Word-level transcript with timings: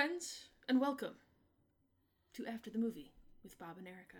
friends, 0.00 0.44
and 0.68 0.78
welcome 0.78 1.14
to 2.34 2.44
After 2.46 2.68
the 2.68 2.76
Movie 2.78 3.14
with 3.42 3.58
Bob 3.58 3.78
and 3.78 3.88
Erica. 3.88 4.18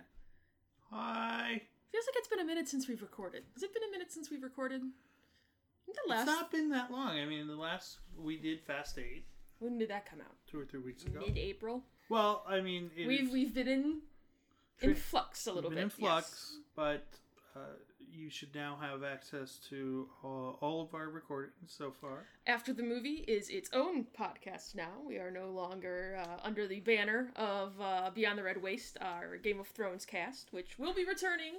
Hi. 0.89 1.61
Feels 1.91 2.05
like 2.07 2.15
it's 2.15 2.27
been 2.27 2.39
a 2.39 2.43
minute 2.45 2.67
since 2.67 2.87
we've 2.87 3.03
recorded. 3.03 3.43
Has 3.53 3.61
it 3.61 3.71
been 3.75 3.83
a 3.87 3.91
minute 3.91 4.11
since 4.11 4.31
we've 4.31 4.41
recorded? 4.41 4.81
The 4.81 5.91
It's 5.91 6.09
last. 6.09 6.25
not 6.25 6.49
been 6.51 6.69
that 6.71 6.89
long. 6.91 7.19
I 7.19 7.27
mean, 7.27 7.45
the 7.45 7.55
last 7.55 7.99
we 8.19 8.37
did 8.37 8.59
Fast 8.61 8.97
Eight 8.97 9.27
When 9.59 9.77
did 9.77 9.91
that 9.91 10.09
come 10.09 10.19
out? 10.19 10.33
two 10.49 10.59
or 10.59 10.65
three 10.65 10.79
weeks 10.79 11.03
ago. 11.03 11.19
Mid-April. 11.23 11.83
Well, 12.09 12.43
I 12.49 12.59
mean, 12.59 12.89
it 12.97 13.05
We've 13.07 13.25
is- 13.27 13.31
we've 13.31 13.53
been 13.53 13.67
in 13.67 14.01
in 14.81 14.95
flux 14.95 15.45
a 15.45 15.53
little 15.53 15.69
bit. 15.69 15.77
in 15.77 15.89
flux, 15.89 16.53
yes. 16.55 16.59
but 16.75 17.03
uh, 17.55 17.59
you 18.11 18.29
should 18.29 18.53
now 18.55 18.77
have 18.81 19.03
access 19.03 19.59
to 19.69 20.07
all, 20.23 20.57
all 20.61 20.81
of 20.81 20.93
our 20.93 21.09
recordings 21.09 21.53
so 21.67 21.91
far. 21.91 22.25
After 22.45 22.73
the 22.73 22.83
movie 22.83 23.25
is 23.27 23.49
its 23.49 23.69
own 23.73 24.05
podcast 24.17 24.75
now. 24.75 24.91
We 25.05 25.17
are 25.17 25.31
no 25.31 25.49
longer 25.49 26.19
uh, 26.21 26.37
under 26.43 26.67
the 26.67 26.79
banner 26.79 27.31
of 27.35 27.73
uh, 27.79 28.11
Beyond 28.13 28.39
the 28.39 28.43
Red 28.43 28.61
Waste, 28.61 28.97
our 29.01 29.37
Game 29.37 29.59
of 29.59 29.67
Thrones 29.67 30.05
cast, 30.05 30.51
which 30.51 30.79
will 30.79 30.93
be 30.93 31.05
returning 31.05 31.53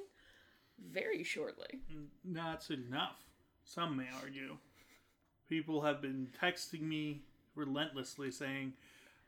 very 0.92 1.23
shortly. 1.23 1.80
That's 2.25 2.70
enough. 2.70 3.19
Some 3.65 3.97
may 3.97 4.06
argue. 4.23 4.56
People 5.48 5.83
have 5.83 6.01
been 6.01 6.28
texting 6.42 6.83
me 6.83 7.23
relentlessly 7.55 8.30
saying, 8.30 8.75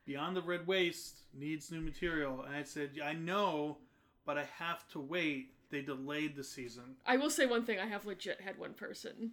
Beyond 0.06 0.36
the 0.36 0.42
Red 0.42 0.66
Waste 0.66 1.20
needs 1.34 1.70
new 1.70 1.80
material. 1.80 2.42
And 2.42 2.54
I 2.54 2.62
said, 2.62 2.90
I 3.04 3.12
know, 3.12 3.78
but 4.24 4.38
I 4.38 4.44
have 4.58 4.88
to 4.88 5.00
wait. 5.00 5.52
They 5.70 5.82
delayed 5.82 6.36
the 6.36 6.44
season. 6.44 6.96
I 7.06 7.16
will 7.16 7.30
say 7.30 7.46
one 7.46 7.64
thing: 7.64 7.78
I 7.78 7.86
have 7.86 8.06
legit 8.06 8.40
had 8.40 8.58
one 8.58 8.74
person 8.74 9.32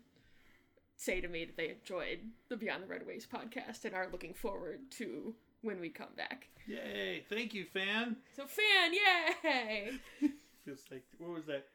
say 0.96 1.22
to 1.22 1.28
me 1.28 1.46
that 1.46 1.58
they 1.58 1.70
enjoyed 1.70 2.20
the 2.50 2.58
Beyond 2.58 2.84
the 2.84 2.88
Red 2.88 3.06
Waste 3.06 3.32
podcast 3.32 3.86
and 3.86 3.94
are 3.94 4.10
looking 4.12 4.34
forward 4.34 4.80
to 4.98 5.36
when 5.62 5.80
we 5.80 5.90
come 5.90 6.10
back. 6.18 6.48
Yay! 6.68 7.24
Thank 7.30 7.54
you, 7.54 7.66
fan. 7.66 8.18
So, 8.36 8.46
fan, 8.48 8.94
yay! 8.94 9.92
Feels 10.66 10.84
like 10.92 11.04
what 11.20 11.30
was 11.32 11.46
that 11.46 11.66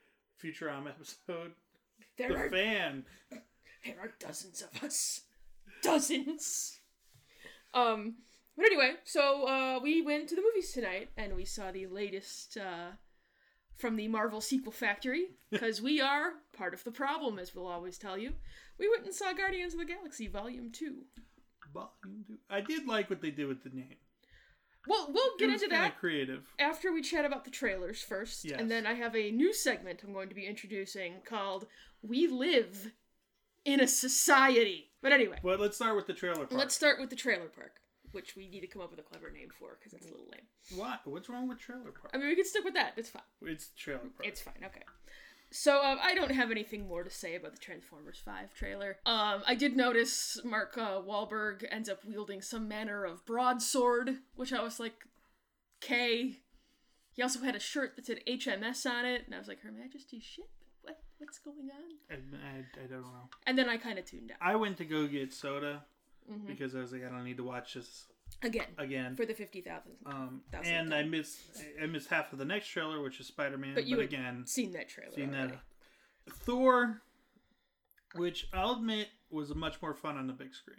Futurama 0.43 0.89
episode? 0.89 1.53
There 2.19 2.29
The 2.31 2.35
are 2.37 2.51
fan. 2.51 3.05
there 3.85 4.01
are 4.01 4.13
dozens 4.19 4.61
of 4.63 4.83
us, 4.85 5.23
dozens. 5.83 6.79
Um, 7.75 8.17
but 8.57 8.67
anyway, 8.67 8.95
so 9.05 9.47
uh, 9.49 9.81
we 9.83 10.03
went 10.03 10.29
to 10.29 10.35
the 10.37 10.43
movies 10.43 10.73
tonight 10.73 11.11
and 11.17 11.35
we 11.35 11.45
saw 11.45 11.71
the 11.73 11.87
latest 11.87 12.59
uh, 12.59 12.91
from 13.77 13.97
the 13.97 14.09
Marvel 14.09 14.41
sequel 14.41 14.73
factory 14.73 15.27
because 15.51 15.81
we 15.83 16.01
are 16.01 16.33
part 16.57 16.75
of 16.75 16.85
the 16.85 16.91
problem, 16.93 17.39
as 17.39 17.55
we'll 17.55 17.67
always 17.67 17.99
tell 17.99 18.17
you. 18.19 18.33
We 18.79 18.89
went 18.89 19.05
and 19.05 19.15
saw 19.15 19.33
Guardians 19.33 19.73
of 19.75 19.81
the 19.81 19.87
Galaxy 19.87 20.27
Volume 20.29 20.71
Two. 20.73 21.05
Volume 21.73 22.25
two. 22.27 22.37
I 22.51 22.61
did 22.61 22.87
like 22.87 23.09
what 23.09 23.23
they 23.23 23.31
did 23.31 23.47
with 23.49 23.63
the 23.65 23.71
name. 23.71 23.97
Well, 24.87 25.09
we'll 25.15 25.37
get 25.39 25.49
into 25.51 25.69
that 25.69 25.99
creative. 25.99 26.43
after 26.59 26.93
we 26.93 27.03
chat 27.03 27.25
about 27.25 27.45
the 27.45 27.51
trailers 27.53 28.03
first, 28.03 28.45
Yes. 28.45 28.59
and 28.61 28.69
then 28.71 28.85
I 28.85 28.95
have 28.95 29.15
a 29.15 29.31
new 29.31 29.55
segment 29.55 30.03
I'm 30.03 30.13
going 30.13 30.29
to 30.29 30.35
be 30.35 30.45
introducing 30.47 31.15
called 31.25 31.67
"We 32.03 32.27
Live 32.27 32.91
in 33.65 33.81
a 33.81 33.87
Society." 33.87 34.91
But 35.01 35.13
anyway, 35.13 35.39
But 35.43 35.61
let's 35.61 35.77
start 35.77 35.97
with 35.97 36.07
the 36.09 36.15
trailer 36.15 36.47
part. 36.47 36.53
let's 36.53 36.75
start 36.75 36.99
with 37.01 37.11
the 37.11 37.17
trailer 37.17 37.47
park, 37.47 37.77
which 38.13 38.37
we 38.37 38.49
need 38.49 38.61
to 38.61 38.67
come 38.67 38.83
up 38.83 38.91
with 38.91 39.01
a 39.01 39.03
clever 39.03 39.31
name 39.31 39.49
for 39.59 39.77
because 39.79 39.93
it's 39.93 40.07
a 40.07 40.11
little 40.11 40.27
lame. 40.31 40.79
What? 40.79 41.01
What's 41.05 41.29
wrong 41.29 41.49
with 41.49 41.59
trailer 41.59 41.93
park? 41.93 42.11
I 42.15 42.19
mean, 42.19 42.29
we 42.29 42.37
can 42.37 42.45
stick 42.45 42.65
with 42.65 42.75
that. 42.75 42.95
It's 42.97 43.11
fine. 43.11 43.23
It's 43.43 43.71
trailer 43.77 44.01
part. 44.01 44.27
It's 44.27 44.41
fine. 44.41 44.55
Okay. 44.65 44.83
So 45.53 45.85
um, 45.85 45.99
I 46.03 46.15
don't 46.15 46.31
have 46.31 46.51
anything 46.51 46.89
more 46.89 47.05
to 47.05 47.11
say 47.11 47.35
about 47.35 47.53
the 47.53 47.59
Transformers 47.59 48.21
Five 48.25 48.55
trailer. 48.55 48.97
Um, 49.05 49.43
I 49.47 49.55
did 49.55 49.77
notice 49.77 50.41
Mark 50.45 50.79
uh, 50.79 51.01
Wahlberg 51.03 51.65
ends 51.71 51.91
up 51.91 52.05
wielding 52.07 52.41
some 52.41 52.69
manner 52.69 53.05
of 53.05 53.27
broadsword, 53.27 54.17
which 54.35 54.53
I 54.53 54.63
was 54.63 54.81
like, 54.81 54.95
"K." 55.81 56.39
He 57.13 57.23
also 57.23 57.41
had 57.41 57.55
a 57.55 57.61
shirt 57.61 57.97
that 57.97 58.07
said 58.07 58.21
HMS 58.27 58.91
on 58.91 59.05
it, 59.05 59.27
and 59.27 59.35
I 59.35 59.39
was 59.39 59.47
like, 59.47 59.61
"Her 59.61 59.71
Majesty's 59.71 60.25
ship? 60.25 60.49
What? 60.81 60.97
What's 61.19 61.39
going 61.39 61.69
on?" 61.71 61.99
I, 62.11 62.15
I, 62.15 62.85
I 62.85 62.87
don't 62.87 63.03
know. 63.03 63.29
And 63.47 63.59
then 63.59 63.69
I 63.69 63.77
kind 63.77 63.99
of 63.99 64.07
tuned 64.07 64.31
out 64.33 64.39
I 64.41 64.57
went 64.57 64.79
to 64.79 64.87
go 64.87 65.07
get 65.07 65.35
soda 65.35 65.85
Mm-hmm. 66.31 66.47
because 66.47 66.75
I 66.75 66.81
was 66.81 66.93
like, 66.93 67.05
I 67.05 67.09
don't 67.09 67.25
need 67.25 67.37
to 67.39 67.45
watch 67.45 67.75
this 67.75 68.07
again 68.43 68.67
again. 68.79 69.15
for 69.17 69.27
the 69.27 69.35
fifty 69.35 69.61
thousand. 69.61 69.93
Um, 70.07 70.43
and 70.65 70.95
I 70.95 71.03
missed 71.03 71.39
I 71.83 71.87
missed 71.87 72.09
half 72.09 72.33
of 72.33 72.39
the 72.39 72.45
next 72.45 72.69
trailer, 72.69 73.03
which 73.03 73.21
is 73.21 73.27
Spider 73.27 73.59
Man. 73.59 73.75
but 73.75 73.83
But, 73.83 73.87
you 73.89 73.97
had 73.99 74.07
again, 74.07 74.45
seen 74.47 74.73
that 74.73 74.89
trailer. 74.89 75.13
seen 75.15 75.35
already. 75.35 75.53
that 76.27 76.35
Thor, 76.35 77.03
which 78.15 78.49
I'll 78.53 78.73
admit 78.77 79.09
was 79.31 79.55
much 79.55 79.81
more 79.83 79.95
fun 79.95 80.17
on 80.17 80.27
the 80.27 80.33
big 80.33 80.55
screen. 80.55 80.79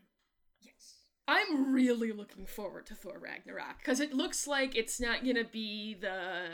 Yes. 0.61 0.95
I'm 1.27 1.73
really 1.73 2.11
looking 2.11 2.45
forward 2.45 2.85
to 2.87 2.95
Thor 2.95 3.19
Ragnarok 3.19 3.79
because 3.79 3.99
it 3.99 4.13
looks 4.13 4.47
like 4.47 4.75
it's 4.75 4.99
not 4.99 5.23
going 5.23 5.35
to 5.35 5.43
be 5.45 5.95
the 5.99 6.47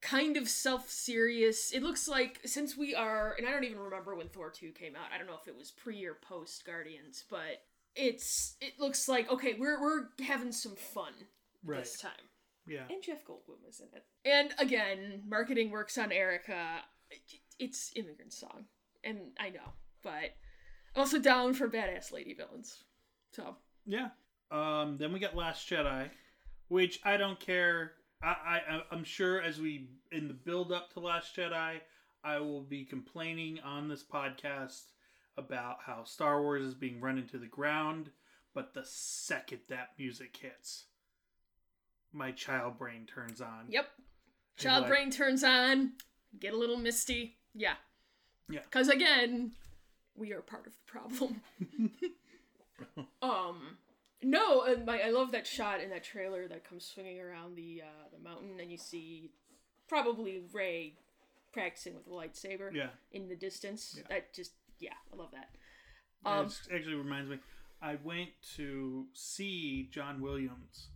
kind 0.00 0.36
of 0.36 0.48
self 0.48 0.90
serious. 0.90 1.72
It 1.72 1.82
looks 1.82 2.06
like 2.08 2.40
since 2.44 2.76
we 2.76 2.94
are, 2.94 3.34
and 3.38 3.46
I 3.46 3.50
don't 3.50 3.64
even 3.64 3.78
remember 3.80 4.14
when 4.14 4.28
Thor 4.28 4.50
2 4.50 4.70
came 4.72 4.94
out. 4.96 5.10
I 5.14 5.18
don't 5.18 5.26
know 5.26 5.38
if 5.40 5.48
it 5.48 5.56
was 5.56 5.70
pre 5.70 6.04
or 6.04 6.14
post 6.14 6.64
Guardians, 6.64 7.24
but 7.30 7.62
it's 7.98 8.56
it 8.60 8.74
looks 8.78 9.08
like 9.08 9.30
okay, 9.30 9.56
we're 9.58 9.80
we're 9.80 10.08
having 10.24 10.52
some 10.52 10.76
fun 10.76 11.12
this 11.66 11.98
time. 11.98 12.12
Yeah. 12.66 12.84
And 12.90 13.02
Jeff 13.02 13.24
Goldblum 13.24 13.68
is 13.68 13.80
in 13.80 13.88
it. 13.94 14.04
And 14.24 14.54
again, 14.58 15.22
marketing 15.26 15.70
works 15.70 15.98
on 15.98 16.12
Erica. 16.12 16.80
It's 17.58 17.92
immigrant 17.96 18.32
song, 18.32 18.66
and 19.02 19.18
I 19.40 19.50
know, 19.50 19.72
but 20.02 20.34
I'm 20.94 21.00
also 21.00 21.18
down 21.18 21.54
for 21.54 21.68
badass 21.68 22.12
lady 22.12 22.34
villains. 22.34 22.84
So 23.32 23.56
Yeah. 23.84 24.08
Um, 24.50 24.96
then 24.98 25.12
we 25.12 25.18
got 25.18 25.36
Last 25.36 25.68
Jedi, 25.68 26.08
which 26.68 27.00
I 27.04 27.16
don't 27.16 27.38
care. 27.38 27.92
I, 28.22 28.60
I 28.68 28.82
I'm 28.90 29.04
sure 29.04 29.42
as 29.42 29.60
we 29.60 29.90
in 30.12 30.28
the 30.28 30.34
build 30.34 30.72
up 30.72 30.92
to 30.92 31.00
Last 31.00 31.36
Jedi, 31.36 31.80
I 32.24 32.38
will 32.38 32.62
be 32.62 32.84
complaining 32.84 33.60
on 33.60 33.88
this 33.88 34.04
podcast 34.04 34.84
about 35.38 35.78
how 35.86 36.04
Star 36.04 36.42
Wars 36.42 36.64
is 36.64 36.74
being 36.74 37.00
run 37.00 37.16
into 37.16 37.38
the 37.38 37.46
ground. 37.46 38.10
But 38.54 38.74
the 38.74 38.84
second 38.84 39.60
that 39.68 39.90
music 39.98 40.36
hits, 40.36 40.86
my 42.12 42.32
child 42.32 42.76
brain 42.78 43.06
turns 43.06 43.40
on. 43.40 43.66
Yep. 43.68 43.88
Child 44.56 44.82
like- 44.82 44.90
brain 44.90 45.10
turns 45.10 45.44
on. 45.44 45.92
Get 46.38 46.52
a 46.52 46.58
little 46.58 46.76
misty. 46.76 47.36
Yeah. 47.54 47.74
Yeah. 48.50 48.60
Because 48.64 48.88
again, 48.88 49.52
we 50.16 50.32
are 50.32 50.40
part 50.40 50.66
of 50.66 50.72
the 50.72 50.90
problem. 50.90 51.40
um. 53.22 53.76
No, 54.20 54.64
my, 54.84 55.00
I 55.00 55.10
love 55.10 55.30
that 55.30 55.46
shot 55.46 55.80
in 55.80 55.90
that 55.90 56.02
trailer 56.02 56.48
that 56.48 56.68
comes 56.68 56.84
swinging 56.84 57.20
around 57.20 57.54
the 57.54 57.82
uh, 57.84 58.08
the 58.12 58.18
mountain, 58.28 58.58
and 58.60 58.68
you 58.70 58.76
see 58.76 59.30
probably 59.88 60.42
Rey 60.52 60.94
practicing 61.52 61.94
with 61.94 62.06
a 62.08 62.10
lightsaber 62.10 62.74
Yeah. 62.74 62.88
in 63.12 63.28
the 63.28 63.36
distance. 63.36 63.94
Yeah. 63.96 64.02
That 64.08 64.34
just 64.34 64.52
yeah, 64.80 64.94
I 65.12 65.16
love 65.16 65.30
that. 65.32 65.48
Um, 66.28 66.46
it 66.46 66.74
actually 66.74 66.94
reminds 66.94 67.30
me. 67.30 67.38
I 67.80 67.96
went 68.02 68.30
to 68.56 69.06
see 69.14 69.88
John 69.92 70.20
Williams 70.20 70.88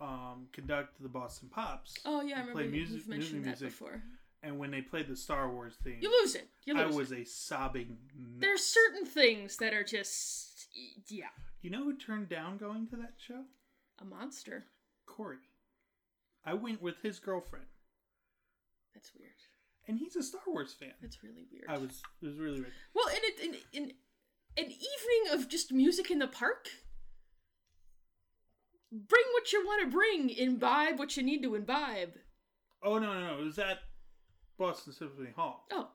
um, 0.00 0.46
conduct 0.52 1.02
the 1.02 1.08
Boston 1.08 1.48
Pops. 1.52 1.96
Oh 2.04 2.20
yeah, 2.22 2.36
I 2.36 2.40
remember 2.40 2.60
play 2.62 2.68
music- 2.70 2.96
you've 2.98 3.08
mentioned 3.08 3.42
music, 3.42 3.58
that 3.58 3.64
before. 3.66 4.02
And 4.44 4.58
when 4.58 4.70
they 4.72 4.80
played 4.80 5.06
the 5.08 5.16
Star 5.16 5.48
Wars 5.52 5.74
theme, 5.84 5.98
You 6.00 6.10
lose 6.20 6.34
it. 6.34 6.48
You 6.64 6.76
I 6.76 6.86
was 6.86 7.12
it. 7.12 7.20
a 7.20 7.24
sobbing. 7.24 7.96
mess. 8.16 8.40
There's 8.40 8.64
certain 8.64 9.06
things 9.06 9.56
that 9.58 9.72
are 9.72 9.84
just 9.84 10.66
yeah, 11.08 11.26
You 11.60 11.70
know 11.70 11.84
who 11.84 11.96
turned 11.96 12.28
down 12.28 12.56
going 12.58 12.86
to 12.88 12.96
that 12.96 13.14
show? 13.18 13.44
a 14.00 14.04
monster. 14.04 14.64
Corey. 15.06 15.36
I 16.44 16.54
went 16.54 16.82
with 16.82 16.96
his 17.02 17.20
girlfriend, 17.20 17.66
That's 18.94 19.12
weird. 19.16 19.30
And 19.88 19.98
he's 19.98 20.16
a 20.16 20.22
Star 20.22 20.42
Wars 20.46 20.74
fan. 20.78 20.92
That's 21.00 21.22
really 21.22 21.46
weird. 21.50 21.66
I 21.68 21.78
was. 21.78 22.02
It 22.22 22.26
was 22.26 22.38
really 22.38 22.60
weird. 22.60 22.72
Well, 22.94 23.08
and 23.08 23.18
it 23.22 23.40
in, 23.40 23.54
in 23.72 23.92
an 24.56 24.66
evening 24.66 25.32
of 25.32 25.48
just 25.48 25.72
music 25.72 26.10
in 26.10 26.18
the 26.18 26.28
park. 26.28 26.68
Bring 28.90 29.24
what 29.32 29.52
you 29.52 29.64
want 29.64 29.82
to 29.82 29.90
bring. 29.90 30.30
Imbibe 30.30 30.98
what 30.98 31.16
you 31.16 31.22
need 31.22 31.42
to 31.42 31.54
imbibe. 31.54 32.14
Oh 32.82 32.98
no, 32.98 33.14
no, 33.14 33.34
no! 33.34 33.40
It 33.40 33.44
was 33.44 33.58
at 33.58 33.78
Boston 34.58 34.92
Symphony 34.92 35.30
Hall. 35.34 35.66
Oh. 35.72 35.88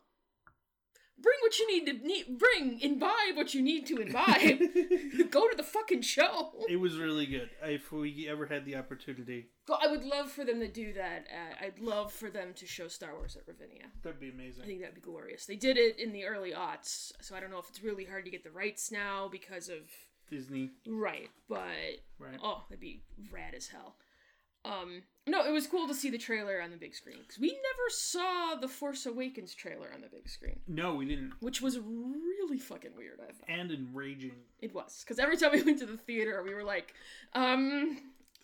Bring 1.19 1.35
what 1.41 1.57
you 1.57 1.67
need 1.67 1.85
to 1.87 2.07
need. 2.07 2.37
Bring 2.37 2.79
imbibe 2.79 3.35
what 3.35 3.53
you 3.53 3.61
need 3.61 3.87
to 3.87 3.97
imbibe. 3.97 4.59
Go 5.31 5.49
to 5.49 5.57
the 5.57 5.63
fucking 5.63 6.01
show. 6.01 6.51
It 6.69 6.75
was 6.75 6.97
really 6.97 7.25
good. 7.25 7.49
If 7.63 7.91
we 7.91 8.27
ever 8.29 8.45
had 8.45 8.65
the 8.65 8.75
opportunity, 8.75 9.47
I 9.69 9.87
would 9.87 10.03
love 10.03 10.31
for 10.31 10.45
them 10.45 10.59
to 10.59 10.67
do 10.67 10.93
that. 10.93 11.25
Uh, 11.31 11.65
I'd 11.65 11.79
love 11.79 12.13
for 12.13 12.29
them 12.29 12.53
to 12.55 12.65
show 12.65 12.87
Star 12.87 13.15
Wars 13.15 13.35
at 13.35 13.47
Ravinia. 13.47 13.85
that'd 14.03 14.19
be 14.19 14.29
amazing 14.29 14.63
I 14.63 14.67
think 14.67 14.81
that'd 14.81 14.95
be 14.95 15.01
glorious. 15.01 15.45
They 15.45 15.55
did 15.55 15.77
it 15.77 15.99
in 15.99 16.13
the 16.13 16.25
early 16.25 16.51
aughts, 16.51 17.11
so 17.21 17.35
I 17.35 17.39
don't 17.39 17.51
know 17.51 17.59
if 17.59 17.69
it's 17.69 17.83
really 17.83 18.05
hard 18.05 18.25
to 18.25 18.31
get 18.31 18.43
the 18.43 18.51
rights 18.51 18.91
now 18.91 19.27
because 19.27 19.69
of 19.69 19.79
Disney, 20.29 20.71
right. 20.87 21.29
But 21.49 22.01
right? 22.19 22.39
oh, 22.43 22.63
that'd 22.69 22.79
be 22.79 23.01
rad 23.31 23.53
as 23.55 23.67
hell. 23.67 23.95
Um, 24.67 25.03
no, 25.25 25.45
it 25.45 25.51
was 25.51 25.67
cool 25.67 25.87
to 25.87 25.93
see 25.93 26.09
the 26.09 26.17
trailer 26.17 26.61
on 26.61 26.71
the 26.71 26.77
big 26.77 26.93
screen 26.95 27.17
because 27.21 27.39
we 27.39 27.49
never 27.49 27.89
saw 27.89 28.55
the 28.55 28.67
Force 28.67 29.05
Awakens 29.05 29.53
trailer 29.55 29.89
on 29.93 30.01
the 30.01 30.07
big 30.07 30.27
screen, 30.29 30.59
No, 30.67 30.95
we 30.95 31.05
didn't. 31.05 31.33
which 31.41 31.61
was 31.61 31.79
really 31.79 32.59
fucking 32.59 32.91
weird. 32.95 33.19
I 33.21 33.31
thought 33.33 33.49
And 33.49 33.71
enraging. 33.71 34.31
it 34.61 34.73
was 34.73 35.03
because 35.03 35.19
every 35.19 35.37
time 35.37 35.51
we 35.53 35.61
went 35.63 35.79
to 35.79 35.85
the 35.85 35.97
theater, 35.97 36.41
we 36.43 36.53
were 36.53 36.63
like, 36.63 36.93
um, 37.33 37.97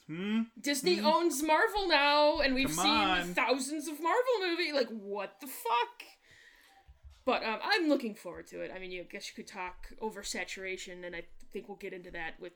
Hmm. 0.07 0.41
Disney 0.59 0.97
Hmm. 0.97 1.05
owns 1.05 1.41
Marvel 1.41 1.87
now, 1.87 2.39
and 2.39 2.53
we've 2.53 2.67
Come 2.67 2.75
seen 2.75 2.91
on. 2.91 3.33
thousands 3.33 3.87
of 3.87 4.01
Marvel 4.01 4.39
movies. 4.41 4.73
Like, 4.73 4.89
what 4.89 5.39
the 5.39 5.47
fuck? 5.47 6.03
But 7.25 7.41
um, 7.45 7.59
I'm 7.63 7.87
looking 7.87 8.13
forward 8.13 8.47
to 8.47 8.59
it. 8.61 8.71
I 8.75 8.79
mean, 8.79 8.91
you 8.91 9.01
I 9.01 9.05
guess 9.05 9.29
you 9.29 9.33
could 9.33 9.47
talk 9.51 9.93
oversaturation, 10.01 11.05
and 11.05 11.15
I 11.15 11.23
think 11.53 11.69
we'll 11.69 11.77
get 11.77 11.93
into 11.93 12.11
that 12.11 12.37
with 12.37 12.51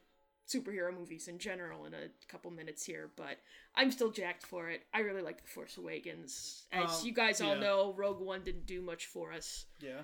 superhero 0.48 0.94
movies 0.98 1.28
in 1.28 1.38
general 1.40 1.86
in 1.86 1.94
a 1.94 2.08
couple 2.28 2.50
minutes 2.52 2.86
here. 2.86 3.10
But 3.16 3.38
I'm 3.76 3.92
still 3.92 4.12
jacked 4.12 4.46
for 4.46 4.70
it. 4.70 4.84
I 4.94 5.00
really 5.00 5.22
like 5.22 5.42
The 5.42 5.48
Force 5.48 5.78
Awakens. 5.78 6.66
As 6.72 7.02
Um, 7.02 7.06
you 7.08 7.14
guys 7.14 7.42
all 7.42 7.56
yeah. 7.56 7.62
know, 7.62 7.94
Rogue 7.94 8.20
One 8.22 8.44
didn't 8.44 8.66
do 8.66 8.82
much 8.82 9.06
for 9.08 9.32
us, 9.34 9.66
Yeah. 9.80 10.02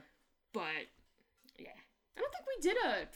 but 0.53 0.65
yeah, 1.57 1.69
I 2.17 2.19
don't 2.19 2.31
think 2.33 2.45
we 2.55 2.61
did 2.61 2.77
a 2.85 3.07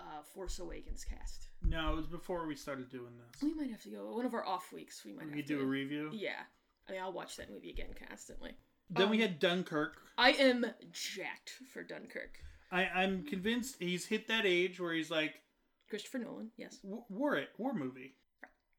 uh, 0.00 0.22
Force 0.34 0.58
Awakens 0.58 1.04
cast. 1.04 1.48
No, 1.62 1.92
it 1.92 1.96
was 1.96 2.06
before 2.06 2.46
we 2.46 2.54
started 2.54 2.88
doing 2.88 3.12
this. 3.18 3.42
We 3.42 3.52
might 3.54 3.70
have 3.70 3.82
to 3.82 3.90
go 3.90 4.14
one 4.14 4.24
of 4.26 4.34
our 4.34 4.46
off 4.46 4.72
weeks. 4.72 5.04
We 5.04 5.12
might 5.12 5.26
We 5.30 5.38
have 5.38 5.46
to 5.46 5.54
do 5.56 5.60
a 5.60 5.64
review. 5.64 6.10
Yeah. 6.12 6.42
I 6.88 6.92
mean, 6.92 7.00
I'll 7.02 7.12
watch 7.12 7.36
that 7.36 7.50
movie 7.50 7.70
again 7.70 7.94
constantly. 8.08 8.52
Then 8.90 9.10
we 9.10 9.16
Um, 9.16 9.22
had 9.22 9.38
Dunkirk. 9.40 10.00
I 10.16 10.30
am 10.32 10.64
jacked 10.92 11.50
for 11.72 11.82
Dunkirk. 11.82 12.38
I, 12.70 12.84
I'm 12.86 13.24
convinced 13.24 13.76
he's 13.80 14.06
hit 14.06 14.28
that 14.28 14.46
age 14.46 14.78
where 14.80 14.92
he's 14.94 15.10
like, 15.10 15.40
Christopher 15.88 16.18
Nolan, 16.18 16.50
yes. 16.56 16.76
w- 16.78 17.04
war 17.08 17.36
it, 17.36 17.48
war 17.58 17.74
movie. 17.74 18.14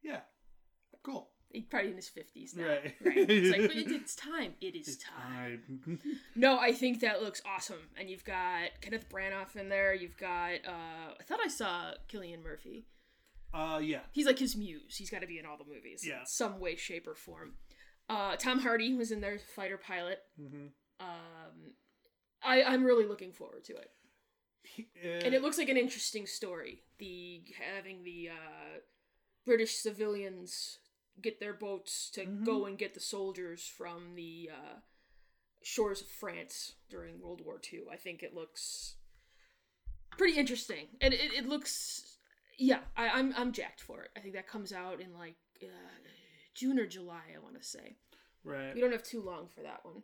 Yeah. 0.03 0.21
Cool. 1.03 1.29
He's 1.51 1.65
probably 1.65 1.89
in 1.89 1.95
his 1.95 2.09
50s 2.09 2.55
now. 2.55 2.67
Right. 2.67 2.93
It's 3.01 3.49
like, 3.57 3.67
but 3.67 3.71
it, 3.77 3.91
it's 3.91 4.15
time. 4.15 4.53
It 4.61 4.75
is 4.75 4.87
It's 4.87 5.03
time. 5.03 5.61
time. 5.83 5.99
No, 6.35 6.59
I 6.59 6.71
think 6.73 6.99
that 7.01 7.21
looks 7.23 7.41
awesome. 7.45 7.79
And 7.99 8.07
you've 8.09 8.23
got 8.23 8.69
Kenneth 8.81 9.09
Branagh 9.09 9.55
in 9.55 9.67
there. 9.69 9.93
You've 9.93 10.17
got, 10.17 10.51
uh, 10.67 11.13
I 11.19 11.23
thought 11.27 11.39
I 11.43 11.47
saw 11.47 11.91
Cillian 12.07 12.43
Murphy. 12.43 12.85
uh, 13.53 13.79
yeah. 13.81 14.01
He's 14.11 14.27
like 14.27 14.37
his 14.37 14.55
muse. 14.55 14.95
He's 14.95 15.09
got 15.09 15.21
to 15.21 15.27
be 15.27 15.39
in 15.39 15.45
all 15.47 15.57
the 15.57 15.63
movies. 15.65 16.03
Yeah. 16.07 16.19
In 16.19 16.25
some 16.27 16.59
way, 16.59 16.75
shape, 16.75 17.07
or 17.07 17.15
form. 17.15 17.53
Uh, 18.07 18.35
Tom 18.35 18.59
Hardy 18.59 18.93
was 18.93 19.11
in 19.11 19.21
there, 19.21 19.39
fighter 19.55 19.77
pilot. 19.77 20.19
Mm-hmm. 20.39 20.67
Um, 20.99 21.73
I, 22.43 22.61
I'm 22.63 22.83
really 22.83 23.05
looking 23.05 23.31
forward 23.31 23.63
to 23.65 23.73
it. 23.75 23.89
Uh, 24.77 25.07
and 25.25 25.33
it 25.33 25.41
looks 25.41 25.57
like 25.57 25.69
an 25.69 25.77
interesting 25.77 26.25
story. 26.25 26.83
The 26.97 27.41
having 27.75 28.03
the 28.03 28.29
uh, 28.29 28.79
British 29.45 29.75
civilians 29.77 30.79
get 31.21 31.39
their 31.39 31.53
boats 31.53 32.09
to 32.11 32.21
Mhm. 32.25 32.45
go 32.45 32.65
and 32.65 32.77
get 32.77 32.93
the 32.93 32.99
soldiers 32.99 33.67
from 33.67 34.15
the 34.15 34.49
uh, 34.53 34.79
shores 35.61 36.01
of 36.01 36.07
France 36.07 36.75
during 36.89 37.19
World 37.19 37.41
War 37.43 37.59
II. 37.71 37.83
I 37.91 37.97
think 37.97 38.23
it 38.23 38.33
looks 38.33 38.95
pretty 40.17 40.37
interesting, 40.37 40.87
and 41.01 41.13
it, 41.13 41.33
it 41.33 41.45
looks 41.47 42.17
yeah. 42.57 42.79
I, 42.95 43.09
I'm 43.09 43.33
I'm 43.35 43.51
jacked 43.51 43.81
for 43.81 44.03
it. 44.03 44.11
I 44.17 44.19
think 44.19 44.33
that 44.35 44.47
comes 44.47 44.71
out 44.73 44.99
in 45.01 45.13
like 45.13 45.35
uh, 45.63 45.67
June 46.53 46.79
or 46.79 46.85
July. 46.87 47.21
I 47.35 47.39
want 47.39 47.55
to 47.61 47.63
say 47.67 47.95
right. 48.43 48.73
we 48.73 48.81
don't 48.81 48.91
have 48.91 49.03
too 49.03 49.21
long 49.21 49.47
for 49.47 49.61
that 49.61 49.83
one. 49.83 50.03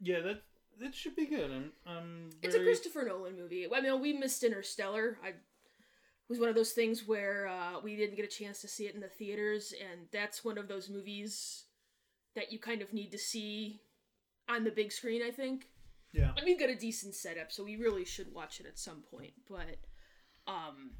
Yeah, 0.00 0.20
that 0.20 0.42
that 0.80 0.94
should 0.94 1.16
be 1.16 1.26
good. 1.26 1.50
I'm, 1.50 1.72
I'm 1.86 2.30
It's 2.42 2.54
a 2.54 2.60
Christopher 2.62 3.04
Nolan 3.06 3.36
movie. 3.36 3.66
I 3.72 3.80
mean, 3.80 4.00
we 4.00 4.12
missed 4.12 4.42
Interstellar. 4.44 5.18
I 5.24 5.28
it 5.28 6.30
was 6.32 6.40
one 6.40 6.48
of 6.48 6.56
those 6.56 6.72
things 6.72 7.06
where 7.06 7.46
uh, 7.46 7.78
we 7.80 7.94
didn't 7.94 8.16
get 8.16 8.24
a 8.24 8.28
chance 8.28 8.60
to 8.62 8.68
see 8.68 8.86
it 8.86 8.94
in 8.96 9.00
the 9.00 9.06
theaters, 9.08 9.72
and 9.80 10.08
that's 10.12 10.44
one 10.44 10.58
of 10.58 10.66
those 10.66 10.88
movies 10.90 11.64
that 12.34 12.50
you 12.50 12.58
kind 12.58 12.82
of 12.82 12.92
need 12.92 13.12
to 13.12 13.18
see 13.18 13.80
on 14.48 14.64
the 14.64 14.72
big 14.72 14.90
screen. 14.90 15.22
I 15.22 15.30
think. 15.30 15.68
Yeah. 16.12 16.32
And 16.36 16.44
we've 16.44 16.58
got 16.58 16.68
a 16.70 16.74
decent 16.74 17.14
setup, 17.14 17.52
so 17.52 17.62
we 17.62 17.76
really 17.76 18.04
should 18.04 18.32
watch 18.32 18.58
it 18.58 18.66
at 18.66 18.78
some 18.78 19.02
point. 19.10 19.34
But, 19.48 19.76
um, 20.48 20.92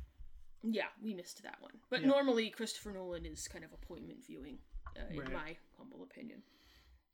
yeah, 0.62 0.88
we 1.02 1.14
missed 1.14 1.42
that 1.42 1.56
one. 1.60 1.72
But 1.88 2.02
Yeah. 2.02 2.08
normally, 2.08 2.50
Christopher 2.50 2.92
Nolan 2.92 3.24
is 3.24 3.48
kind 3.48 3.64
of 3.64 3.72
appointment 3.72 4.24
viewing, 4.26 4.58
uh, 4.96 5.06
in 5.10 5.20
Right. 5.20 5.32
my 5.32 5.56
humble 5.78 6.02
opinion, 6.02 6.42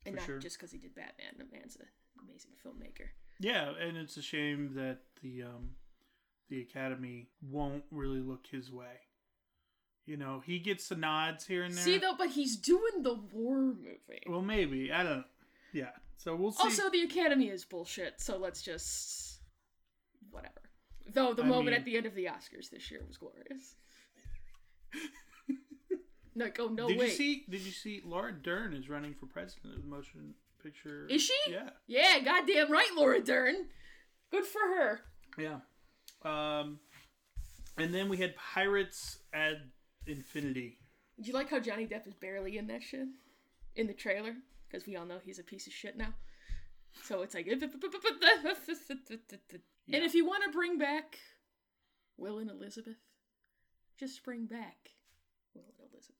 and 0.05 0.15
For 0.17 0.21
not 0.21 0.27
sure. 0.27 0.39
just 0.39 0.57
because 0.59 0.73
he 0.73 0.79
did 0.79 0.95
Batman. 0.95 1.49
Man's 1.53 1.77
an 1.77 1.87
amazing 2.21 2.53
filmmaker. 2.65 3.09
Yeah, 3.41 3.73
and 3.81 3.97
it's 3.97 4.17
a 4.17 4.23
shame 4.23 4.73
that 4.75 4.99
the 5.23 5.43
um 5.45 5.71
the 6.49 6.61
Academy 6.61 7.29
won't 7.41 7.85
really 7.91 8.21
look 8.21 8.47
his 8.51 8.71
way. 8.71 9.01
You 10.05 10.17
know, 10.17 10.43
he 10.45 10.59
gets 10.59 10.89
the 10.89 10.97
nods 10.97 11.47
here 11.47 11.63
and 11.63 11.75
there. 11.75 11.85
See 11.85 11.99
though, 11.99 12.15
but 12.19 12.31
he's 12.31 12.57
doing 12.57 13.03
the 13.03 13.15
war 13.33 13.57
movie. 13.59 14.23
Well, 14.29 14.43
maybe 14.43 14.93
I 14.93 15.03
don't. 15.03 15.25
Yeah, 15.73 15.91
so 16.19 16.35
we'll 16.37 16.53
see. 16.53 16.63
Also, 16.65 16.91
the 16.91 17.03
Academy 17.03 17.49
is 17.49 17.65
bullshit. 17.65 18.21
So 18.21 18.37
let's 18.37 18.63
just 18.63 19.41
whatever. 20.31 20.61
Though 21.13 21.35
the 21.35 21.43
I 21.43 21.47
moment 21.47 21.69
mean- 21.69 21.75
at 21.77 21.85
the 21.85 21.97
end 21.97 22.07
of 22.07 22.15
the 22.15 22.27
Oscars 22.27 22.71
this 22.71 22.91
year 22.91 23.03
was 23.07 23.17
glorious. 23.17 23.77
like, 26.37 26.59
oh 26.61 26.69
no, 26.69 26.89
did 26.89 26.99
wait, 26.99 27.11
you 27.11 27.17
see? 27.17 27.45
Did 27.49 27.61
you 27.63 27.73
see? 27.73 28.03
Laura 28.05 28.33
Dern 28.33 28.73
is 28.75 28.89
running 28.89 29.15
for 29.15 29.27
president 29.27 29.75
of 29.77 29.83
the 29.83 29.89
motion 29.89 30.35
picture. 30.63 31.07
is 31.11 31.23
she? 31.23 31.35
Yeah, 31.49 31.71
Yeah, 31.87 32.19
goddamn 32.21 32.71
right, 32.71 32.91
Laura 32.97 33.21
Dern. 33.21 33.67
Good 34.31 34.47
for 34.47 34.61
her. 34.61 35.01
yeah. 35.39 35.59
Um, 36.25 36.79
and 37.77 37.93
then 37.93 38.09
we 38.09 38.17
had 38.19 38.35
Pirates 38.37 39.19
at 39.35 39.55
Infinity. 40.07 40.79
Do 41.21 41.27
you 41.29 41.35
like 41.35 41.51
how 41.51 41.59
Johnny 41.61 41.87
Depp 41.87 42.07
is 42.07 42.15
barely 42.15 42.59
in 42.59 42.67
that 42.69 42.83
shit 42.83 43.09
in 43.77 43.87
the 43.87 43.93
trailer? 43.93 44.35
Because 44.69 44.87
we 44.87 44.97
all 44.97 45.05
know 45.05 45.19
he's 45.25 45.39
a 45.39 45.43
piece 45.43 45.67
of 45.67 45.73
shit 45.73 45.97
now. 45.97 46.15
So 47.05 47.23
it's 47.23 47.35
like, 47.35 47.47
and 47.49 47.63
if 49.91 50.15
you 50.15 50.27
want 50.27 50.45
to 50.45 50.51
bring 50.51 50.79
back 50.79 51.19
Will 52.17 52.39
and 52.39 52.51
Elizabeth, 52.51 52.97
just 53.99 54.23
bring 54.25 54.47
back 54.47 54.77
Will 55.55 55.65
and 55.79 55.89
Elizabeth. 55.93 56.17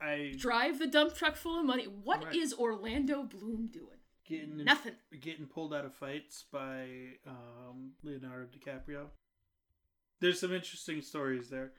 I 0.00 0.34
Drive 0.38 0.78
the 0.78 0.86
dump 0.86 1.14
truck 1.14 1.36
full 1.36 1.60
of 1.60 1.66
money. 1.66 1.84
What 1.84 2.34
is 2.34 2.52
Right. 2.52 2.60
Orlando 2.60 3.22
Bloom 3.22 3.68
doing? 3.72 3.88
getting 4.26 4.64
Nothing. 4.64 4.94
getting 5.20 5.46
pulled 5.46 5.74
out 5.74 5.84
of 5.84 5.94
fights 5.94 6.44
by 6.50 6.86
um, 7.26 7.92
Leonardo 8.02 8.46
DiCaprio. 8.46 9.06
There's 10.20 10.40
some 10.40 10.52
interesting 10.52 11.02
stories 11.02 11.48
there. 11.50 11.72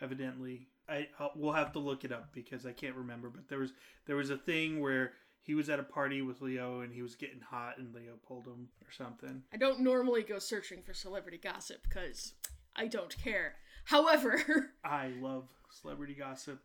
Evidently, 0.00 0.68
I 0.88 1.08
I'll, 1.18 1.32
we'll 1.36 1.52
have 1.52 1.72
to 1.72 1.78
look 1.78 2.04
it 2.04 2.12
up 2.12 2.32
because 2.32 2.64
I 2.64 2.72
can't 2.72 2.96
remember. 2.96 3.28
But 3.28 3.48
there 3.48 3.58
was 3.58 3.72
there 4.06 4.16
was 4.16 4.30
a 4.30 4.38
thing 4.38 4.80
where 4.80 5.12
he 5.42 5.54
was 5.54 5.68
at 5.68 5.78
a 5.78 5.82
party 5.82 6.22
with 6.22 6.40
Leo 6.40 6.80
and 6.80 6.92
he 6.92 7.02
was 7.02 7.14
getting 7.14 7.40
hot 7.40 7.78
and 7.78 7.94
Leo 7.94 8.14
pulled 8.26 8.46
him 8.46 8.68
or 8.84 8.92
something. 8.92 9.42
I 9.52 9.56
don't 9.56 9.80
normally 9.80 10.22
go 10.22 10.38
searching 10.38 10.82
for 10.82 10.94
celebrity 10.94 11.38
gossip 11.42 11.82
because 11.88 12.34
I 12.76 12.86
don't 12.86 13.16
care. 13.22 13.56
However, 13.84 14.70
I 14.84 15.08
love 15.20 15.48
celebrity 15.70 16.14
gossip 16.14 16.60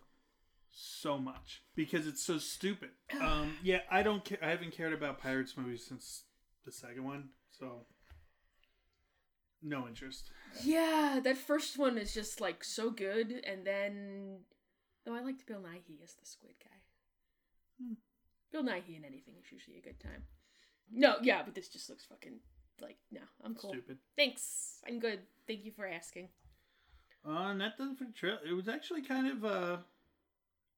so 0.75 1.17
much 1.17 1.63
because 1.75 2.05
it's 2.05 2.24
so 2.24 2.38
stupid. 2.38 2.89
Um, 3.20 3.58
yeah, 3.63 3.79
I 3.89 4.03
don't 4.03 4.24
care. 4.24 4.38
I 4.41 4.50
haven't 4.50 4.72
cared 4.74 4.94
about 4.94 5.20
pirates 5.20 5.55
movies 5.58 5.86
since 5.88 6.24
the 6.65 6.72
second 6.72 7.05
one, 7.05 7.29
so 7.50 7.86
no 9.62 9.88
interest. 9.88 10.32
yeah, 10.63 11.20
that 11.24 11.38
first 11.38 11.77
one 11.77 11.98
is 11.98 12.13
just 12.13 12.41
like 12.41 12.63
so 12.63 12.91
good, 12.91 13.41
and 13.46 13.65
then 13.65 14.39
though 15.05 15.15
I 15.15 15.22
liked 15.22 15.46
Bill 15.46 15.62
Nighy 15.62 16.03
as 16.03 16.13
the 16.13 16.25
Squid 16.25 16.55
Guy. 16.63 16.77
Hmm. 17.82 17.94
Bill 18.51 18.63
Nighy 18.63 18.98
in 18.98 19.05
anything 19.05 19.36
is 19.39 19.51
usually 19.51 19.77
a 19.77 19.82
good 19.82 20.00
time. 20.00 20.24
No, 20.91 21.15
yeah, 21.22 21.41
but 21.44 21.55
this 21.55 21.70
just 21.70 21.89
looks 21.89 22.05
fucking 22.05 22.39
like 22.82 22.98
no, 23.12 23.22
I'm 23.44 23.55
cool. 23.55 23.72
Stupid. 23.72 23.98
Thanks, 24.17 24.79
I'm 24.88 25.00
good. 25.00 25.20
Thank 25.48 25.63
you 25.63 25.72
for 25.72 25.88
asking. 25.88 26.29
Uh, 27.27 27.48
and 27.50 27.62
that 27.62 27.75
does 27.77 27.91
it 27.91 27.98
for 27.98 28.03
the 28.03 28.12
trail. 28.12 28.38
It 28.48 28.53
was 28.53 28.67
actually 28.67 29.01
kind 29.01 29.27
of 29.27 29.44
uh, 29.46 29.77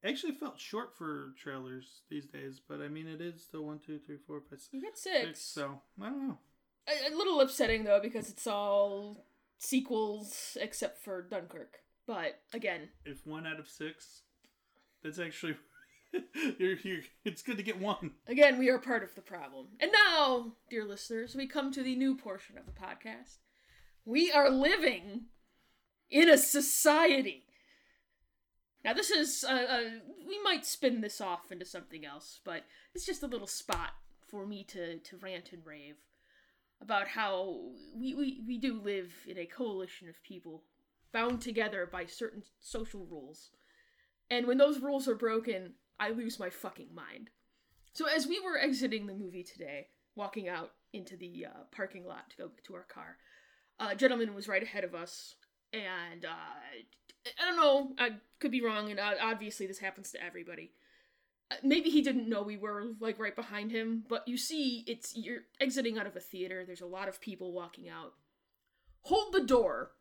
actually 0.06 0.34
felt 0.34 0.60
short 0.60 0.96
for 0.98 1.34
trailers 1.42 2.02
these 2.10 2.26
days, 2.28 2.60
but 2.68 2.82
I 2.82 2.88
mean 2.88 3.08
it 3.08 3.22
is 3.22 3.42
still 3.44 3.64
one, 3.64 3.80
two, 3.80 4.00
three, 4.06 4.18
four, 4.26 4.42
five, 4.42 4.60
six. 4.60 4.70
We 4.74 4.82
got 4.82 4.98
six. 4.98 5.42
So 5.42 5.82
I 6.02 6.06
don't 6.10 6.28
know. 6.28 6.38
a, 6.88 7.14
a 7.14 7.16
little 7.16 7.42
upsetting 7.42 7.84
though 7.84 8.00
because 8.02 8.30
it's 8.30 8.48
all 8.48 9.26
sequels 9.58 10.58
except 10.60 11.04
for 11.04 11.22
Dunkirk. 11.22 11.78
But 12.06 12.40
again, 12.54 12.90
If 13.06 13.26
one 13.28 13.46
out 13.46 13.60
of 13.60 13.68
six, 13.68 14.22
that's 15.04 15.20
actually 15.20 15.58
you're, 16.58 16.76
you're, 16.84 17.02
it's 17.26 17.42
good 17.42 17.58
to 17.58 17.64
get 17.64 17.80
one. 17.82 18.12
again, 18.28 18.58
we 18.58 18.70
are 18.70 18.80
part 18.80 19.04
of 19.04 19.14
the 19.16 19.22
problem. 19.22 19.68
And 19.82 19.92
now, 19.92 20.54
dear 20.70 20.86
listeners, 20.86 21.36
we 21.36 21.48
come 21.48 21.72
to 21.74 21.84
the 21.84 21.96
new 21.98 22.16
portion 22.16 22.58
of 22.58 22.66
the 22.66 22.72
podcast. 22.72 23.40
We 24.06 24.32
are 24.32 24.50
living 24.50 25.26
in 26.10 26.30
a 26.30 26.38
society. 26.38 27.44
Now, 28.86 28.94
this 28.94 29.12
is 29.12 29.44
uh, 29.44 29.54
uh, 29.54 29.90
we 30.28 30.42
might 30.44 30.66
spin 30.66 31.02
this 31.02 31.20
off 31.20 31.52
into 31.52 31.66
something 31.66 32.06
else, 32.06 32.40
but 32.46 32.64
it's 32.94 33.06
just 33.06 33.24
a 33.24 33.28
little 33.28 33.48
spot 33.48 33.92
for 34.28 34.46
me 34.46 34.64
to 34.66 34.98
to 35.00 35.18
rant 35.18 35.52
and 35.52 35.66
rave 35.66 35.96
about 36.82 37.08
how 37.08 37.72
we, 37.96 38.14
we, 38.14 38.44
we 38.48 38.58
do 38.60 38.80
live 38.80 39.12
in 39.28 39.38
a 39.38 39.46
coalition 39.46 40.08
of 40.08 40.22
people 40.24 40.64
bound 41.12 41.42
together 41.42 41.90
by 41.92 42.06
certain 42.06 42.44
social 42.60 43.06
rules 43.06 43.50
And 44.30 44.46
when 44.48 44.58
those 44.58 44.80
rules 44.82 45.08
are 45.08 45.16
broken, 45.16 45.74
I 46.00 46.10
lose 46.10 46.40
my 46.40 46.50
fucking 46.50 46.94
mind. 46.94 47.30
So 47.94 48.06
as 48.06 48.28
we 48.28 48.40
were 48.40 48.58
exiting 48.60 49.08
the 49.08 49.14
movie 49.14 49.44
today, 49.44 49.88
walking 50.16 50.50
out 50.50 50.72
into 50.94 51.16
the 51.16 51.48
uh, 51.48 51.64
parking 51.72 52.06
lot 52.06 52.30
to 52.32 52.38
go 52.38 52.52
to 52.66 52.76
our 52.76 52.84
car, 52.84 53.18
a 53.80 53.96
gentleman 53.96 54.34
was 54.36 54.48
right 54.48 54.64
ahead 54.64 54.84
of 54.84 54.94
us, 54.96 55.36
and 55.74 56.26
uh, 56.26 56.60
I 57.42 57.46
don't 57.46 57.56
know, 57.58 57.92
I 57.98 58.12
could 58.40 58.52
be 58.52 58.62
wrong, 58.62 58.92
and 58.92 59.00
uh, 59.00 59.14
obviously 59.22 59.68
this 59.68 59.80
happens 59.80 60.12
to 60.12 60.24
everybody. 60.24 60.72
Uh, 61.52 61.56
Maybe 61.64 61.90
he 61.90 62.02
didn't 62.02 62.28
know 62.30 62.42
we 62.42 62.58
were 62.58 62.84
like 63.00 63.20
right 63.20 63.36
behind 63.36 63.72
him, 63.72 64.04
but 64.08 64.28
you 64.28 64.38
see, 64.38 64.84
it's 64.88 65.16
you're 65.16 65.42
exiting 65.62 65.98
out 65.98 66.08
of 66.08 66.16
a 66.16 66.20
theater. 66.20 66.64
There's 66.66 66.82
a 66.82 66.86
lot 66.86 67.08
of 67.08 67.22
people 67.22 67.52
walking 67.54 67.88
out. 67.90 68.14
Hold 69.04 69.34
the 69.34 69.44
door. 69.44 69.92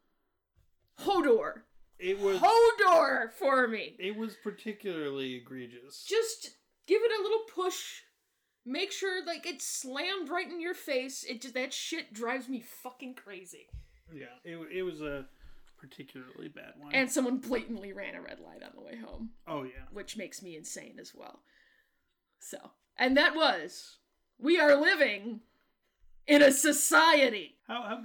Hodor. 1.00 1.62
It 1.98 2.18
was 2.20 2.38
Hodor 2.38 3.30
for 3.32 3.66
me. 3.68 3.96
it 3.98 4.16
was 4.16 4.34
particularly 4.42 5.34
egregious. 5.36 6.04
Just 6.06 6.56
give 6.86 7.00
it 7.02 7.12
a 7.18 7.22
little 7.22 7.44
push. 7.54 8.02
Make 8.64 8.92
sure 8.92 9.24
like 9.24 9.46
it's 9.46 9.64
slammed 9.66 10.28
right 10.28 10.50
in 10.50 10.60
your 10.60 10.74
face. 10.74 11.24
It 11.24 11.40
just 11.40 11.54
that 11.54 11.72
shit 11.72 12.12
drives 12.12 12.48
me 12.48 12.60
fucking 12.82 13.14
crazy. 13.14 13.66
Yeah, 14.12 14.26
it 14.44 14.58
it 14.72 14.82
was 14.82 15.00
a 15.00 15.26
particularly 15.78 16.48
bad 16.48 16.72
one. 16.78 16.94
And 16.94 17.10
someone 17.10 17.38
blatantly 17.38 17.92
ran 17.92 18.14
a 18.14 18.20
red 18.20 18.40
light 18.40 18.62
on 18.62 18.70
the 18.74 18.80
way 18.82 18.96
home, 18.96 19.30
oh 19.46 19.62
yeah, 19.64 19.84
which 19.92 20.16
makes 20.16 20.42
me 20.42 20.56
insane 20.56 20.96
as 21.00 21.12
well. 21.14 21.40
So, 22.38 22.58
and 22.98 23.16
that 23.16 23.34
was 23.34 23.98
we 24.38 24.58
are 24.58 24.76
living 24.76 25.40
in 26.26 26.42
a 26.42 26.52
society. 26.52 27.56
how 27.66 27.82
how 27.82 28.02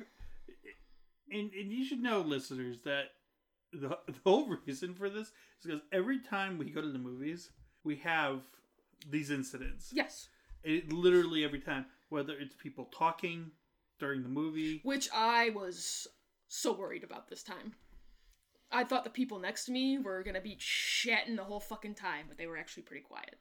and 1.31 1.51
and 1.53 1.71
you 1.71 1.85
should 1.85 2.01
know, 2.01 2.21
listeners, 2.21 2.77
that 2.85 3.05
the 3.73 3.89
the 4.07 4.15
whole 4.25 4.47
reason 4.65 4.93
for 4.93 5.09
this 5.09 5.27
is 5.27 5.33
because 5.65 5.81
every 5.91 6.19
time 6.19 6.57
we 6.57 6.69
go 6.69 6.81
to 6.81 6.91
the 6.91 6.99
movies, 6.99 7.51
we 7.83 7.95
have 7.97 8.41
these 9.09 9.31
incidents. 9.31 9.89
Yes, 9.93 10.27
It 10.63 10.91
literally 10.93 11.43
every 11.43 11.59
time, 11.59 11.85
whether 12.09 12.33
it's 12.33 12.53
people 12.55 12.85
talking 12.91 13.51
during 13.99 14.23
the 14.23 14.29
movie. 14.29 14.79
which 14.83 15.09
I 15.13 15.49
was 15.51 16.07
so 16.53 16.74
worried 16.74 17.03
about 17.05 17.29
this 17.29 17.43
time. 17.43 17.74
I 18.72 18.84
thought 18.84 19.05
the 19.05 19.10
people 19.10 19.39
next 19.39 19.65
to 19.65 19.72
me 19.72 19.98
were 19.98 20.22
gonna 20.22 20.41
be 20.41 20.58
chatting 20.60 21.36
the 21.38 21.46
whole 21.46 21.62
fucking 21.62 21.96
time, 21.96 22.25
but 22.27 22.38
they 22.38 22.46
were 22.48 22.58
actually 22.58 22.84
pretty 22.84 23.03
quiet. 23.03 23.38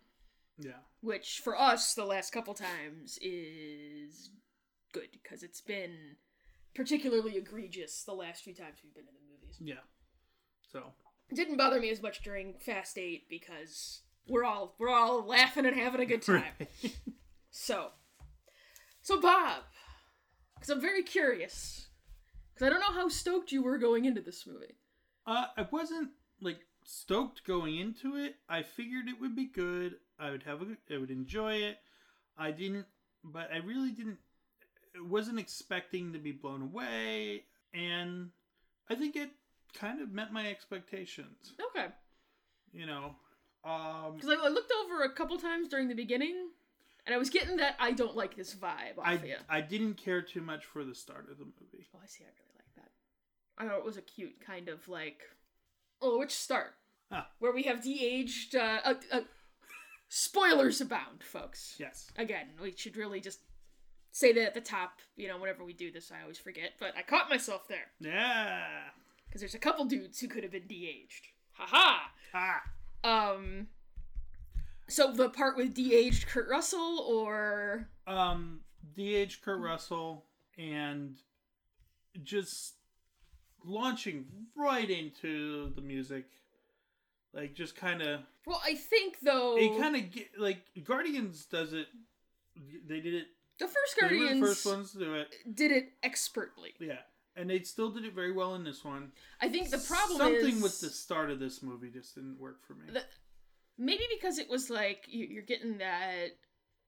Yeah, 0.59 0.79
which 1.01 1.41
for 1.43 1.59
us 1.59 1.95
the 1.95 2.05
last 2.05 2.33
couple 2.33 2.55
times 2.55 3.19
is 3.21 4.31
good 4.93 5.09
because 5.13 5.43
it's 5.43 5.61
been 5.61 6.17
particularly 6.75 7.37
egregious 7.37 8.03
the 8.05 8.13
last 8.13 8.45
few 8.45 8.55
times 8.55 8.79
we've 8.85 8.95
been 8.95 9.05
in 9.09 9.15
the 9.15 9.33
movies. 9.33 9.57
yeah. 9.61 9.83
So 10.71 10.93
It 11.31 11.35
didn't 11.35 11.57
bother 11.57 11.81
me 11.81 11.91
as 11.91 12.03
much 12.03 12.23
during 12.23 12.55
Fast 12.59 12.97
8 12.99 13.29
because 13.29 14.03
we're 14.29 14.45
all 14.45 14.77
we're 14.79 14.89
all 14.91 15.25
laughing 15.27 15.67
and 15.67 15.75
having 15.75 16.01
a 16.01 16.07
good 16.07 16.23
time. 16.23 16.53
So, 17.51 17.89
so 19.03 19.21
Bob, 19.21 19.63
because 20.55 20.71
I'm 20.71 20.81
very 20.81 21.03
curious, 21.03 21.89
because 22.61 22.71
I 22.75 22.79
don't 22.79 22.95
know 22.95 23.01
how 23.01 23.09
stoked 23.09 23.53
you 23.53 23.63
were 23.63 23.79
going 23.79 24.05
into 24.05 24.21
this 24.21 24.47
movie. 24.47 24.75
Uh, 25.27 25.47
I 25.57 25.67
wasn't 25.71 26.11
like 26.43 26.59
stoked 26.85 27.45
going 27.45 27.79
into 27.79 28.17
it. 28.17 28.37
I 28.49 28.63
figured 28.63 29.09
it 29.09 29.21
would 29.21 29.35
be 29.35 29.47
good. 29.47 29.97
I 30.19 30.31
would 30.31 30.43
have 30.43 30.61
a, 30.61 30.67
I 30.95 30.99
would 30.99 31.11
enjoy 31.11 31.55
it. 31.55 31.79
I 32.37 32.51
didn't, 32.51 32.87
but 33.25 33.51
I 33.53 33.59
really 33.59 33.91
didn't. 33.91 34.19
Wasn't 35.03 35.39
expecting 35.39 36.13
to 36.13 36.19
be 36.19 36.33
blown 36.33 36.63
away, 36.63 37.45
and 37.73 38.31
I 38.91 38.97
think 38.97 39.15
it 39.15 39.31
kind 39.73 40.01
of 40.03 40.13
met 40.13 40.33
my 40.33 40.49
expectations. 40.49 41.55
Okay, 41.71 41.87
You 42.73 42.87
know, 42.87 43.15
um, 43.65 44.17
because 44.17 44.31
I, 44.31 44.47
I 44.47 44.49
looked 44.49 44.73
over 44.85 45.05
a 45.05 45.13
couple 45.13 45.39
times 45.39 45.69
during 45.69 45.87
the 45.87 45.95
beginning, 45.95 46.49
and 47.07 47.15
I 47.15 47.19
was 47.19 47.31
getting 47.31 47.57
that 47.59 47.77
I 47.79 47.93
don't 47.93 48.17
like 48.17 48.37
this 48.37 48.53
vibe 48.53 48.99
off 48.99 49.07
I. 49.07 49.37
I 49.49 49.61
didn't 49.61 49.95
care 49.95 50.23
too 50.23 50.41
much 50.41 50.65
for 50.65 50.85
the 50.85 50.95
start 50.95 51.29
of 51.31 51.39
the 51.39 51.45
movie. 51.45 51.87
Oh, 51.95 52.01
I 52.03 52.07
see. 52.07 52.25
I 52.25 52.27
really. 52.27 52.50
I 53.61 53.67
thought 53.69 53.79
it 53.79 53.85
was 53.85 53.97
a 53.99 54.03
cute 54.03 54.41
kind 54.45 54.69
of 54.69 54.89
like, 54.89 55.21
oh, 56.01 56.19
which 56.19 56.35
start 56.35 56.75
Huh. 57.13 57.25
where 57.41 57.53
we 57.53 57.65
have 57.65 57.83
de-aged. 57.83 58.55
Uh, 58.57 58.79
uh, 58.85 58.95
uh, 59.13 59.21
spoilers 60.09 60.81
abound, 60.81 61.23
folks. 61.23 61.77
Yes. 61.79 62.11
Again, 62.17 62.47
we 62.63 62.73
should 62.77 62.97
really 62.97 63.21
just 63.21 63.41
say 64.13 64.33
that 64.33 64.47
at 64.47 64.55
the 64.55 64.61
top. 64.61 65.01
You 65.17 65.29
know, 65.29 65.39
whenever 65.39 65.65
we 65.65 65.73
do 65.73 65.91
this, 65.93 66.11
I 66.11 66.23
always 66.23 66.39
forget, 66.39 66.73
but 66.81 66.97
I 66.97 67.03
caught 67.03 67.29
myself 67.31 67.69
there 67.69 67.89
Yeah. 68.01 68.91
because 69.27 69.41
there's 69.41 69.55
a 69.55 69.59
couple 69.59 69.85
dudes 69.85 70.19
who 70.21 70.29
could 70.29 70.43
have 70.43 70.53
been 70.53 70.67
de-aged. 70.67 71.29
Haha. 71.53 72.09
Ah. 72.33 72.63
Um. 73.03 73.69
So 74.89 75.13
the 75.13 75.29
part 75.29 75.57
with 75.57 75.75
de-aged 75.75 76.27
Kurt 76.27 76.49
Russell, 76.49 76.99
or 77.09 77.89
Um, 78.07 78.65
DH 78.97 79.41
Kurt 79.43 79.61
Russell 79.61 80.27
and 80.59 81.21
just 82.23 82.75
launching 83.65 84.27
right 84.57 84.89
into 84.89 85.73
the 85.75 85.81
music, 85.83 86.25
like 87.33 87.55
just 87.55 87.77
kind 87.77 88.03
of 88.03 88.21
well, 88.47 88.61
I 88.65 88.75
think 88.75 89.19
though 89.23 89.57
it 89.59 89.79
kind 89.81 89.97
of 89.97 90.03
like 90.39 90.59
Guardians 90.85 91.45
does 91.47 91.73
it. 91.73 91.87
They 92.87 93.01
did 93.01 93.15
it. 93.15 93.27
the 93.59 93.67
first 93.69 93.99
Guardians 94.01 94.41
the 94.41 94.47
first 94.47 94.67
ones 94.67 94.93
to 94.93 94.99
do 94.99 95.15
it. 95.15 95.29
did 95.55 95.71
it 95.73 95.93
expertly. 96.03 96.75
Yeah, 96.79 96.99
and 97.37 97.49
they 97.49 97.61
still 97.61 97.91
did 97.91 98.05
it 98.05 98.15
very 98.15 98.33
well 98.33 98.55
in 98.55 98.65
this 98.65 98.85
one. 98.85 99.13
I 99.41 99.49
think 99.49 99.71
the 99.71 99.79
problem 99.79 100.19
something 100.19 100.57
is 100.57 100.63
with 100.63 100.81
the 100.81 100.91
start 100.91 101.31
of 101.31 101.39
this 101.39 101.63
movie 101.63 101.91
just 101.91 102.15
didn't 102.15 102.39
work 102.39 102.65
for 102.67 102.75
me. 102.75 102.85
the- 102.93 103.05
maybe 103.79 104.05
because 104.13 104.39
it 104.39 104.49
was 104.51 104.69
like 104.71 105.05
you- 105.09 105.27
you're 105.27 105.43
getting 105.43 105.79
that. 105.79 106.37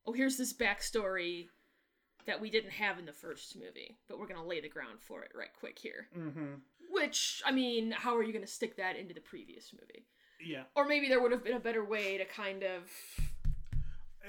Oh, 0.04 0.12
here's 0.12 0.36
this 0.36 0.52
backstory 0.52 1.48
that 2.26 2.40
we 2.40 2.50
didn't 2.50 2.70
have 2.72 2.98
in 2.98 3.06
the 3.06 3.12
first 3.12 3.56
movie, 3.56 3.96
but 4.08 4.18
we're 4.18 4.26
gonna 4.26 4.44
lay 4.46 4.60
the 4.60 4.68
ground 4.68 4.98
for 5.00 5.22
it 5.22 5.32
right 5.34 5.50
quick 5.58 5.78
here. 5.78 6.08
mm-hmm. 6.16 6.54
Which 6.90 7.42
I 7.46 7.52
mean, 7.52 7.90
how 7.92 8.16
are 8.16 8.22
you 8.22 8.32
gonna 8.32 8.46
stick 8.46 8.76
that 8.76 8.96
into 8.96 9.14
the 9.14 9.20
previous 9.20 9.72
movie? 9.72 10.06
Yeah, 10.44 10.64
Or 10.74 10.84
maybe 10.86 11.08
there 11.08 11.20
would 11.22 11.30
have 11.32 11.44
been 11.44 11.54
a 11.56 11.60
better 11.60 11.84
way 11.84 12.18
to 12.18 12.24
kind 12.24 12.64
of. 12.64 12.82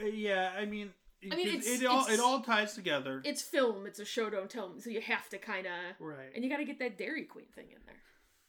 Uh, 0.01 0.05
yeah. 0.05 0.51
I 0.57 0.65
mean, 0.65 0.93
I 1.31 1.35
mean, 1.35 1.47
it, 1.47 1.53
it's- 1.55 1.81
it 1.81 1.85
all 1.85 2.05
it 2.07 2.19
all 2.19 2.41
ties 2.41 2.73
together. 2.75 3.21
It's 3.25 3.41
film. 3.41 3.85
It's 3.85 3.99
a 3.99 4.05
show 4.05 4.29
don't 4.29 4.49
tell. 4.49 4.73
So 4.79 4.89
you 4.89 5.01
have 5.01 5.27
to 5.29 5.37
kind 5.37 5.65
of. 5.65 5.73
right. 5.99 6.29
And 6.35 6.43
you 6.43 6.49
got 6.49 6.57
to 6.57 6.65
get 6.65 6.79
that 6.79 6.97
Dairy 6.97 7.23
Queen 7.23 7.45
thing 7.55 7.67
in 7.71 7.79
there. 7.85 7.95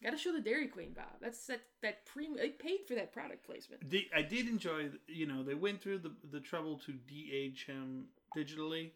Got 0.03 0.11
to 0.11 0.19
show 0.19 0.33
the 0.33 0.41
Dairy 0.43 0.69
Queen, 0.69 0.93
Bob. 0.95 1.07
That's 1.23 1.47
that 1.47 1.63
that 1.83 2.05
pre. 2.05 2.29
They 2.37 2.51
paid 2.51 2.81
for 2.87 2.95
that 2.95 3.13
product 3.13 3.47
placement. 3.47 3.89
Di- 3.89 4.11
I 4.15 4.21
did 4.23 4.47
enjoy, 4.49 4.91
you 5.07 5.27
know, 5.27 5.43
they 5.43 5.55
went 5.55 5.81
through 5.81 5.99
the 5.99 6.13
the 6.31 6.41
trouble 6.41 6.79
to 6.85 6.93
de-age 6.93 7.65
him 7.67 8.07
digitally, 8.37 8.91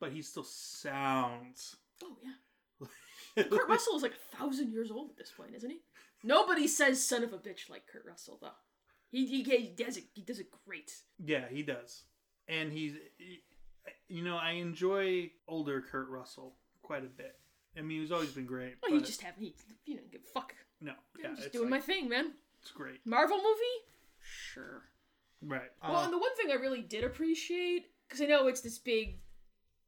but 0.00 0.12
he 0.12 0.22
still 0.22 0.44
sounds. 0.44 1.76
Oh 2.04 2.16
yeah. 2.22 3.44
Kurt 3.48 3.68
Russell 3.68 3.96
is 3.96 4.02
like 4.02 4.12
a 4.14 4.36
thousand 4.36 4.72
years 4.72 4.90
old 4.90 5.10
at 5.10 5.16
this 5.16 5.30
point, 5.36 5.54
isn't 5.54 5.70
he? 5.70 5.78
Nobody 6.24 6.66
says 6.66 7.02
"son 7.04 7.22
of 7.24 7.32
a 7.32 7.38
bitch" 7.38 7.68
like 7.70 7.86
Kurt 7.86 8.04
Russell, 8.06 8.38
though. 8.40 8.48
He 9.10 9.26
he, 9.26 9.42
he 9.42 9.68
does 9.76 9.96
it. 9.96 10.04
He 10.14 10.22
does 10.22 10.38
it 10.40 10.48
great. 10.66 10.92
yeah, 11.24 11.44
he 11.50 11.62
does, 11.62 12.02
and 12.48 12.72
he's, 12.72 12.94
he- 13.18 13.42
you 14.08 14.24
know, 14.24 14.36
I 14.36 14.52
enjoy 14.52 15.30
older 15.46 15.80
Kurt 15.80 16.08
Russell 16.08 16.54
quite 16.82 17.04
a 17.04 17.08
bit. 17.08 17.36
I 17.78 17.82
mean, 17.82 18.00
he's 18.00 18.10
always 18.10 18.30
been 18.32 18.46
great. 18.46 18.74
Oh, 18.84 18.88
you 18.92 19.00
just 19.00 19.22
have 19.22 19.34
he. 19.38 19.54
You 19.84 19.96
know, 19.96 20.02
give 20.10 20.22
a 20.26 20.30
fuck. 20.32 20.54
no, 20.80 20.92
yeah, 21.20 21.28
I'm 21.28 21.36
just 21.36 21.52
doing 21.52 21.70
like- 21.70 21.80
my 21.82 21.86
thing, 21.86 22.08
man. 22.08 22.32
It's 22.62 22.70
great, 22.72 22.98
Marvel 23.06 23.36
movie? 23.36 23.86
Sure. 24.20 24.82
right? 25.42 25.70
well, 25.82 25.96
Uh, 25.98 26.04
and 26.04 26.12
the 26.12 26.18
one 26.18 26.34
thing 26.36 26.50
I 26.50 26.54
really 26.54 26.82
did 26.82 27.04
appreciate, 27.04 27.86
because 28.08 28.20
I 28.20 28.24
know 28.26 28.48
it's 28.48 28.60
this 28.60 28.78
big, 28.78 29.20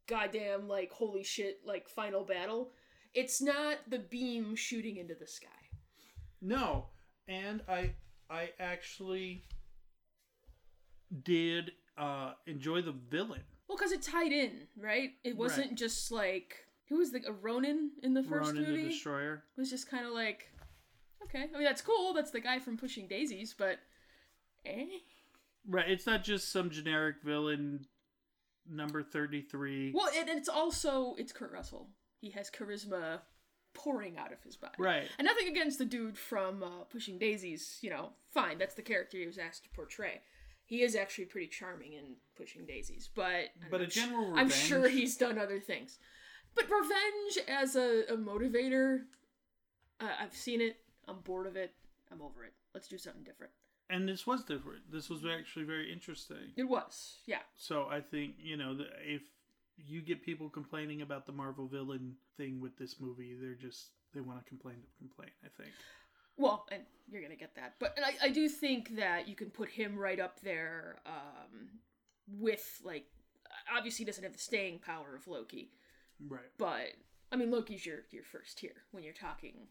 goddamn, 0.09 0.67
like, 0.67 0.91
holy 0.91 1.23
shit, 1.23 1.61
like, 1.65 1.89
final 1.89 2.25
battle. 2.25 2.73
It's 3.15 3.41
not 3.41 3.79
the 3.89 3.99
beam 4.01 4.57
shooting 4.57 4.97
into 4.97 5.15
the 5.15 5.27
sky. 5.27 5.49
No, 6.41 6.87
and 7.27 7.63
I 7.69 7.95
I 8.31 8.51
actually 8.61 9.45
did 11.23 11.73
uh 11.97 12.33
enjoy 12.47 12.83
the 12.83 12.93
villain. 12.93 13.43
Well, 13.69 13.77
because 13.77 13.93
it 13.93 14.03
tied 14.03 14.33
in, 14.33 14.69
right? 14.77 15.11
It 15.25 15.37
wasn't 15.37 15.77
just 15.77 16.13
like 16.13 16.55
who 16.89 16.99
was 16.99 17.13
the 17.13 17.23
a 17.27 17.33
Ronan 17.33 17.91
in 18.03 18.15
the 18.15 18.23
first 18.23 18.49
Ronan 18.49 18.65
movie? 18.71 18.83
the 18.85 18.89
Destroyer. 18.91 19.43
It 19.57 19.61
was 19.61 19.71
just 19.71 19.91
kind 19.91 20.07
of 20.07 20.13
like, 20.13 20.49
okay, 21.25 21.47
I 21.53 21.57
mean 21.57 21.65
that's 21.65 21.83
cool. 21.83 22.15
That's 22.15 22.31
the 22.31 22.41
guy 22.41 22.59
from 22.59 22.77
Pushing 22.77 23.09
Daisies, 23.09 23.55
but 23.57 23.79
eh. 24.65 24.87
Right, 25.67 25.91
it's 25.91 26.07
not 26.07 26.25
just 26.25 26.51
some 26.51 26.71
generic 26.71 27.17
villain 27.23 27.87
number 28.71 29.03
33. 29.03 29.93
Well, 29.95 30.09
and 30.17 30.29
it's 30.29 30.49
also 30.49 31.15
it's 31.19 31.33
Kurt 31.33 31.53
Russell. 31.53 31.89
He 32.21 32.31
has 32.31 32.51
charisma 32.51 33.21
pouring 33.75 34.19
out 34.19 34.33
of 34.33 34.43
his 34.43 34.57
body. 34.57 34.75
Right. 34.79 35.09
And 35.19 35.27
nothing 35.27 35.49
against 35.49 35.79
the 35.79 35.85
dude 35.85 36.19
from 36.19 36.63
uh, 36.63 36.85
Pushing 36.91 37.19
Daisies. 37.19 37.79
You 37.81 37.91
know, 37.91 38.11
fine. 38.33 38.59
That's 38.59 38.75
the 38.75 38.83
character 38.83 39.19
he 39.19 39.27
was 39.27 39.39
asked 39.39 39.65
to 39.65 39.71
portray. 39.71 40.21
He 40.65 40.83
is 40.83 40.95
actually 40.95 41.25
pretty 41.25 41.47
charming 41.47 41.95
in 41.95 42.17
Pushing 42.37 42.67
Daisies, 42.67 43.09
but 43.15 43.25
I'm 43.63 43.71
But 43.71 43.81
a 43.81 43.87
general 43.87 44.35
I'm 44.37 44.51
sure 44.51 44.87
he's 44.89 45.17
done 45.17 45.39
other 45.39 45.61
things. 45.61 45.99
But 46.55 46.65
revenge 46.65 47.39
as 47.49 47.77
a, 47.77 48.03
a 48.13 48.17
motivator, 48.17 49.05
uh, 50.01 50.09
I've 50.21 50.35
seen 50.35 50.61
it. 50.61 50.77
I'm 51.07 51.21
bored 51.21 51.47
of 51.47 51.57
it. 51.57 51.73
I'm 52.13 52.21
over 52.21 52.45
it. 52.45 52.53
Let's 52.75 52.89
do 52.89 52.99
something 52.99 53.23
different. 53.23 53.53
And 53.91 54.09
this 54.09 54.27
was 54.27 54.45
different. 54.45 54.91
This 54.93 55.09
was 55.09 55.21
actually 55.25 55.65
very 55.65 55.93
interesting. 55.93 56.53
It 56.57 56.65
was, 56.69 57.19
yeah. 57.27 57.41
So 57.57 57.87
I 57.91 58.01
think 58.01 58.35
you 58.39 58.57
know 58.57 58.77
if 59.07 59.23
you 59.77 60.01
get 60.03 60.23
people 60.23 60.49
complaining 60.49 61.03
about 61.03 61.27
the 61.27 61.33
Marvel 61.33 61.67
villain 61.67 62.17
thing 62.37 62.61
with 62.61 62.77
this 62.79 62.97
movie, 63.01 63.35
they're 63.41 63.55
just 63.55 63.91
they 64.15 64.21
want 64.21 64.39
to 64.43 64.49
complain 64.49 64.77
to 64.77 64.89
complain. 64.99 65.31
I 65.45 65.49
think. 65.63 65.73
Well, 66.37 66.67
and 66.71 66.83
you're 67.11 67.23
gonna 67.23 67.35
get 67.37 67.55
that, 67.57 67.75
but 67.81 67.95
and 67.97 68.05
I, 68.05 68.27
I 68.27 68.29
do 68.31 68.49
think 68.49 68.97
that 68.97 69.29
you 69.29 69.35
can 69.35 69.51
put 69.51 69.69
him 69.71 69.97
right 69.99 70.21
up 70.21 70.41
there 70.41 70.97
um, 71.07 71.69
with 72.39 72.81
like 72.85 73.07
obviously 73.77 74.05
he 74.05 74.07
doesn't 74.07 74.23
have 74.23 74.33
the 74.33 74.39
staying 74.39 74.79
power 74.79 75.17
of 75.17 75.27
Loki, 75.27 75.73
Right. 76.29 76.43
but 76.59 76.93
I 77.33 77.37
mean 77.37 77.51
Loki's 77.51 77.85
your 77.85 78.01
your 78.13 78.23
first 78.23 78.59
tier 78.59 78.85
when 78.93 79.03
you're 79.03 79.13
talking 79.15 79.67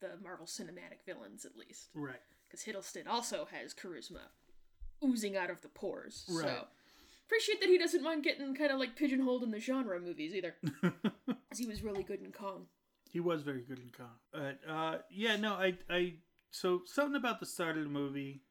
the 0.00 0.10
Marvel 0.22 0.46
cinematic 0.46 1.04
villains 1.06 1.44
at 1.44 1.56
least, 1.56 1.88
Right. 1.94 2.20
Because 2.48 2.64
Hiddleston 2.64 3.06
also 3.08 3.46
has 3.52 3.74
charisma 3.74 4.30
oozing 5.04 5.36
out 5.36 5.50
of 5.50 5.60
the 5.62 5.68
pores. 5.68 6.24
Right. 6.28 6.44
So 6.46 6.64
appreciate 7.26 7.60
that 7.60 7.68
he 7.68 7.78
doesn't 7.78 8.02
mind 8.02 8.24
getting 8.24 8.54
kind 8.54 8.70
of 8.70 8.78
like 8.78 8.96
pigeonholed 8.96 9.42
in 9.42 9.50
the 9.50 9.60
genre 9.60 10.00
movies 10.00 10.34
either, 10.34 10.54
because 10.82 11.58
he 11.58 11.66
was 11.66 11.82
really 11.82 12.02
good 12.02 12.20
in 12.22 12.32
Kong. 12.32 12.66
he 13.10 13.20
was 13.20 13.42
very 13.42 13.62
good 13.62 13.78
in 13.78 13.90
Kong. 13.96 14.16
But 14.32 14.58
uh, 14.68 14.98
yeah, 15.10 15.36
no, 15.36 15.52
I 15.54 15.74
I 15.90 16.14
so 16.50 16.82
something 16.86 17.16
about 17.16 17.40
the 17.40 17.46
start 17.46 17.76
of 17.76 17.84
the 17.84 17.90
movie. 17.90 18.42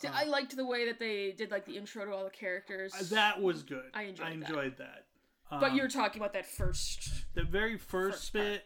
See, 0.00 0.08
uh, 0.08 0.12
I 0.14 0.24
liked 0.24 0.56
the 0.56 0.64
way 0.64 0.86
that 0.86 0.98
they 0.98 1.32
did 1.32 1.50
like 1.50 1.66
the 1.66 1.76
intro 1.76 2.04
to 2.06 2.12
all 2.12 2.24
the 2.24 2.30
characters. 2.30 2.94
Uh, 2.98 3.04
that 3.10 3.40
was 3.42 3.62
good. 3.62 3.90
I 3.94 4.04
enjoyed 4.04 4.26
I 4.26 4.30
that. 4.30 4.48
enjoyed 4.48 4.76
that. 4.78 5.04
but 5.50 5.70
Um, 5.72 5.76
you're 5.76 5.88
talking 5.88 6.20
about 6.22 6.32
that 6.32 6.46
first 6.46 7.10
the 7.34 7.42
very 7.44 7.76
first, 7.76 8.18
first 8.18 8.32
bit. 8.32 8.64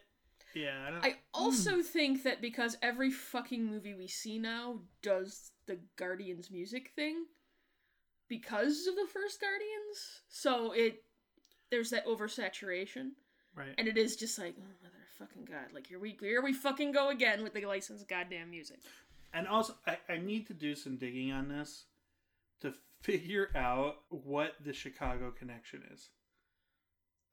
Yeah, 0.55 0.71
I 0.87 0.89
don't. 0.89 1.05
I 1.05 1.15
also 1.33 1.81
think 1.81 2.23
that 2.23 2.41
because 2.41 2.77
every 2.81 3.11
fucking 3.11 3.65
movie 3.65 3.93
we 3.93 4.07
see 4.07 4.39
now 4.39 4.79
does 5.03 5.51
the 5.67 5.77
Guardians 5.97 6.49
music 6.49 6.91
thing 6.95 7.25
because 8.29 8.87
of 8.87 8.95
the 8.95 9.07
first 9.11 9.39
Guardians, 9.41 10.21
so 10.29 10.71
it 10.71 11.03
there's 11.69 11.89
that 11.89 12.07
oversaturation, 12.07 13.11
right. 13.55 13.75
and 13.77 13.87
it 13.87 13.97
is 13.97 14.15
just 14.15 14.39
like, 14.39 14.55
oh 14.57 14.63
mother 14.81 14.95
fucking 15.19 15.45
god, 15.45 15.73
like 15.73 15.87
here 15.87 15.99
we 15.99 16.17
here 16.19 16.41
we 16.41 16.53
fucking 16.53 16.93
go 16.93 17.09
again 17.09 17.43
with 17.43 17.53
the 17.53 17.65
licensed 17.65 18.07
goddamn 18.07 18.49
music. 18.49 18.79
And 19.33 19.47
also, 19.47 19.75
I, 19.85 19.97
I 20.07 20.17
need 20.17 20.47
to 20.47 20.53
do 20.53 20.75
some 20.75 20.95
digging 20.95 21.33
on 21.33 21.49
this 21.49 21.83
to 22.61 22.73
figure 23.01 23.49
out 23.53 23.97
what 24.09 24.53
the 24.63 24.71
Chicago 24.71 25.31
connection 25.37 25.83
is. 25.93 26.09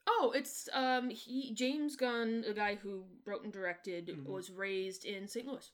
Oh, 0.05 0.33
it's 0.35 0.67
um 0.73 1.09
he 1.09 1.53
James 1.53 1.95
Gunn, 1.95 2.43
a 2.47 2.53
guy 2.53 2.75
who 2.75 3.05
wrote 3.25 3.43
and 3.43 3.53
directed, 3.53 4.07
Mhm. 4.07 4.25
was 4.25 4.49
raised 4.51 5.05
in 5.05 5.27
St. 5.27 5.47
Louis. 5.47 5.71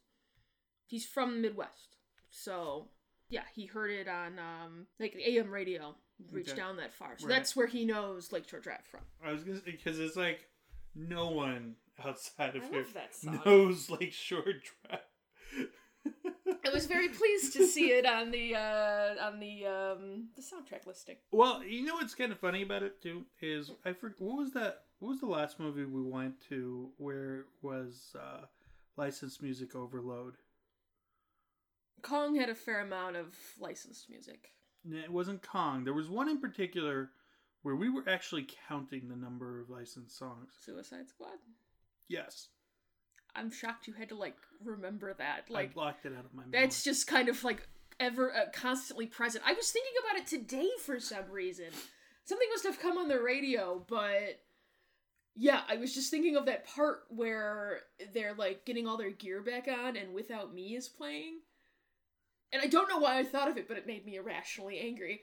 He's 0.86 1.06
from 1.06 1.36
the 1.36 1.42
Midwest. 1.50 1.96
So, 2.30 2.90
yeah, 3.30 3.46
he 3.54 3.66
heard 3.66 3.92
it 3.92 4.08
on 4.08 4.38
um 4.40 4.88
like 5.00 5.14
the 5.14 5.28
AM 5.38 5.52
radio 5.52 5.96
reached 6.32 6.50
Okay. 6.52 6.58
down 6.58 6.78
that 6.78 6.94
far. 6.94 7.18
So 7.18 7.28
Right. 7.28 7.36
that's 7.36 7.56
where 7.56 7.68
he 7.68 7.86
knows 7.86 8.32
Lakeshore 8.32 8.60
Drive 8.60 8.86
from. 8.86 9.02
I 9.24 9.32
was 9.32 9.44
gonna 9.44 9.62
because 9.66 10.00
it's 10.00 10.16
like 10.18 10.48
no 10.96 11.30
one 11.30 11.76
outside 12.04 12.56
of 12.56 12.64
I 12.64 12.68
here 12.70 12.82
love 12.84 12.94
that 12.94 13.16
song. 13.16 13.42
knows 13.46 13.90
Lakeshore 13.90 14.54
Drive. 14.54 15.02
I 16.70 16.74
was 16.74 16.86
very 16.86 17.10
pleased 17.10 17.54
to 17.54 17.66
see 17.66 17.92
it 17.92 18.06
on 18.06 18.32
the 18.32 18.56
uh 18.56 19.16
on 19.22 19.40
the 19.40 19.66
um 19.66 20.28
the 20.36 20.42
soundtrack 20.42 20.86
listing. 20.86 21.16
Well, 21.32 21.64
you 21.64 21.84
know 21.84 21.96
what's 21.96 22.14
kind 22.14 22.32
of 22.32 22.40
funny 22.40 22.62
about 22.62 22.84
it 22.84 23.02
too 23.02 23.26
is 23.42 23.72
I 23.86 23.94
forget 23.94 24.22
what 24.22 24.38
was 24.38 24.52
that. 24.54 24.84
What 25.00 25.10
was 25.10 25.20
the 25.20 25.28
last 25.28 25.60
movie 25.60 25.86
we 25.86 26.04
went 26.04 26.36
to 26.50 26.90
where 26.98 27.46
was 27.62 28.16
uh, 28.20 28.46
licensed 28.98 29.42
music 29.42 29.74
overload? 29.74 30.36
Kong 32.02 32.36
had 32.36 32.50
a 32.50 32.56
fair 32.56 32.82
amount 32.82 33.16
of 33.16 33.34
licensed 33.60 34.10
music. 34.10 34.52
It 34.86 35.12
wasn't 35.12 35.42
Kong. 35.42 35.86
There 35.86 35.94
was 35.94 36.10
one 36.10 36.28
in 36.28 36.42
particular 36.42 37.12
where 37.62 37.76
we 37.76 37.90
were 37.90 38.04
actually 38.08 38.48
counting 38.68 39.08
the 39.08 39.16
number 39.16 39.62
of 39.62 39.70
licensed 39.70 40.18
songs. 40.18 40.52
Suicide 40.66 41.08
Squad. 41.08 41.38
Yes, 42.10 42.50
I'm 43.40 43.52
shocked 43.52 43.88
you 43.88 43.94
had 43.94 44.10
to 44.10 44.16
like 44.16 44.36
remember 44.64 45.14
that. 45.14 45.46
I 45.50 45.54
Like 45.54 45.74
blocked 45.74 46.06
it 46.06 46.14
out 46.18 46.26
of 46.26 46.34
my 46.34 46.44
mind. 46.44 46.54
That's 46.54 46.84
just 46.84 47.08
kind 47.08 47.30
of 47.30 47.44
like 47.44 47.68
ever 48.00 48.34
uh, 48.36 48.46
constantly 48.54 49.06
present. 49.06 49.44
I 49.48 49.54
was 49.54 49.72
thinking 49.72 49.94
about 50.04 50.22
it 50.22 50.28
today 50.28 50.70
for 50.86 51.00
some 51.00 51.30
reason. 51.32 51.68
Something 52.26 52.48
must 52.52 52.66
have 52.66 52.80
come 52.80 52.98
on 52.98 53.08
the 53.08 53.22
radio, 53.22 53.84
but 53.88 54.40
yeah, 55.36 55.62
I 55.68 55.78
was 55.78 55.94
just 55.94 56.12
thinking 56.12 56.36
of 56.36 56.46
that 56.46 56.68
part 56.68 57.04
where 57.10 57.82
they're 58.14 58.36
like 58.36 58.66
getting 58.66 58.88
all 58.88 58.98
their 58.98 59.12
gear 59.12 59.42
back 59.42 59.68
on 59.68 59.96
and 59.96 60.14
Without 60.14 60.54
Me 60.54 60.76
is 60.76 60.88
playing. 60.88 61.40
And 62.52 62.62
I 62.62 62.68
don't 62.68 62.90
know 62.90 62.98
why 62.98 63.20
I 63.20 63.24
thought 63.24 63.48
of 63.48 63.58
it, 63.58 63.68
but 63.68 63.78
it 63.78 63.88
made 63.88 64.06
me 64.06 64.16
irrationally 64.16 64.80
angry. 64.80 65.22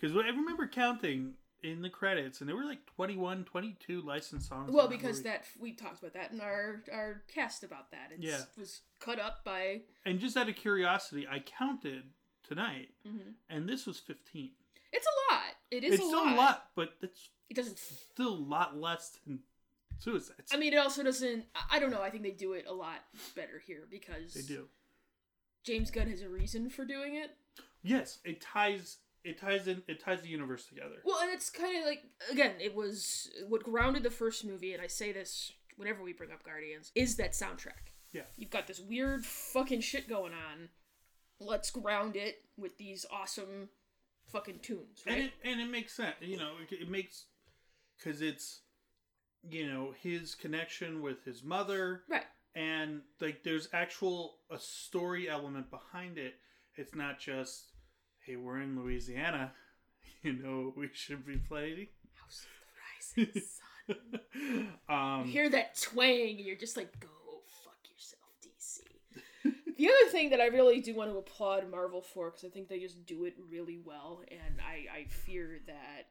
Because 0.00 0.16
I 0.16 0.28
remember 0.28 0.66
counting 0.66 1.34
in 1.62 1.82
the 1.82 1.90
credits, 1.90 2.40
and 2.40 2.48
there 2.48 2.56
were 2.56 2.64
like 2.64 2.84
21, 2.86 3.44
22 3.44 4.00
licensed 4.02 4.48
songs. 4.48 4.70
Well, 4.72 4.88
because 4.88 5.22
that 5.22 5.44
we 5.58 5.72
talked 5.72 5.98
about 6.00 6.14
that 6.14 6.32
in 6.32 6.40
our 6.40 6.82
our 6.92 7.22
cast 7.28 7.62
about 7.64 7.90
that. 7.90 8.12
It 8.12 8.20
Yeah. 8.20 8.42
was 8.56 8.80
cut 8.98 9.18
up 9.18 9.44
by 9.44 9.82
And 10.04 10.18
just 10.20 10.36
out 10.36 10.48
of 10.48 10.56
curiosity, 10.56 11.26
I 11.28 11.40
counted 11.40 12.12
tonight, 12.42 12.94
Mhm. 13.06 13.34
and 13.48 13.68
this 13.68 13.86
was 13.86 13.98
15. 13.98 14.54
It's 14.92 15.06
a 15.06 15.32
lot. 15.34 15.54
It 15.70 15.84
is 15.84 15.94
it's 15.94 16.02
a 16.02 16.06
still 16.06 16.24
lot. 16.24 16.32
a 16.32 16.36
lot, 16.36 16.70
but 16.74 16.96
it's 17.02 17.30
It 17.48 17.54
doesn't 17.54 17.78
still 17.78 18.32
a 18.34 18.34
lot 18.34 18.76
less 18.76 19.10
than 19.26 19.42
Suicide. 19.98 20.44
I 20.50 20.56
mean, 20.56 20.72
it 20.72 20.76
also 20.78 21.02
doesn't. 21.02 21.46
I- 21.54 21.66
I 21.76 21.78
don't 21.78 21.90
know. 21.90 22.00
I 22.00 22.10
think 22.10 22.22
they 22.22 22.30
do 22.30 22.54
it 22.54 22.64
a 22.66 22.72
lot 22.72 23.04
better 23.34 23.58
here 23.58 23.86
because 23.90 24.32
they 24.32 24.42
do. 24.42 24.68
James 25.62 25.90
Gunn 25.90 26.08
has 26.08 26.22
a 26.22 26.28
reason 26.28 26.70
for 26.70 26.86
doing 26.86 27.16
it. 27.16 27.36
Yes, 27.82 28.18
it 28.24 28.40
ties. 28.40 28.98
It 29.24 29.40
ties 29.40 29.66
in. 29.66 29.82
It 29.86 30.02
ties 30.02 30.22
the 30.22 30.28
universe 30.28 30.66
together. 30.66 30.96
Well, 31.04 31.20
and 31.20 31.30
it's 31.30 31.50
kind 31.50 31.78
of 31.78 31.84
like 31.84 32.02
again, 32.30 32.54
it 32.60 32.74
was 32.74 33.30
what 33.48 33.62
grounded 33.62 34.02
the 34.02 34.10
first 34.10 34.44
movie, 34.44 34.72
and 34.72 34.82
I 34.82 34.86
say 34.86 35.12
this 35.12 35.52
whenever 35.76 36.02
we 36.02 36.12
bring 36.12 36.30
up 36.30 36.44
Guardians, 36.44 36.92
is 36.94 37.16
that 37.16 37.32
soundtrack. 37.32 37.90
Yeah. 38.12 38.22
You've 38.36 38.50
got 38.50 38.66
this 38.66 38.80
weird 38.80 39.24
fucking 39.24 39.80
shit 39.80 40.08
going 40.08 40.32
on. 40.32 40.68
Let's 41.38 41.70
ground 41.70 42.16
it 42.16 42.42
with 42.56 42.76
these 42.76 43.06
awesome 43.10 43.68
fucking 44.30 44.60
tunes, 44.60 45.02
right? 45.06 45.16
and 45.16 45.24
it 45.24 45.32
and 45.44 45.60
it 45.60 45.70
makes 45.70 45.94
sense. 45.94 46.16
You 46.20 46.36
know, 46.36 46.52
it, 46.70 46.74
it 46.82 46.90
makes 46.90 47.24
because 47.98 48.20
it's 48.20 48.60
you 49.48 49.66
know 49.66 49.94
his 50.00 50.34
connection 50.34 51.02
with 51.02 51.24
his 51.24 51.42
mother, 51.42 52.02
right. 52.08 52.24
and 52.54 53.00
like 53.20 53.42
there's 53.42 53.68
actual 53.72 54.36
a 54.50 54.58
story 54.58 55.28
element 55.28 55.70
behind 55.70 56.18
it. 56.18 56.34
It's 56.76 56.94
not 56.94 57.18
just 57.18 57.72
hey, 58.26 58.36
we're 58.36 58.60
in 58.60 58.80
Louisiana. 58.80 59.52
You 60.22 60.34
know 60.34 60.64
what 60.66 60.76
we 60.76 60.90
should 60.92 61.24
be 61.26 61.38
playing. 61.38 61.86
House 62.12 62.44
of 63.16 63.16
the 63.16 63.22
Rising 63.32 63.42
Sun. 63.88 64.68
um, 64.86 65.24
You 65.24 65.32
hear 65.32 65.48
that 65.48 65.80
twang, 65.80 66.28
and 66.36 66.40
you're 66.40 66.56
just 66.56 66.76
like, 66.76 67.00
go 67.00 67.08
fuck 67.64 67.78
yourself, 67.90 68.30
DC. 68.44 69.54
the 69.78 69.86
other 69.88 70.10
thing 70.12 70.28
that 70.28 70.40
I 70.42 70.48
really 70.48 70.82
do 70.82 70.94
want 70.94 71.10
to 71.10 71.16
applaud 71.16 71.70
Marvel 71.70 72.02
for, 72.02 72.28
because 72.28 72.44
I 72.44 72.50
think 72.50 72.68
they 72.68 72.78
just 72.80 73.06
do 73.06 73.24
it 73.24 73.34
really 73.50 73.78
well, 73.82 74.20
and 74.30 74.60
I, 74.60 74.84
I 74.94 75.04
fear 75.08 75.58
that 75.68 76.08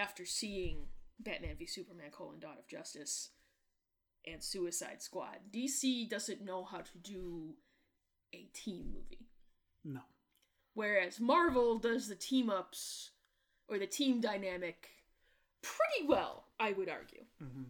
after 0.00 0.24
seeing 0.24 0.86
Batman 1.18 1.56
v 1.58 1.66
Superman: 1.66 2.12
colon, 2.12 2.38
Dawn 2.38 2.58
of 2.60 2.68
Justice 2.68 3.30
and 4.24 4.40
Suicide 4.40 5.02
Squad, 5.02 5.38
DC 5.52 6.08
doesn't 6.08 6.44
know 6.44 6.62
how 6.62 6.78
to 6.78 6.98
do 7.02 7.54
a 8.32 8.48
team 8.54 8.92
movie. 8.94 9.26
no, 9.84 10.02
Whereas 10.74 11.20
Marvel 11.20 11.78
does 11.78 12.08
the 12.08 12.14
team 12.14 12.48
ups 12.50 13.10
or 13.68 13.78
the 13.78 13.86
team 13.86 14.20
dynamic 14.20 14.88
pretty 15.62 16.06
well, 16.08 16.46
I 16.58 16.72
would 16.72 16.88
argue. 16.88 17.24
hmm 17.38 17.64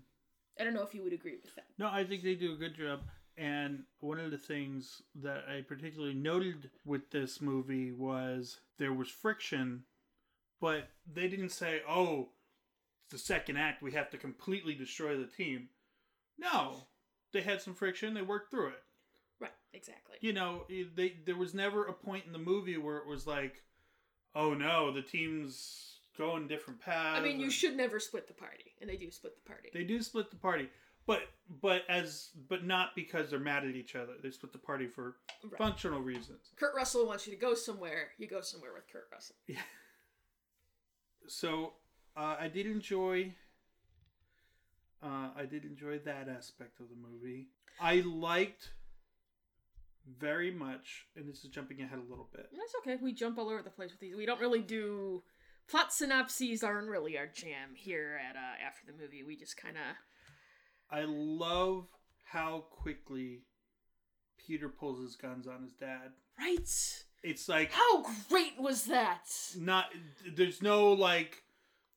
I 0.61 0.65
don't 0.65 0.75
know 0.75 0.83
if 0.83 0.95
you 0.95 1.03
would 1.03 1.15
agree 1.15 1.37
with 1.43 1.55
that. 1.57 1.65
no, 1.79 1.89
I 1.89 2.05
think 2.05 2.23
they 2.23 2.35
do 2.35 2.53
a 2.53 2.57
good 2.57 2.75
job. 2.77 3.01
And 3.39 3.85
one 4.01 4.21
of 4.21 4.31
the 4.31 4.37
things 4.39 5.01
that 5.15 5.45
I 5.49 5.63
particularly 5.63 6.13
noted 6.15 6.71
with 6.85 7.11
this 7.11 7.41
movie 7.41 7.91
was 7.91 8.61
there 8.79 8.93
was 8.93 9.09
friction, 9.09 9.85
but 10.61 10.89
they 11.11 11.29
didn't 11.29 11.49
say, 11.49 11.81
"Oh, 11.89 12.29
it's 13.05 13.13
the 13.13 13.19
second 13.19 13.57
act. 13.57 13.83
We 13.83 13.93
have 13.93 14.11
to 14.11 14.19
completely 14.19 14.75
destroy 14.75 15.17
the 15.17 15.27
team." 15.27 15.71
No, 16.37 16.87
they 17.33 17.41
had 17.41 17.63
some 17.63 17.75
friction. 17.75 18.13
They 18.13 18.23
worked 18.23 18.51
through 18.51 18.69
it. 18.69 18.83
Exactly. 19.75 20.17
you 20.21 20.33
know, 20.33 20.65
they 20.95 21.15
there 21.25 21.37
was 21.37 21.55
never 21.55 21.87
a 21.87 21.93
point 21.93 22.25
in 22.27 22.33
the 22.33 22.39
movie 22.39 22.77
where 22.77 22.99
it 22.99 23.07
was 23.07 23.27
like, 23.27 23.63
oh 24.35 24.55
no, 24.55 24.93
the 24.93 25.03
team's 25.03 25.99
going 26.19 26.47
different 26.47 26.81
paths. 26.81 27.19
I 27.19 27.23
mean, 27.23 27.41
you 27.41 27.51
should 27.51 27.77
never 27.77 27.99
split 27.99 28.29
the 28.29 28.35
party, 28.35 28.75
and 28.81 28.89
they 28.91 28.97
do 28.97 29.11
split 29.11 29.35
the 29.35 29.49
party. 29.49 29.71
They 29.73 29.85
do 29.85 30.03
split 30.03 30.31
the 30.31 30.37
party, 30.37 30.69
but 31.07 31.23
but 31.63 31.83
as 31.89 32.31
but 32.49 32.65
not 32.67 32.91
because 32.95 33.31
they're 33.31 33.39
mad 33.39 33.65
at 33.65 33.75
each 33.75 33.97
other. 33.97 34.13
They 34.23 34.31
split 34.31 34.53
the 34.53 34.59
party 34.59 34.87
for 34.87 35.17
Right. 35.43 35.57
functional 35.59 36.01
reasons. 36.01 36.51
Kurt 36.57 36.75
Russell 36.77 37.07
wants 37.07 37.27
you 37.27 37.33
to 37.33 37.39
go 37.39 37.55
somewhere. 37.55 38.11
You 38.19 38.29
go 38.29 38.43
somewhere 38.43 38.73
with 38.75 38.87
Kurt 38.93 39.09
Russell. 39.13 39.37
Yeah. 39.47 39.57
So 41.29 41.75
uh, 42.17 42.37
I 42.39 42.49
did 42.49 42.67
enjoy. 42.67 43.33
Uh, 45.03 45.29
I 45.37 45.47
did 45.49 45.65
enjoy 45.65 45.99
that 46.01 46.29
aspect 46.29 46.81
of 46.81 46.87
the 46.89 46.97
movie. 46.97 47.49
I 47.81 48.01
liked 48.01 48.71
very 50.19 50.51
much, 50.51 51.07
and 51.17 51.29
this 51.29 51.45
is 51.45 51.51
jumping 51.51 51.81
ahead 51.81 51.99
a 51.99 52.11
little 52.11 52.29
bit. 52.33 52.47
That's 52.53 52.75
okay. 52.81 52.99
We 53.03 53.13
jump 53.13 53.39
all 53.39 53.49
over 53.49 53.63
the 53.63 53.71
place 53.71 53.91
with 53.91 54.01
these. 54.01 54.17
We 54.17 54.27
don't 54.27 54.41
really 54.41 54.63
do 54.63 55.23
plot 55.69 55.93
synopses. 55.93 56.63
Aren't 56.63 56.89
really 56.89 57.17
our 57.19 57.27
jam 57.27 57.71
here 57.75 58.19
at 58.29 58.37
uh, 58.37 58.67
after 58.67 58.83
the 58.87 58.93
movie. 59.01 59.23
We 59.23 59.37
just 59.37 59.57
kind 59.57 59.77
of. 59.77 59.97
I 60.91 61.05
love 61.07 61.87
how 62.25 62.65
quickly 62.71 63.43
Peter 64.39 64.69
pulls 64.69 65.01
his 65.01 65.17
guns 65.17 65.47
on 65.47 65.63
his 65.63 65.73
dad. 65.75 66.13
Right. 66.39 66.69
It's 67.23 67.49
like 67.49 67.71
How 67.73 68.03
great 68.29 68.55
was 68.59 68.85
that? 68.87 69.29
not. 69.59 69.87
There's 70.35 70.61
no 70.63 70.93
like. 70.93 71.43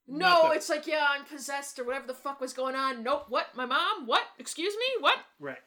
No, 0.08 0.30
nothing. 0.44 0.52
it's 0.58 0.70
like 0.70 0.86
yeah, 0.86 1.08
I'm 1.10 1.26
possessed 1.26 1.80
or 1.80 1.84
whatever 1.84 2.06
the 2.06 2.14
fuck 2.14 2.40
was 2.40 2.54
going 2.54 2.76
on. 2.76 3.02
Nope. 3.02 3.26
What? 3.30 3.48
My 3.56 3.66
mom? 3.66 4.06
What? 4.06 4.22
Excuse 4.38 4.76
me? 4.76 5.02
What? 5.02 5.18
right. 5.40 5.58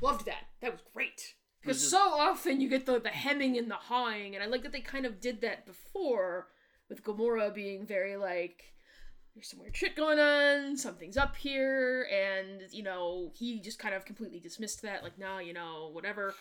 Loved 0.00 0.24
that. 0.26 0.44
That 0.62 0.72
was 0.72 0.80
great. 0.94 1.34
Because 1.66 1.78
just- 1.80 1.90
so 1.90 1.98
often 1.98 2.60
you 2.60 2.68
get 2.68 2.86
the 2.86 2.98
the 3.00 3.08
hemming 3.10 3.56
and 3.58 3.70
the 3.70 3.74
hawing, 3.76 4.34
and 4.34 4.42
I 4.42 4.46
like 4.46 4.62
that 4.62 4.72
they 4.72 4.80
kind 4.80 5.06
of 5.06 5.20
did 5.20 5.40
that 5.42 5.66
before 5.66 6.48
with 6.88 7.02
Gamora 7.02 7.52
being 7.54 7.84
very 7.86 8.16
like, 8.16 8.72
"There's 9.34 9.48
some 9.48 9.60
weird 9.60 9.76
shit 9.76 9.96
going 9.96 10.18
on. 10.18 10.76
Something's 10.76 11.16
up 11.16 11.36
here," 11.36 12.04
and 12.12 12.62
you 12.72 12.82
know 12.82 13.32
he 13.34 13.60
just 13.60 13.78
kind 13.78 13.94
of 13.94 14.04
completely 14.04 14.40
dismissed 14.40 14.82
that, 14.82 15.02
like, 15.02 15.18
"Nah, 15.18 15.38
you 15.38 15.52
know, 15.52 15.88
whatever." 15.92 16.34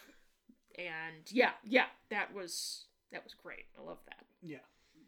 And 0.77 1.23
yeah, 1.31 1.51
yeah, 1.63 1.85
that 2.09 2.33
was 2.33 2.85
that 3.11 3.23
was 3.23 3.33
great. 3.33 3.65
I 3.79 3.81
love 3.81 3.99
that. 4.07 4.25
Yeah, 4.41 4.57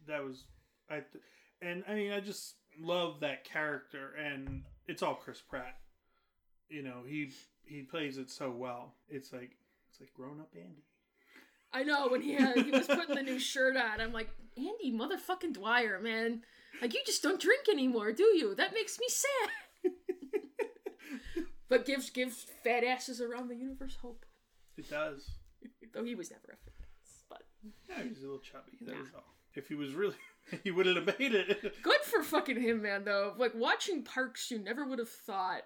that 0.08 0.24
was 0.24 0.46
I, 0.90 0.96
th- 1.02 1.24
and 1.62 1.84
I 1.88 1.94
mean 1.94 2.12
I 2.12 2.20
just 2.22 2.56
love 2.80 3.20
that 3.20 3.44
character, 3.44 4.14
and 4.16 4.64
it's 4.88 5.04
all 5.04 5.16
Chris 5.16 5.42
Pratt. 5.42 5.78
You 6.70 6.84
know 6.84 7.04
he 7.08 7.32
he 7.66 7.82
plays 7.84 8.18
it 8.18 8.30
so 8.30 8.50
well. 8.50 8.96
It's 9.10 9.34
like 9.34 9.58
it's 9.98 10.02
like 10.02 10.14
grown 10.14 10.40
up 10.40 10.50
Andy. 10.56 10.84
I 11.74 11.84
know 11.84 12.08
when 12.08 12.22
he 12.22 12.34
had, 12.34 12.56
he 12.58 12.72
was 12.72 12.88
putting 12.88 13.16
the 13.16 13.24
new 13.24 13.40
shirt 13.40 13.76
on, 13.76 14.00
I'm 14.00 14.14
like, 14.14 14.30
Andy, 14.56 14.92
motherfucking 14.92 15.54
Dwyer, 15.54 16.00
man. 16.00 16.42
Like 16.82 16.94
you 16.94 17.02
just 17.06 17.24
don't 17.24 17.42
drink 17.42 17.68
anymore, 17.70 18.12
do 18.12 18.24
you? 18.24 18.56
That 18.56 18.74
makes 18.74 19.00
me 19.00 19.08
sad. 19.10 19.92
but 21.70 21.86
gives 21.86 22.10
gives 22.10 22.46
fat 22.64 22.84
asses 22.84 23.20
around 23.20 23.48
the 23.50 23.56
universe 23.56 23.98
hope. 24.02 24.26
It 24.78 24.90
does. 24.90 25.30
Though 25.94 26.04
he 26.04 26.16
was 26.16 26.30
never 26.30 26.54
a 26.54 26.58
fat 26.58 26.88
ass, 27.02 27.24
but 27.30 27.44
Yeah, 27.90 28.04
he's 28.08 28.20
a 28.20 28.22
little 28.22 28.40
chubby. 28.40 28.78
That 28.82 28.98
was 28.98 29.08
all. 29.16 29.24
If 29.56 29.68
he 29.68 29.74
was 29.76 29.94
really, 29.94 30.16
he 30.64 30.70
wouldn't 30.70 30.96
have 30.98 31.20
made 31.20 31.34
it. 31.34 31.82
good 31.82 32.02
for 32.04 32.22
fucking 32.22 32.62
him, 32.62 32.84
man. 32.84 33.04
Though, 33.04 33.34
like 33.38 33.54
watching 33.56 34.04
Parks, 34.04 34.52
you 34.52 34.60
never 34.60 34.86
would 34.86 35.00
have 35.00 35.10
thought 35.10 35.64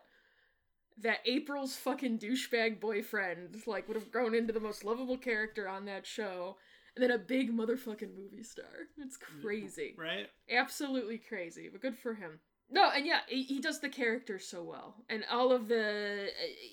that 0.99 1.19
April's 1.25 1.75
fucking 1.75 2.19
douchebag 2.19 2.79
boyfriend 2.79 3.61
like 3.65 3.87
would 3.87 3.97
have 3.97 4.11
grown 4.11 4.35
into 4.35 4.53
the 4.53 4.59
most 4.59 4.83
lovable 4.83 5.17
character 5.17 5.67
on 5.67 5.85
that 5.85 6.05
show, 6.05 6.57
and 6.95 7.01
then 7.03 7.11
a 7.11 7.17
big 7.17 7.51
motherfucking 7.51 8.15
movie 8.15 8.43
star. 8.43 8.65
It's 8.97 9.17
crazy. 9.17 9.95
right? 9.97 10.27
absolutely 10.51 11.17
crazy 11.17 11.69
but 11.71 11.81
good 11.81 11.97
for 11.97 12.13
him 12.13 12.39
no 12.69 12.89
and 12.89 13.05
yeah 13.05 13.19
he, 13.27 13.43
he 13.43 13.59
does 13.61 13.79
the 13.79 13.87
character 13.89 14.37
so 14.37 14.61
well 14.63 14.95
and 15.09 15.23
all 15.31 15.51
of 15.53 15.67
the 15.69 16.27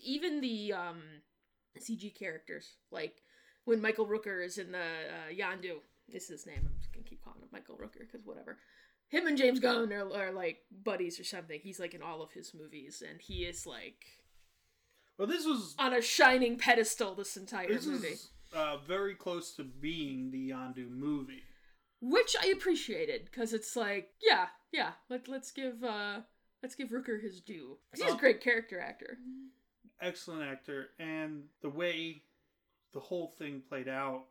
even 0.05 0.41
the 0.41 0.73
um 0.73 1.01
cg 1.79 2.13
characters 2.19 2.75
like 2.91 3.23
when 3.67 3.81
michael 3.81 4.07
rooker 4.07 4.45
is 4.45 4.59
in 4.59 4.73
the 4.73 4.79
uh, 4.79 5.31
yondu 5.33 5.77
is 6.09 6.27
his 6.27 6.45
name 6.47 6.59
i'm 6.67 6.77
just 6.79 6.93
gonna 6.93 7.05
keep 7.05 7.23
calling 7.23 7.41
him 7.41 7.49
michael 7.53 7.77
rooker 7.77 8.01
because 8.01 8.27
whatever 8.27 8.59
him 9.09 9.27
and 9.27 9.38
james 9.38 9.61
gunn 9.61 9.92
are, 9.92 10.12
are 10.14 10.33
like 10.33 10.59
buddies 10.85 11.18
or 11.18 11.25
something 11.25 11.61
he's 11.62 11.81
like 11.81 11.94
in 11.94 12.03
all 12.03 12.23
of 12.23 12.33
his 12.33 12.53
movies 12.55 13.03
and 13.09 13.21
he 13.21 13.44
is 13.44 13.66
like 13.66 14.05
Well, 15.18 15.27
this 15.29 15.44
was 15.44 15.75
on 15.79 15.92
a 15.94 16.01
shining 16.03 16.57
pedestal 16.59 17.14
this 17.14 17.37
entire 17.37 17.68
this 17.68 17.87
movie 17.87 18.09
is 18.09 18.29
uh, 18.55 18.77
very 18.87 19.14
close 19.14 19.55
to 19.57 19.64
being 19.64 20.31
the 20.31 20.51
Yondu 20.51 20.88
movie. 20.90 21.42
which 22.01 22.35
I 22.42 22.47
appreciated 22.49 23.27
because 23.27 23.53
it's 23.53 23.77
like, 23.77 24.11
yeah, 24.23 24.47
yeah, 24.73 24.92
let 25.11 25.29
let's 25.29 25.51
give 25.51 25.85
uh 25.85 26.21
let's 26.62 26.75
give 26.75 26.88
Rooker 26.88 27.21
his 27.21 27.40
due. 27.40 27.77
He's 27.94 28.11
a 28.14 28.16
great 28.16 28.40
character 28.40 28.81
actor. 28.81 29.18
Excellent 30.01 30.42
actor, 30.51 30.90
and 30.99 31.42
the 31.61 31.68
way 31.68 32.23
the 32.94 33.01
whole 33.01 33.35
thing 33.38 33.61
played 33.68 33.88
out 33.88 34.25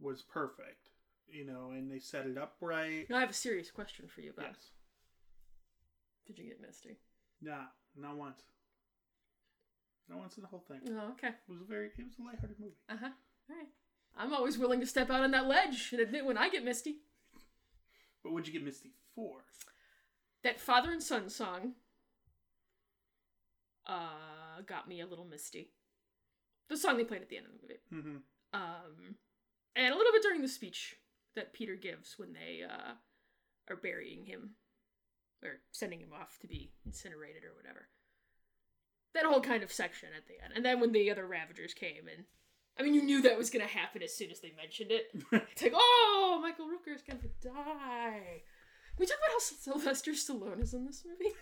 was 0.00 0.22
perfect. 0.22 0.87
You 1.30 1.44
know, 1.46 1.70
and 1.72 1.90
they 1.90 1.98
set 1.98 2.26
it 2.26 2.38
up 2.38 2.56
right. 2.60 3.08
Now 3.10 3.18
I 3.18 3.20
have 3.20 3.30
a 3.30 3.34
serious 3.34 3.70
question 3.70 4.06
for 4.08 4.22
you, 4.22 4.32
Bob. 4.34 4.46
Yes. 4.48 4.70
Did 6.26 6.38
you 6.38 6.46
get 6.46 6.60
Misty? 6.60 6.96
Nah, 7.42 7.66
not 7.96 8.16
once. 8.16 8.42
Not 10.08 10.18
once 10.18 10.36
in 10.36 10.42
the 10.42 10.48
whole 10.48 10.64
thing. 10.66 10.80
Oh, 10.88 11.10
okay. 11.12 11.28
It 11.28 11.50
was 11.50 11.60
a 11.60 11.64
very, 11.64 11.86
it 11.86 12.04
was 12.04 12.14
a 12.18 12.22
lighthearted 12.22 12.58
movie. 12.58 12.76
Uh 12.88 12.96
huh. 13.00 13.10
All 13.50 13.56
right. 13.56 13.68
I'm 14.16 14.32
always 14.32 14.58
willing 14.58 14.80
to 14.80 14.86
step 14.86 15.10
out 15.10 15.22
on 15.22 15.30
that 15.32 15.46
ledge 15.46 15.90
and 15.92 16.00
admit 16.00 16.24
when 16.24 16.38
I 16.38 16.48
get 16.48 16.64
Misty. 16.64 16.96
But 18.22 18.32
what'd 18.32 18.46
you 18.46 18.52
get 18.52 18.64
Misty 18.64 18.92
for? 19.14 19.44
That 20.44 20.60
father 20.60 20.90
and 20.92 21.02
son 21.02 21.28
song 21.28 21.74
uh 23.86 24.62
got 24.66 24.88
me 24.88 25.00
a 25.00 25.06
little 25.06 25.24
misty. 25.24 25.70
The 26.68 26.76
song 26.76 26.96
they 26.96 27.04
played 27.04 27.22
at 27.22 27.28
the 27.28 27.38
end 27.38 27.46
of 27.46 27.52
the 27.52 27.58
movie. 27.62 27.80
Mm-hmm. 27.94 28.16
um, 28.60 29.14
and 29.74 29.94
a 29.94 29.96
little 29.96 30.12
bit 30.12 30.22
during 30.22 30.42
the 30.42 30.48
speech 30.48 30.96
that 31.38 31.52
Peter 31.52 31.76
gives 31.76 32.18
when 32.18 32.32
they 32.32 32.62
uh, 32.62 32.92
are 33.70 33.76
burying 33.76 34.26
him 34.26 34.50
or 35.42 35.60
sending 35.70 36.00
him 36.00 36.12
off 36.12 36.38
to 36.40 36.48
be 36.48 36.72
incinerated 36.84 37.44
or 37.44 37.54
whatever. 37.56 37.88
That 39.14 39.24
whole 39.24 39.40
kind 39.40 39.62
of 39.62 39.72
section 39.72 40.10
at 40.16 40.26
the 40.26 40.34
end, 40.42 40.52
and 40.54 40.64
then 40.64 40.80
when 40.80 40.92
the 40.92 41.10
other 41.10 41.26
Ravagers 41.26 41.74
came, 41.74 42.08
and 42.14 42.24
I 42.78 42.82
mean, 42.82 42.94
you 42.94 43.02
knew 43.02 43.22
that 43.22 43.38
was 43.38 43.50
gonna 43.50 43.64
happen 43.66 44.02
as 44.02 44.14
soon 44.14 44.30
as 44.30 44.40
they 44.40 44.52
mentioned 44.56 44.90
it. 44.92 45.10
It's 45.52 45.62
like, 45.62 45.72
oh, 45.74 46.38
Michael 46.42 46.66
Rooker's 46.66 47.02
gonna 47.02 47.20
die. 47.42 48.42
Can 48.96 48.98
we 48.98 49.06
talk 49.06 49.16
about 49.16 49.32
how 49.32 49.38
Sylvester 49.38 50.12
Stallone 50.12 50.62
is 50.62 50.74
in 50.74 50.84
this 50.84 51.04
movie, 51.06 51.34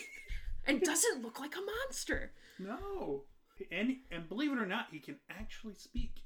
and 0.66 0.80
doesn't 0.80 1.22
look 1.22 1.38
like 1.38 1.54
a 1.56 1.60
monster. 1.60 2.32
no. 2.58 3.24
And 3.70 3.98
and 4.10 4.28
believe 4.28 4.50
it 4.50 4.58
or 4.58 4.66
not, 4.66 4.86
he 4.90 4.98
can 4.98 5.16
actually 5.30 5.76
speak. 5.76 6.24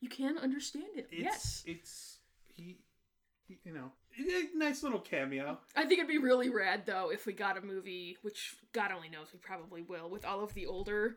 You 0.00 0.08
can 0.08 0.38
understand 0.38 0.94
him. 0.94 1.06
It's, 1.10 1.22
yes. 1.22 1.64
It's 1.66 2.17
he, 2.58 2.76
he 3.46 3.58
you 3.64 3.72
know, 3.72 3.92
a 4.18 4.56
nice 4.58 4.82
little 4.82 5.00
cameo. 5.00 5.58
I 5.76 5.84
think 5.84 5.98
it'd 6.00 6.08
be 6.08 6.18
really 6.18 6.50
rad 6.50 6.82
though 6.86 7.10
if 7.10 7.24
we 7.26 7.32
got 7.32 7.56
a 7.56 7.60
movie, 7.62 8.16
which 8.22 8.54
God 8.72 8.90
only 8.94 9.08
knows 9.08 9.28
we 9.32 9.38
probably 9.38 9.82
will, 9.82 10.10
with 10.10 10.24
all 10.24 10.42
of 10.42 10.54
the 10.54 10.66
older 10.66 11.16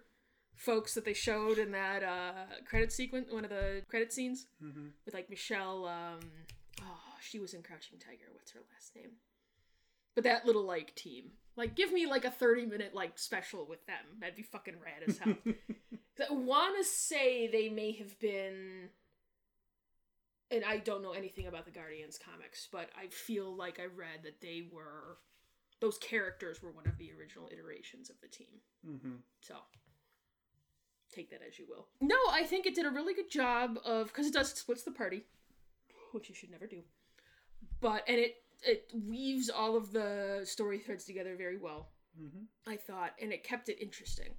folks 0.55 0.93
that 0.93 1.05
they 1.05 1.13
showed 1.13 1.57
in 1.57 1.71
that 1.71 2.03
uh, 2.03 2.31
credit 2.65 2.91
sequence, 2.91 3.31
one 3.31 3.43
of 3.43 3.49
the 3.49 3.81
credit 3.89 4.13
scenes, 4.13 4.45
Mm-hmm. 4.63 4.87
with 5.05 5.13
like 5.13 5.29
Michelle. 5.29 5.85
Um, 5.87 6.19
oh, 6.81 6.99
she 7.21 7.39
was 7.39 7.53
in 7.53 7.63
Crouching 7.63 7.97
Tiger. 7.99 8.29
What's 8.33 8.51
her 8.51 8.59
last 8.73 8.95
name? 8.95 9.11
But 10.13 10.23
that 10.25 10.45
little 10.45 10.63
like 10.65 10.93
team, 10.95 11.31
like, 11.55 11.73
give 11.75 11.91
me 11.93 12.05
like 12.05 12.25
a 12.25 12.31
thirty 12.31 12.65
minute 12.65 12.93
like 12.93 13.17
special 13.17 13.65
with 13.65 13.85
them. 13.87 14.19
That'd 14.19 14.35
be 14.35 14.43
fucking 14.43 14.75
rad 14.83 15.07
as 15.07 15.17
hell. 15.19 15.35
I 16.29 16.33
want 16.33 16.77
to 16.77 16.83
say 16.83 17.47
they 17.47 17.69
may 17.69 17.93
have 17.93 18.19
been, 18.19 18.89
and 20.51 20.63
I 20.65 20.77
don't 20.77 21.01
know 21.01 21.11
anything 21.11 21.47
about 21.47 21.65
the 21.65 21.71
Guardians 21.71 22.19
comics, 22.23 22.67
but 22.71 22.89
I 22.97 23.07
feel 23.07 23.55
like 23.55 23.79
I 23.79 23.85
read 23.85 24.23
that 24.23 24.41
they 24.41 24.67
were, 24.71 25.17
those 25.79 25.97
characters 25.97 26.61
were 26.61 26.71
one 26.71 26.87
of 26.87 26.97
the 26.97 27.11
original 27.17 27.49
iterations 27.51 28.09
of 28.09 28.17
the 28.21 28.27
team. 28.27 28.59
mm-hmm. 28.87 29.15
So 29.41 29.55
take 31.13 31.29
that 31.31 31.41
as 31.47 31.59
you 31.59 31.65
will. 31.67 31.87
No, 31.99 32.17
I 32.31 32.43
think 32.43 32.65
it 32.65 32.75
did 32.75 32.85
a 32.85 32.89
really 32.89 33.13
good 33.13 33.29
job 33.29 33.77
of 33.85 34.07
because 34.07 34.27
it 34.27 34.33
does 34.33 34.51
splits 34.53 34.83
the 34.83 34.91
party, 34.91 35.23
which 36.11 36.29
you 36.29 36.35
should 36.35 36.51
never 36.51 36.67
do. 36.67 36.81
But 37.79 38.03
and 38.07 38.17
it 38.17 38.35
it 38.63 38.91
weaves 38.93 39.49
all 39.49 39.75
of 39.75 39.91
the 39.91 40.41
story 40.43 40.79
threads 40.79 41.05
together 41.05 41.35
very 41.35 41.57
well. 41.57 41.89
Mm-hmm. 42.19 42.71
I 42.71 42.75
thought, 42.75 43.13
and 43.21 43.31
it 43.31 43.43
kept 43.43 43.69
it 43.69 43.81
interesting. 43.81 44.35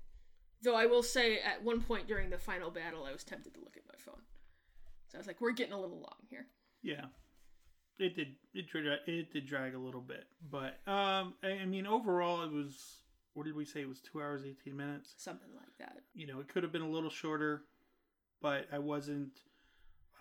Though 0.62 0.76
I 0.76 0.86
will 0.86 1.02
say, 1.02 1.40
at 1.40 1.64
one 1.64 1.80
point 1.80 2.06
during 2.06 2.30
the 2.30 2.38
final 2.38 2.70
battle, 2.70 3.04
I 3.04 3.12
was 3.12 3.24
tempted 3.24 3.54
to 3.54 3.60
look 3.60 3.76
at 3.76 3.82
my 3.88 3.98
phone. 3.98 4.22
So 5.12 5.18
I 5.18 5.20
was 5.20 5.26
like, 5.26 5.42
"We're 5.42 5.52
getting 5.52 5.74
a 5.74 5.80
little 5.80 5.98
long 5.98 6.26
here." 6.30 6.46
Yeah, 6.82 7.04
it 7.98 8.16
did. 8.16 8.36
It 8.54 8.66
dra- 8.68 8.98
it 9.06 9.30
did 9.30 9.46
drag 9.46 9.74
a 9.74 9.78
little 9.78 10.00
bit, 10.00 10.24
but 10.50 10.78
um, 10.86 11.34
I, 11.42 11.58
I 11.62 11.64
mean, 11.66 11.86
overall, 11.86 12.42
it 12.42 12.50
was. 12.50 13.02
What 13.34 13.44
did 13.44 13.54
we 13.54 13.64
say? 13.64 13.80
It 13.82 13.88
was 13.88 14.00
two 14.00 14.22
hours 14.22 14.42
eighteen 14.46 14.74
minutes. 14.76 15.12
Something 15.18 15.50
like 15.54 15.76
that. 15.78 15.98
You 16.14 16.26
know, 16.26 16.40
it 16.40 16.48
could 16.48 16.62
have 16.62 16.72
been 16.72 16.82
a 16.82 16.88
little 16.88 17.10
shorter, 17.10 17.62
but 18.40 18.66
I 18.72 18.78
wasn't 18.78 19.32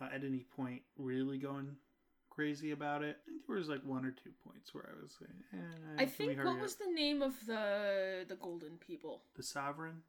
uh, 0.01 0.09
at 0.13 0.25
any 0.25 0.45
point 0.57 0.81
really 0.97 1.37
going 1.37 1.77
crazy 2.29 2.71
about 2.71 3.03
it. 3.03 3.17
I 3.25 3.29
think 3.29 3.47
there 3.47 3.55
was 3.55 3.69
like 3.69 3.83
one 3.85 4.05
or 4.05 4.11
two 4.11 4.31
points 4.45 4.73
where 4.73 4.89
I 4.89 5.01
was 5.01 5.15
saying, 5.19 5.43
eh, 5.53 6.03
I 6.03 6.05
think 6.05 6.37
what 6.37 6.55
up? 6.55 6.61
was 6.61 6.75
the 6.75 6.91
name 6.93 7.21
of 7.21 7.33
the 7.45 8.25
the 8.27 8.35
golden 8.35 8.77
people? 8.77 9.23
the 9.35 9.43
sovereign. 9.43 10.01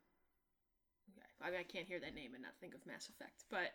Okay, 1.11 1.27
I, 1.40 1.51
mean, 1.51 1.61
I 1.61 1.64
can't 1.64 1.87
hear 1.87 2.01
that 2.01 2.14
name 2.14 2.35
and 2.35 2.42
not 2.42 2.53
think 2.61 2.75
of 2.75 2.85
Mass 2.87 3.09
Effect, 3.09 3.45
but 3.51 3.75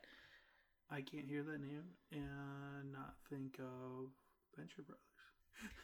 I 0.90 1.02
can't 1.02 1.28
hear 1.28 1.44
that 1.44 1.62
name 1.62 1.84
and 2.12 2.92
not 2.92 3.16
think 3.30 3.60
of 3.60 4.10
Venture 4.56 4.84
Brothers. 4.84 5.02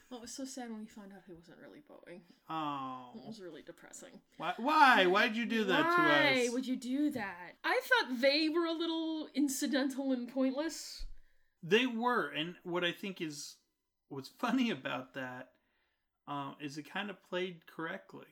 Well, 0.10 0.20
it 0.20 0.22
was 0.22 0.32
so 0.32 0.46
sad 0.46 0.70
when 0.70 0.82
we 0.82 0.86
found 0.86 1.12
out 1.12 1.24
he 1.26 1.34
wasn't 1.34 1.58
really 1.60 1.82
Bowie. 1.88 2.22
Oh. 2.50 3.10
It 3.16 3.28
was 3.28 3.42
really 3.42 3.63
depressing. 3.63 4.12
why? 4.38 4.54
Why? 4.58 5.06
Why'd 5.08 5.36
you 5.36 5.46
do 5.46 5.63
that 5.66 5.86
Why 5.86 5.96
to 5.96 6.02
us? 6.02 6.48
Why 6.48 6.54
would 6.54 6.68
you 6.68 6.76
do 6.76 7.10
that? 7.12 7.56
I 7.63 7.82
thought 7.84 8.22
they 8.22 8.50
were 8.50 8.66
a 8.66 8.72
little 8.72 9.28
incidental 9.34 10.12
and 10.12 10.32
pointless. 10.32 11.06
They 11.63 11.88
were, 11.88 12.30
and 12.30 12.56
what 12.63 12.84
I 12.84 12.92
think 12.92 13.22
is 13.22 13.56
what's 14.10 14.30
funny 14.39 14.70
about 14.70 15.16
that 15.16 15.50
um, 16.28 16.56
is 16.62 16.78
it 16.78 16.92
kind 16.92 17.10
of 17.10 17.22
played 17.24 17.66
correctly 17.66 18.28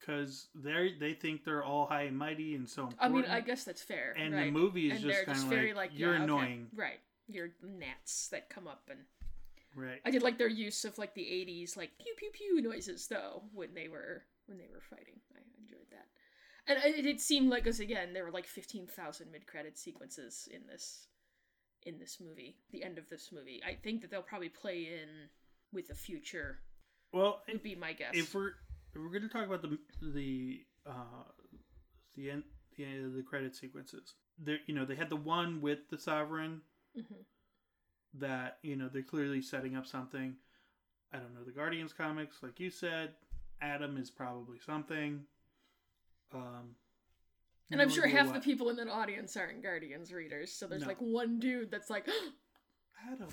because 0.00 0.48
they 0.54 0.94
they 0.98 1.12
think 1.12 1.44
they're 1.44 1.64
all 1.64 1.86
high 1.86 2.02
and 2.02 2.16
mighty 2.18 2.54
and 2.54 2.68
so 2.68 2.82
Important. 2.84 3.00
I 3.00 3.08
mean, 3.08 3.24
I 3.30 3.40
guess 3.40 3.64
that's 3.64 3.82
fair. 3.82 4.14
and 4.18 4.34
right? 4.34 4.46
the 4.46 4.50
movie 4.50 4.90
is 4.90 5.02
and 5.02 5.12
just 5.12 5.26
kind 5.26 5.38
of 5.38 5.44
very 5.44 5.72
like, 5.74 5.90
like 5.90 5.98
you're 5.98 6.10
yeah, 6.10 6.16
okay, 6.16 6.24
annoying, 6.24 6.66
right? 6.74 7.00
You're 7.28 7.50
gnats 7.62 8.28
that 8.28 8.48
come 8.50 8.66
up 8.66 8.82
and 8.90 9.00
right? 9.76 10.00
I 10.04 10.10
did 10.10 10.22
like 10.22 10.38
their 10.38 10.48
use 10.48 10.84
of 10.84 10.98
like 10.98 11.14
the 11.14 11.22
'80s 11.22 11.76
like 11.76 11.90
pew 11.98 12.14
pew 12.16 12.30
pew 12.32 12.62
noises 12.62 13.06
though 13.08 13.42
when 13.52 13.74
they 13.74 13.88
were 13.88 14.22
when 14.46 14.58
they 14.58 14.68
were 14.72 14.80
fighting. 14.88 15.20
I 15.34 15.40
enjoyed 15.62 15.86
that, 15.92 16.06
and 16.66 16.94
it, 16.96 17.06
it 17.06 17.20
seemed 17.20 17.50
like 17.50 17.66
as 17.66 17.80
again 17.80 18.12
there 18.12 18.24
were 18.24 18.32
like 18.32 18.46
fifteen 18.46 18.86
thousand 18.86 19.30
mid 19.30 19.46
credit 19.46 19.78
sequences 19.78 20.48
in 20.52 20.66
this 20.66 21.06
in 21.84 21.98
this 21.98 22.18
movie. 22.20 22.56
The 22.72 22.82
end 22.84 22.98
of 22.98 23.08
this 23.08 23.30
movie. 23.32 23.60
I 23.66 23.74
think 23.74 24.02
that 24.02 24.10
they'll 24.10 24.22
probably 24.22 24.48
play 24.50 24.88
in 25.00 25.08
with 25.72 25.88
the 25.88 25.94
future. 25.94 26.58
Well, 27.12 27.42
Would 27.48 27.62
be 27.62 27.74
my 27.74 27.92
guess. 27.92 28.10
if 28.14 28.34
we're 28.34 28.52
we're 28.94 29.08
going 29.10 29.22
to 29.22 29.28
talk 29.28 29.46
about 29.46 29.62
the 29.62 29.78
the 30.02 30.60
uh, 30.86 31.24
the 32.16 32.30
end 32.30 32.42
the 32.76 32.84
end 32.84 33.04
of 33.06 33.14
the 33.14 33.22
credit 33.22 33.54
sequences, 33.56 34.14
there 34.38 34.58
you 34.66 34.74
know 34.74 34.84
they 34.84 34.94
had 34.96 35.10
the 35.10 35.16
one 35.16 35.60
with 35.60 35.80
the 35.90 35.98
sovereign 35.98 36.62
Mhm. 36.98 37.24
that 38.14 38.58
you 38.62 38.76
know 38.76 38.88
they're 38.92 39.02
clearly 39.02 39.42
setting 39.42 39.76
up 39.76 39.86
something. 39.86 40.36
I 41.12 41.18
don't 41.18 41.34
know 41.34 41.44
the 41.44 41.52
Guardians 41.52 41.92
comics, 41.92 42.42
like 42.42 42.58
you 42.60 42.70
said. 42.70 43.14
Adam 43.62 43.96
is 43.96 44.10
probably 44.10 44.58
something. 44.58 45.26
Um, 46.32 46.74
And 47.70 47.80
I'm 47.82 47.90
sure 47.90 48.06
half 48.06 48.32
the 48.32 48.40
people 48.40 48.70
in 48.70 48.76
that 48.76 48.88
audience 48.88 49.36
aren't 49.36 49.62
Guardians 49.62 50.12
readers, 50.12 50.52
so 50.52 50.66
there's 50.66 50.82
No. 50.82 50.88
like 50.88 51.00
one 51.00 51.38
dude 51.38 51.70
that's 51.70 51.90
like, 51.90 52.08
Adam. 53.06 53.28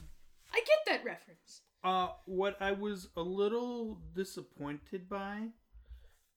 I 0.53 0.59
get 0.59 0.79
that 0.87 1.03
reference. 1.05 1.61
Uh, 1.87 2.09
what 2.25 2.61
I 2.61 2.73
was 2.73 3.07
a 3.15 3.21
little 3.21 4.01
disappointed 4.13 5.07
by 5.07 5.47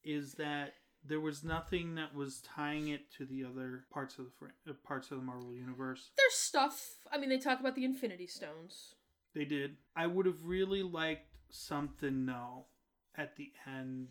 is 0.04 0.34
that 0.34 0.74
there 1.04 1.18
was 1.18 1.42
nothing 1.42 1.96
that 1.96 2.14
was 2.14 2.40
tying 2.42 2.88
it 2.88 3.10
to 3.18 3.24
the 3.26 3.44
other 3.44 3.84
parts 3.90 4.16
of 4.20 4.26
the 4.26 4.30
fr- 4.38 4.70
uh, 4.70 4.74
parts 4.84 5.10
of 5.10 5.16
the 5.16 5.24
Marvel 5.24 5.52
universe. 5.52 6.12
There's 6.16 6.34
stuff. 6.34 6.80
I 7.10 7.18
mean, 7.18 7.30
they 7.30 7.38
talk 7.38 7.58
about 7.58 7.74
the 7.74 7.84
Infinity 7.84 8.28
Stones. 8.28 8.94
They 9.34 9.44
did. 9.44 9.76
I 9.96 10.06
would 10.06 10.24
have 10.26 10.44
really 10.44 10.84
liked 10.84 11.26
something 11.50 12.26
though 12.26 12.66
at 13.16 13.34
the 13.34 13.50
end 13.66 14.10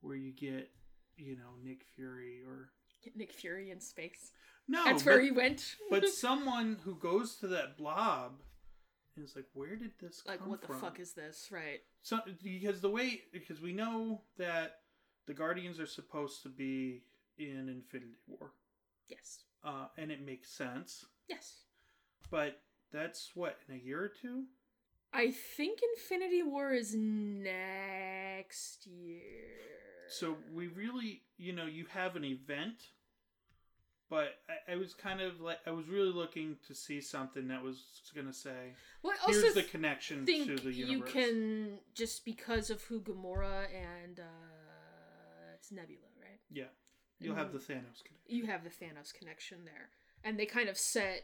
where 0.00 0.16
you 0.16 0.32
get, 0.32 0.70
you 1.18 1.36
know, 1.36 1.50
Nick 1.62 1.84
Fury 1.96 2.40
or 2.46 2.70
Nick 3.14 3.30
Fury 3.34 3.70
in 3.70 3.80
space. 3.80 4.30
no, 4.68 4.84
That's 4.84 5.02
but, 5.02 5.10
where 5.10 5.20
he 5.20 5.32
went. 5.32 5.76
but 5.90 6.08
someone 6.26 6.78
who 6.82 6.94
goes 6.94 7.34
to 7.36 7.46
that 7.48 7.76
blob 7.76 8.40
and 9.16 9.24
is 9.24 9.34
like, 9.36 9.46
where 9.54 9.76
did 9.76 9.92
this 10.00 10.22
like, 10.26 10.46
what 10.46 10.60
the 10.60 10.66
from? 10.68 10.80
fuck 10.80 11.00
is 11.00 11.12
this? 11.12 11.48
Right. 11.50 11.80
so 12.02 12.18
because 12.42 12.80
the 12.80 12.90
way 12.90 13.22
because 13.32 13.60
we 13.60 13.72
know 13.72 14.22
that 14.38 14.80
the 15.26 15.34
Guardians 15.34 15.78
are 15.78 15.86
supposed 15.86 16.42
to 16.42 16.48
be 16.48 17.02
in 17.38 17.68
Infinity 17.68 18.16
War, 18.26 18.52
Yes. 19.08 19.44
uh, 19.64 19.86
and 19.98 20.10
it 20.10 20.24
makes 20.24 20.50
sense. 20.50 21.06
Yes. 21.28 21.64
But 22.30 22.60
that's 22.92 23.30
what 23.34 23.58
in 23.68 23.74
a 23.74 23.78
year 23.78 24.02
or 24.02 24.08
two. 24.08 24.44
I 25.12 25.30
think 25.30 25.80
Infinity 25.96 26.42
War 26.42 26.72
is 26.72 26.94
next 26.96 28.86
year. 28.86 29.20
So 30.08 30.36
we 30.52 30.68
really, 30.68 31.22
you 31.36 31.52
know, 31.52 31.66
you 31.66 31.84
have 31.92 32.16
an 32.16 32.24
event, 32.24 32.82
but 34.12 34.34
I, 34.68 34.72
I 34.74 34.76
was 34.76 34.92
kind 34.92 35.22
of 35.22 35.40
like 35.40 35.60
I 35.66 35.70
was 35.70 35.88
really 35.88 36.12
looking 36.12 36.56
to 36.66 36.74
see 36.74 37.00
something 37.00 37.48
that 37.48 37.62
was 37.62 37.78
going 38.14 38.26
to 38.26 38.32
say, 38.34 38.74
well, 39.02 39.14
I 39.26 39.30
"Here's 39.30 39.54
the 39.54 39.62
connection 39.62 40.26
think 40.26 40.48
to 40.48 40.56
the 40.56 40.70
universe." 40.70 41.08
you 41.08 41.12
can 41.14 41.78
just 41.94 42.22
because 42.26 42.68
of 42.68 42.82
who 42.82 43.00
Gamora 43.00 43.68
and 43.74 44.20
uh, 44.20 45.54
it's 45.54 45.72
Nebula, 45.72 46.04
right? 46.20 46.38
Yeah, 46.50 46.64
you'll 47.20 47.36
have 47.36 47.48
Mhm. 47.48 47.52
the 47.52 47.58
Thanos 47.72 48.04
connection. 48.04 48.36
you 48.36 48.44
have 48.44 48.64
the 48.64 48.70
Thanos 48.70 49.14
connection 49.14 49.64
there, 49.64 49.88
and 50.22 50.38
they 50.38 50.44
kind 50.44 50.68
of 50.68 50.76
set 50.76 51.22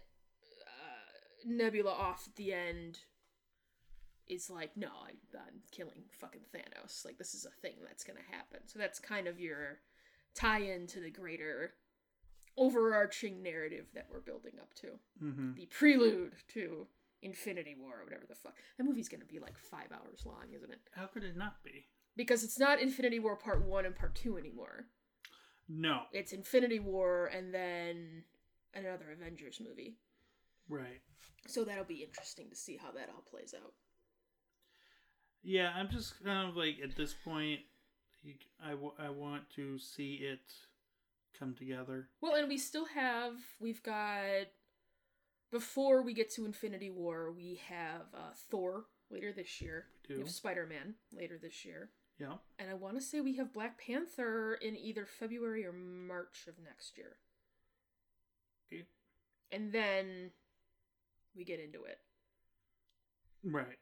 uh, 0.66 1.12
Nebula 1.44 1.90
off 1.90 2.24
at 2.26 2.36
the 2.36 2.54
end. 2.54 3.00
Is 4.26 4.48
like, 4.50 4.76
no, 4.76 4.88
I, 4.88 5.12
I'm 5.38 5.60
killing 5.72 6.04
fucking 6.20 6.46
Thanos. 6.54 7.04
Like, 7.04 7.18
this 7.18 7.34
is 7.34 7.44
a 7.44 7.60
thing 7.62 7.76
that's 7.86 8.04
gonna 8.04 8.20
happen. 8.30 8.60
So 8.66 8.78
that's 8.78 8.98
kind 8.98 9.26
of 9.26 9.38
your 9.38 9.80
tie-in 10.34 10.86
to 10.88 11.00
the 11.00 11.10
greater 11.10 11.74
overarching 12.58 13.42
narrative 13.42 13.86
that 13.94 14.06
we're 14.12 14.20
building 14.20 14.52
up 14.60 14.74
to. 14.74 14.86
Mm-hmm. 15.22 15.52
The 15.54 15.66
prelude 15.66 16.32
to 16.54 16.86
Infinity 17.22 17.76
War, 17.78 18.00
or 18.00 18.04
whatever 18.04 18.24
the 18.28 18.34
fuck. 18.34 18.54
That 18.76 18.84
movie's 18.84 19.08
gonna 19.08 19.24
be 19.24 19.38
like 19.38 19.56
five 19.58 19.88
hours 19.92 20.24
long, 20.26 20.44
isn't 20.54 20.70
it? 20.70 20.80
How 20.94 21.06
could 21.06 21.24
it 21.24 21.36
not 21.36 21.62
be? 21.64 21.86
Because 22.16 22.42
it's 22.44 22.58
not 22.58 22.80
Infinity 22.80 23.18
War 23.20 23.36
Part 23.36 23.64
One 23.64 23.86
and 23.86 23.94
Part 23.96 24.14
Two 24.14 24.36
anymore. 24.36 24.86
No, 25.68 26.02
It's 26.12 26.32
Infinity 26.32 26.78
War 26.80 27.26
and 27.26 27.52
then 27.52 28.24
another 28.74 29.10
Avengers 29.12 29.60
movie. 29.66 29.96
right. 30.68 31.00
So 31.46 31.64
that'll 31.64 31.84
be 31.84 32.02
interesting 32.02 32.48
to 32.50 32.56
see 32.56 32.76
how 32.76 32.90
that 32.92 33.08
all 33.14 33.22
plays 33.30 33.54
out. 33.54 33.72
Yeah, 35.42 35.72
I'm 35.74 35.88
just 35.88 36.22
kind 36.22 36.48
of 36.48 36.56
like 36.56 36.76
at 36.82 36.96
this 36.96 37.14
point, 37.14 37.60
I, 38.62 38.70
w- 38.70 38.92
I 38.98 39.08
want 39.08 39.48
to 39.56 39.78
see 39.78 40.14
it 40.14 40.40
come 41.38 41.54
together. 41.54 42.08
Well, 42.20 42.34
and 42.34 42.48
we 42.48 42.58
still 42.58 42.86
have 42.86 43.34
we've 43.60 43.82
got 43.82 44.48
before 45.50 46.02
we 46.02 46.12
get 46.14 46.30
to 46.34 46.44
Infinity 46.44 46.90
War, 46.90 47.32
we 47.32 47.60
have 47.68 48.02
uh, 48.14 48.32
Thor 48.50 48.84
later 49.10 49.32
this 49.32 49.60
year. 49.60 49.86
We 50.08 50.14
do. 50.14 50.20
We 50.20 50.26
have 50.26 50.34
Spider 50.34 50.66
Man 50.66 50.94
later 51.12 51.38
this 51.40 51.64
year, 51.64 51.90
Yeah. 52.18 52.34
and 52.58 52.70
I 52.70 52.74
want 52.74 52.96
to 52.96 53.00
say 53.00 53.20
we 53.20 53.36
have 53.36 53.52
Black 53.54 53.80
Panther 53.80 54.54
in 54.54 54.76
either 54.76 55.06
February 55.06 55.64
or 55.64 55.72
March 55.72 56.46
of 56.48 56.54
next 56.62 56.98
year. 56.98 57.16
Okay. 58.70 58.84
And 59.50 59.72
then 59.72 60.30
we 61.34 61.44
get 61.44 61.60
into 61.60 61.84
it. 61.84 61.98
Right. 63.42 63.78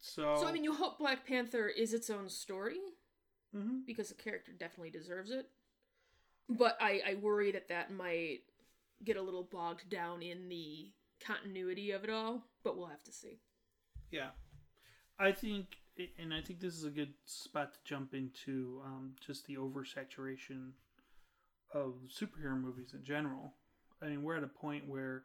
So. 0.00 0.36
So 0.36 0.46
I 0.46 0.52
mean, 0.52 0.64
you 0.64 0.74
hope 0.74 0.98
Black 0.98 1.26
Panther 1.26 1.68
is 1.68 1.94
its 1.94 2.10
own 2.10 2.28
story 2.28 2.78
hmm 3.54 3.78
because 3.86 4.08
the 4.08 4.14
character 4.14 4.50
definitely 4.52 4.90
deserves 4.90 5.30
it. 5.30 5.46
But 6.48 6.76
I, 6.80 7.00
I 7.06 7.14
worry 7.14 7.52
that 7.52 7.68
that 7.68 7.90
might 7.90 8.40
get 9.02 9.16
a 9.16 9.22
little 9.22 9.48
bogged 9.50 9.88
down 9.88 10.22
in 10.22 10.48
the 10.48 10.90
continuity 11.24 11.90
of 11.92 12.04
it 12.04 12.10
all. 12.10 12.42
But 12.62 12.76
we'll 12.76 12.86
have 12.86 13.04
to 13.04 13.12
see. 13.12 13.40
Yeah. 14.10 14.30
I 15.18 15.32
think, 15.32 15.66
and 16.18 16.34
I 16.34 16.40
think 16.40 16.60
this 16.60 16.74
is 16.74 16.84
a 16.84 16.90
good 16.90 17.14
spot 17.24 17.72
to 17.72 17.78
jump 17.84 18.14
into 18.14 18.80
um, 18.84 19.12
just 19.24 19.46
the 19.46 19.56
oversaturation 19.56 20.70
of 21.72 21.94
superhero 22.08 22.60
movies 22.60 22.94
in 22.94 23.04
general. 23.04 23.52
I 24.02 24.06
mean, 24.06 24.22
we're 24.22 24.36
at 24.36 24.44
a 24.44 24.48
point 24.48 24.88
where 24.88 25.24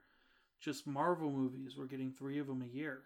just 0.60 0.88
Marvel 0.88 1.32
movies, 1.32 1.76
we're 1.78 1.86
getting 1.86 2.12
three 2.12 2.40
of 2.40 2.48
them 2.48 2.62
a 2.62 2.76
year. 2.76 3.02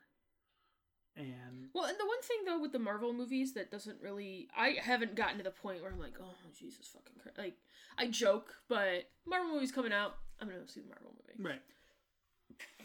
And 1.15 1.69
Well, 1.73 1.86
and 1.86 1.97
the 1.99 2.08
one 2.08 2.21
thing 2.23 2.38
though 2.45 2.60
with 2.60 2.71
the 2.71 2.80
Marvel 2.80 3.13
movies 3.13 3.54
that 3.54 3.69
doesn't 3.71 4.02
really, 4.02 4.47
I 4.58 4.78
haven't 4.82 5.15
gotten 5.15 5.38
to 5.38 5.43
the 5.43 5.52
point 5.52 5.82
where 5.82 5.91
I'm 5.91 5.99
like, 5.99 6.15
oh 6.19 6.34
Jesus 6.58 6.88
fucking 6.88 7.19
Christ. 7.21 7.38
Like, 7.38 7.58
I 7.97 8.08
joke, 8.08 8.56
but 8.67 9.10
Marvel 9.28 9.54
movies 9.54 9.71
coming 9.71 9.93
out, 9.93 10.15
I'm 10.39 10.47
gonna 10.47 10.60
go 10.60 10.65
see 10.65 10.82
the 10.82 10.88
Marvel 10.88 11.12
movie 11.15 11.49
right, 11.49 11.62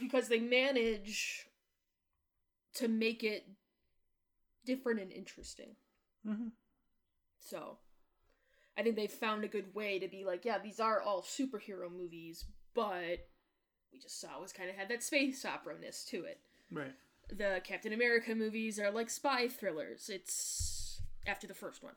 because 0.01 0.29
they 0.29 0.41
manage 0.41 1.47
to 2.75 2.89
make 2.89 3.25
it 3.25 3.47
different 4.65 5.01
and 5.01 5.11
interesting. 5.13 5.71
hmm 6.25 6.49
So, 7.41 7.79
I 8.77 8.83
think 8.83 8.97
they've 8.97 9.11
found 9.11 9.43
a 9.45 9.49
good 9.49 9.75
way 9.75 9.99
to 9.99 10.07
be 10.09 10.25
like, 10.25 10.45
yeah, 10.45 10.59
these 10.59 10.79
are 10.81 11.01
all 11.01 11.23
superhero 11.23 11.91
movies, 11.91 12.45
but 12.75 13.27
we 13.93 13.99
just 13.99 14.21
saw 14.21 14.41
was 14.41 14.53
kind 14.53 14.69
of 14.69 14.77
had 14.77 14.89
that 14.91 15.03
space 15.03 15.45
opera 15.47 15.75
ness 15.81 16.05
to 16.05 16.25
it. 16.25 16.41
right, 16.71 16.93
The 17.31 17.61
Captain 17.65 17.93
America 17.93 18.35
movies 18.35 18.79
are 18.79 18.91
like 18.91 19.11
spy 19.11 19.49
thrillers. 19.49 20.09
It's 20.13 21.01
after 21.27 21.47
the 21.47 21.55
first 21.55 21.83
one. 21.83 21.95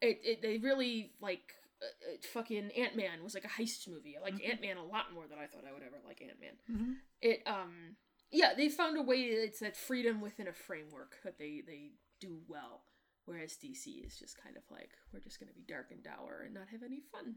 It, 0.00 0.20
it 0.24 0.42
they 0.42 0.58
really 0.58 1.12
like 1.20 1.52
uh, 1.82 1.86
uh, 1.86 2.16
fucking 2.32 2.70
Ant 2.76 2.96
Man 2.96 3.22
was 3.22 3.34
like 3.34 3.44
a 3.44 3.48
heist 3.62 3.86
movie. 3.88 4.16
I 4.18 4.22
liked 4.22 4.38
Mhm. 4.38 4.50
Ant 4.50 4.60
Man 4.60 4.76
a 4.76 4.84
lot 4.84 5.12
more 5.14 5.26
than 5.28 5.38
I 5.38 5.46
thought 5.46 5.64
I 5.68 5.72
would 5.72 5.82
ever 5.82 6.00
like 6.06 6.20
Ant 6.22 6.40
Man. 6.40 6.54
hmm 6.66 6.92
It 7.22 7.42
um 7.46 7.96
yeah 8.30 8.52
they 8.56 8.68
found 8.68 8.96
a 8.98 9.02
way. 9.02 9.18
It's 9.22 9.60
that 9.60 9.76
freedom 9.76 10.20
within 10.20 10.48
a 10.48 10.52
framework 10.52 11.16
that 11.24 11.38
they 11.38 11.62
they 11.66 11.92
do 12.20 12.38
well. 12.48 12.82
Whereas 13.26 13.56
DC 13.56 14.04
is 14.06 14.18
just 14.18 14.36
kind 14.42 14.56
of 14.56 14.64
like 14.70 14.90
we're 15.12 15.20
just 15.20 15.38
gonna 15.40 15.52
be 15.52 15.62
dark 15.66 15.90
and 15.92 16.02
dour 16.02 16.42
and 16.44 16.52
not 16.54 16.68
have 16.72 16.82
any 16.82 17.00
fun. 17.12 17.36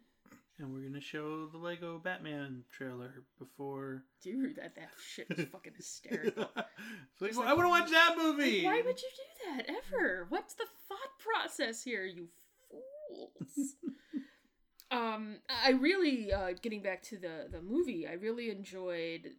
And 0.59 0.73
we're 0.73 0.81
gonna 0.87 1.01
show 1.01 1.47
the 1.47 1.57
Lego 1.57 1.99
Batman 1.99 2.63
trailer 2.71 3.23
before. 3.37 4.03
Dude, 4.21 4.55
that 4.55 4.75
that 4.75 4.89
shit 5.05 5.27
was 5.29 5.45
fucking 5.51 5.73
hysterical. 5.75 6.49
it's 6.55 7.21
like, 7.21 7.31
well, 7.31 7.41
like, 7.41 7.49
I 7.49 7.53
want 7.53 7.65
to 7.65 7.69
watch 7.69 7.91
that 7.91 8.15
movie. 8.17 8.63
Like, 8.63 8.73
why 8.73 8.81
would 8.85 9.01
you 9.01 9.09
do 9.15 9.51
that 9.57 9.65
ever? 9.69 10.25
What's 10.29 10.53
the 10.55 10.65
thought 10.87 11.19
process 11.19 11.83
here, 11.83 12.05
you 12.05 12.27
fools? 12.69 13.75
um, 14.91 15.37
I 15.49 15.71
really, 15.71 16.31
uh, 16.33 16.53
getting 16.61 16.81
back 16.81 17.03
to 17.03 17.17
the 17.17 17.47
the 17.51 17.61
movie, 17.61 18.07
I 18.07 18.13
really 18.13 18.49
enjoyed. 18.49 19.31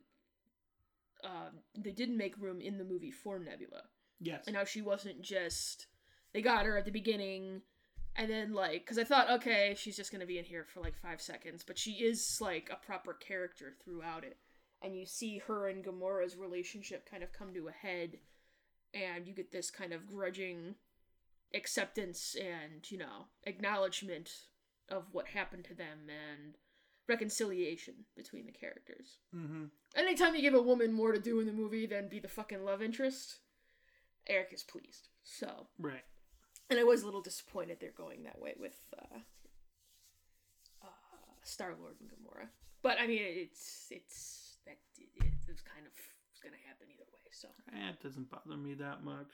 Um, 1.25 1.59
they 1.77 1.91
didn't 1.91 2.17
make 2.17 2.39
room 2.39 2.61
in 2.61 2.79
the 2.79 2.85
movie 2.85 3.11
for 3.11 3.41
Nebula, 3.41 3.83
Yes. 4.21 4.45
and 4.47 4.55
how 4.55 4.65
she 4.65 4.83
wasn't 4.83 5.21
just. 5.21 5.87
They 6.33 6.43
got 6.43 6.65
her 6.67 6.77
at 6.79 6.85
the 6.85 6.93
beginning, 6.93 7.63
and 8.19 8.31
then 8.31 8.53
like, 8.53 8.83
because 8.85 8.99
I 8.99 9.05
thought, 9.05 9.31
okay, 9.31 9.75
she's 9.79 9.97
just 9.97 10.13
gonna 10.13 10.27
be 10.27 10.39
in 10.39 10.45
here 10.45 10.65
for 10.65 10.81
like 10.81 10.97
five 10.97 11.23
seconds, 11.23 11.65
but 11.67 11.79
she 11.79 11.93
is 11.93 12.39
like 12.41 12.69
a 12.71 12.85
proper 12.85 13.15
character 13.15 13.73
throughout 13.83 14.25
it, 14.25 14.37
and 14.83 14.95
you 14.95 15.07
see 15.07 15.39
her 15.39 15.69
and 15.69 15.83
Gamora's 15.83 16.37
relationship 16.37 17.09
kind 17.11 17.23
of 17.23 17.33
come 17.33 17.55
to 17.55 17.69
a 17.69 17.73
head 17.73 18.19
and 18.93 19.27
you 19.27 19.35
get 19.35 19.53
this 19.53 19.71
kind 19.71 19.93
of 19.93 20.07
grudging 20.07 20.75
acceptance 21.55 22.37
and 22.39 22.91
you 22.91 22.99
know 22.99 23.27
acknowledgement 23.45 24.31
of 24.91 25.05
what 25.13 25.29
happened 25.29 25.65
to 25.65 25.75
them 25.75 25.99
and 26.09 26.55
reconciliation 27.09 27.95
between 28.17 28.45
the 28.47 28.53
characters 28.53 29.17
Mm-hmm. 29.35 29.65
anytime 29.97 30.35
you 30.35 30.43
give 30.43 30.55
a 30.55 30.61
woman 30.63 30.93
more 30.93 31.13
to 31.13 31.19
do 31.21 31.41
in 31.41 31.47
the 31.47 31.53
movie 31.53 31.87
than 31.87 32.09
be 32.09 32.19
the 32.21 32.29
fucking 32.29 32.65
love 32.65 32.83
interest 32.83 33.39
eric 34.27 34.49
is 34.53 34.63
pleased 34.63 35.09
so 35.23 35.69
Right. 35.79 36.05
And 36.71 36.79
i 36.79 36.85
was 36.85 37.03
a 37.03 37.05
little 37.07 37.23
disappointed 37.23 37.79
they're 37.81 37.91
going 37.97 38.23
that 38.25 38.41
way 38.41 38.55
with 38.59 38.77
uh, 38.99 39.19
uh, 40.83 40.89
star 41.43 41.75
lord 41.81 41.95
and 42.01 42.09
gamora 42.11 42.47
but 42.83 42.97
i 43.01 43.07
mean 43.07 43.23
it's 43.23 43.87
it's 43.91 44.59
that 44.67 44.79
it, 44.99 45.09
it 45.25 45.33
was 45.49 45.61
kind 45.63 45.87
of 45.87 45.93
it's 46.31 46.41
gonna 46.41 46.57
happen 46.67 46.87
either 46.93 47.05
way 47.13 47.21
so 47.33 47.49
Eh, 47.75 47.91
it 47.91 48.03
doesn't 48.03 48.31
bother 48.31 48.57
me 48.57 48.75
that 48.75 49.03
much 49.05 49.33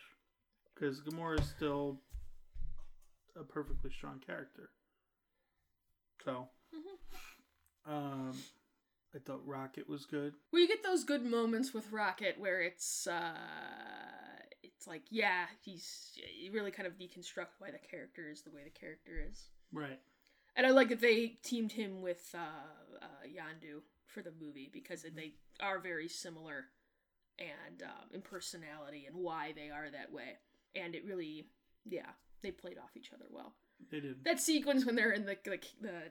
because 0.74 1.00
Gamora 1.00 1.38
is 1.40 1.48
still 1.48 2.00
a 3.38 3.44
perfectly 3.44 3.90
strong 3.90 4.20
character. 4.26 4.70
So, 6.24 6.48
um, 7.86 8.32
I 9.14 9.18
thought 9.24 9.46
Rocket 9.46 9.88
was 9.88 10.04
good. 10.06 10.34
Well, 10.52 10.60
you 10.62 10.68
get 10.68 10.82
those 10.82 11.04
good 11.04 11.24
moments 11.24 11.72
with 11.72 11.92
Rocket 11.92 12.38
where 12.38 12.60
it's 12.60 13.06
uh 13.06 13.34
it's 14.76 14.86
like, 14.86 15.02
yeah, 15.10 15.46
he's 15.62 16.12
you 16.38 16.52
really 16.52 16.70
kind 16.70 16.86
of 16.86 16.94
deconstruct 16.94 17.58
why 17.58 17.70
the 17.70 17.78
character 17.78 18.30
is 18.30 18.42
the 18.42 18.50
way 18.50 18.62
the 18.64 18.70
character 18.70 19.12
is. 19.30 19.48
Right. 19.72 19.98
And 20.56 20.66
I 20.66 20.70
like 20.70 20.88
that 20.90 21.00
they 21.00 21.38
teamed 21.42 21.72
him 21.72 22.02
with 22.02 22.34
uh, 22.34 23.02
uh 23.02 23.26
Yondu 23.26 23.80
for 24.06 24.22
the 24.22 24.32
movie 24.40 24.70
because 24.72 25.02
they 25.02 25.34
are 25.60 25.78
very 25.78 26.08
similar 26.08 26.66
and 27.38 27.82
um, 27.82 28.08
in 28.12 28.22
personality 28.22 29.06
and 29.06 29.16
why 29.16 29.52
they 29.54 29.70
are 29.70 29.90
that 29.90 30.12
way. 30.12 30.38
And 30.76 30.94
it 30.94 31.04
really, 31.04 31.46
yeah, 31.84 32.10
they 32.42 32.50
played 32.50 32.78
off 32.78 32.96
each 32.96 33.12
other 33.12 33.26
well. 33.30 33.54
They 33.90 34.00
did. 34.00 34.24
That 34.24 34.40
sequence 34.40 34.86
when 34.86 34.94
they're 34.94 35.12
in 35.12 35.26
the 35.26 35.36
the, 35.44 35.58
the 35.80 36.02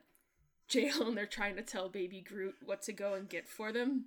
jail 0.67 1.02
and 1.08 1.17
they're 1.17 1.26
trying 1.26 1.56
to 1.56 1.62
tell 1.62 1.89
Baby 1.89 2.21
Groot 2.21 2.56
what 2.65 2.82
to 2.84 2.93
go 2.93 3.13
and 3.13 3.30
get 3.30 3.47
for 3.47 3.71
them 3.71 4.06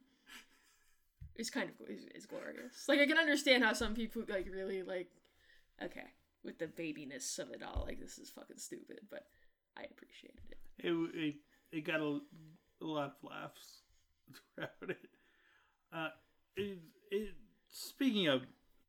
is 1.39 1.51
kind 1.51 1.69
of 1.71 1.89
is, 1.89 2.07
is 2.15 2.27
glorious. 2.27 2.85
Like 2.89 3.01
I 3.01 3.07
can 3.07 3.19
understand 3.19 3.65
how 3.65 3.73
some 3.73 3.95
people 3.95 4.23
like 4.29 4.49
really 4.53 4.83
like 4.83 5.09
okay 5.83 6.07
with 6.45 6.59
the 6.59 6.67
babiness 6.67 7.39
of 7.39 7.51
it 7.51 7.63
all. 7.63 7.85
Like 7.87 8.01
this 8.01 8.19
is 8.19 8.31
fucking 8.31 8.59
stupid, 8.59 9.01
but 9.11 9.27
I 9.77 9.83
appreciated 9.83 10.41
it. 10.51 10.59
It 10.79 10.95
it, 11.15 11.35
it 11.73 11.81
got 11.87 12.01
a, 12.01 12.19
a 12.83 12.87
lot 12.87 13.17
of 13.23 13.31
laughs 13.31 13.83
throughout 14.55 14.71
it. 14.91 15.09
Uh, 15.93 16.09
it, 16.57 16.79
it. 17.11 17.35
Speaking 17.69 18.29
of 18.29 18.43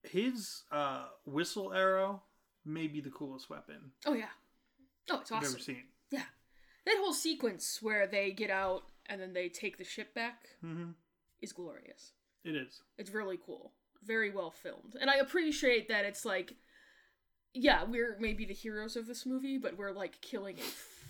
his 0.04 0.64
uh, 0.72 1.06
whistle 1.26 1.74
arrow, 1.74 2.22
may 2.64 2.88
be 2.88 3.02
the 3.02 3.10
coolest 3.10 3.50
weapon 3.50 3.92
Oh 4.06 4.14
yeah, 4.14 4.26
oh 5.10 5.20
it's 5.22 5.32
I've 5.32 5.40
awesome. 5.40 5.54
ever 5.54 5.60
seen. 5.60 5.84
Yeah, 6.12 6.24
that 6.86 6.98
whole 7.00 7.14
sequence 7.14 7.80
where 7.82 8.08
they 8.08 8.32
get 8.32 8.50
out 8.50 8.84
and 9.08 9.20
then 9.22 9.34
they 9.34 9.50
take 9.50 9.78
the 9.78 9.84
ship 9.84 10.14
back 10.14 10.48
hmm 10.62 10.92
is 11.42 11.52
glorious. 11.54 12.14
It 12.44 12.56
is. 12.56 12.82
It's 12.98 13.12
really 13.12 13.38
cool. 13.46 13.74
Very 14.04 14.32
well 14.32 14.52
filmed. 14.52 14.96
And 15.02 15.10
I 15.10 15.16
appreciate 15.18 15.88
that 15.90 16.06
it's 16.06 16.26
like 16.26 16.54
yeah, 17.54 17.84
we're 17.84 18.18
maybe 18.20 18.46
the 18.46 18.54
heroes 18.54 18.96
of 18.96 19.08
this 19.08 19.26
movie, 19.26 19.58
but 19.58 19.78
we're 19.78 19.92
like 19.92 20.22
killing 20.22 20.58
a 20.60 20.64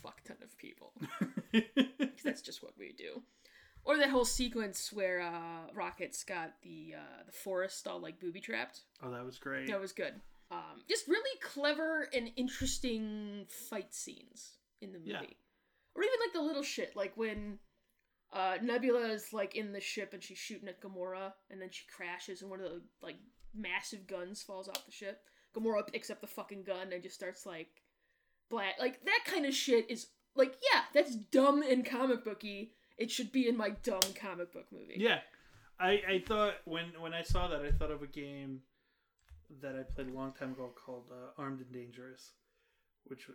fuck 0.03 0.23
ton 0.23 0.37
of 0.43 0.57
people. 0.57 0.93
'Cause 1.51 2.23
that's 2.23 2.41
just 2.41 2.63
what 2.63 2.73
we 2.77 2.93
do. 2.93 3.21
Or 3.83 3.97
that 3.97 4.09
whole 4.09 4.25
sequence 4.25 4.91
where 4.93 5.21
uh 5.21 5.71
Rocket's 5.73 6.23
got 6.23 6.53
the 6.63 6.95
uh 6.97 7.23
the 7.25 7.31
forest 7.31 7.87
all 7.87 7.99
like 7.99 8.19
booby 8.19 8.39
trapped. 8.41 8.81
oh, 9.03 9.11
that 9.11 9.25
was 9.25 9.37
great. 9.39 9.67
That 9.67 9.79
was 9.81 9.91
good. 9.91 10.13
Um 10.51 10.81
just 10.89 11.07
really 11.07 11.39
clever 11.41 12.07
and 12.13 12.29
interesting 12.37 13.45
fight 13.49 13.93
scenes 13.93 14.57
in 14.81 14.91
the 14.93 14.99
movie. 14.99 15.11
Yeah. 15.11 15.21
Or 15.95 16.03
even 16.03 16.19
like 16.25 16.33
the 16.33 16.41
little 16.41 16.63
shit, 16.63 16.95
like 16.95 17.13
when 17.17 17.59
uh, 18.33 18.57
Nebula 18.61 19.07
is 19.07 19.33
like 19.33 19.55
in 19.55 19.71
the 19.71 19.81
ship 19.81 20.13
and 20.13 20.21
she's 20.21 20.37
shooting 20.37 20.67
at 20.67 20.81
Gamora, 20.81 21.33
and 21.49 21.61
then 21.61 21.69
she 21.71 21.85
crashes, 21.95 22.41
and 22.41 22.51
one 22.51 22.59
of 22.59 22.69
the 22.69 22.81
like 23.01 23.17
massive 23.55 24.07
guns 24.07 24.43
falls 24.43 24.67
off 24.67 24.85
the 24.85 24.91
ship. 24.91 25.21
Gamora 25.55 25.87
picks 25.91 26.09
up 26.09 26.21
the 26.21 26.27
fucking 26.27 26.63
gun 26.63 26.93
and 26.93 27.01
just 27.01 27.15
starts 27.15 27.45
like, 27.45 27.69
black 28.49 28.75
like 28.79 29.03
that 29.03 29.19
kind 29.25 29.45
of 29.45 29.53
shit 29.53 29.89
is 29.89 30.07
like 30.35 30.55
yeah, 30.73 30.81
that's 30.93 31.15
dumb 31.15 31.63
and 31.63 31.85
comic 31.85 32.23
booky. 32.23 32.73
It 32.97 33.11
should 33.11 33.31
be 33.31 33.47
in 33.47 33.57
my 33.57 33.69
dumb 33.83 33.99
comic 34.19 34.53
book 34.53 34.65
movie. 34.71 34.95
Yeah, 34.97 35.19
I 35.79 36.01
I 36.07 36.23
thought 36.27 36.55
when 36.65 36.91
when 36.99 37.13
I 37.13 37.23
saw 37.23 37.47
that 37.47 37.61
I 37.61 37.71
thought 37.71 37.91
of 37.91 38.01
a 38.01 38.07
game 38.07 38.61
that 39.61 39.75
I 39.75 39.83
played 39.83 40.09
a 40.09 40.13
long 40.13 40.33
time 40.33 40.51
ago 40.51 40.71
called 40.85 41.09
uh, 41.11 41.41
Armed 41.41 41.61
and 41.61 41.71
Dangerous, 41.71 42.33
which 43.05 43.29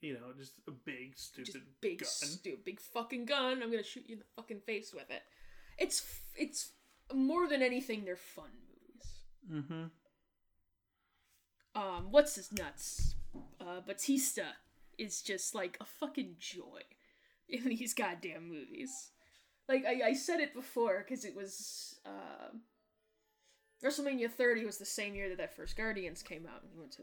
you 0.00 0.14
know 0.14 0.32
just 0.36 0.52
a 0.68 0.70
big 0.70 1.16
stupid 1.16 1.46
just 1.46 1.58
big, 1.80 1.98
gun. 2.00 2.08
stupid, 2.08 2.64
big 2.64 2.80
fucking 2.80 3.24
gun. 3.26 3.62
I'm 3.62 3.70
gonna 3.70 3.82
shoot 3.82 4.04
you 4.06 4.14
in 4.14 4.18
the 4.20 4.24
fucking 4.36 4.60
face 4.60 4.92
with 4.94 5.10
it. 5.10 5.22
It's 5.78 6.00
f- 6.00 6.22
it's 6.36 6.70
more 7.14 7.48
than 7.48 7.62
anything, 7.62 8.04
they're 8.04 8.16
fun 8.16 8.50
movies. 8.68 9.64
mm-hmm. 11.74 11.80
um 11.80 12.08
what's 12.10 12.34
his 12.34 12.52
nuts 12.52 13.14
uh 13.60 13.80
batista 13.86 14.42
is 14.98 15.22
just 15.22 15.54
like 15.54 15.76
a 15.80 15.84
fucking 15.84 16.36
joy 16.38 16.82
in 17.48 17.64
these 17.64 17.94
goddamn 17.94 18.48
movies 18.48 19.10
like 19.68 19.84
i, 19.86 20.08
I 20.08 20.14
said 20.14 20.40
it 20.40 20.54
before 20.54 21.04
because 21.06 21.24
it 21.24 21.34
was 21.36 21.98
uh, 22.04 22.50
wrestlemania 23.84 24.30
30 24.30 24.64
was 24.64 24.78
the 24.78 24.84
same 24.84 25.14
year 25.14 25.28
that 25.28 25.38
that 25.38 25.56
first 25.56 25.76
guardians 25.76 26.22
came 26.22 26.46
out 26.46 26.62
and 26.62 26.70
he 26.72 26.78
went 26.78 26.92
to 26.92 27.02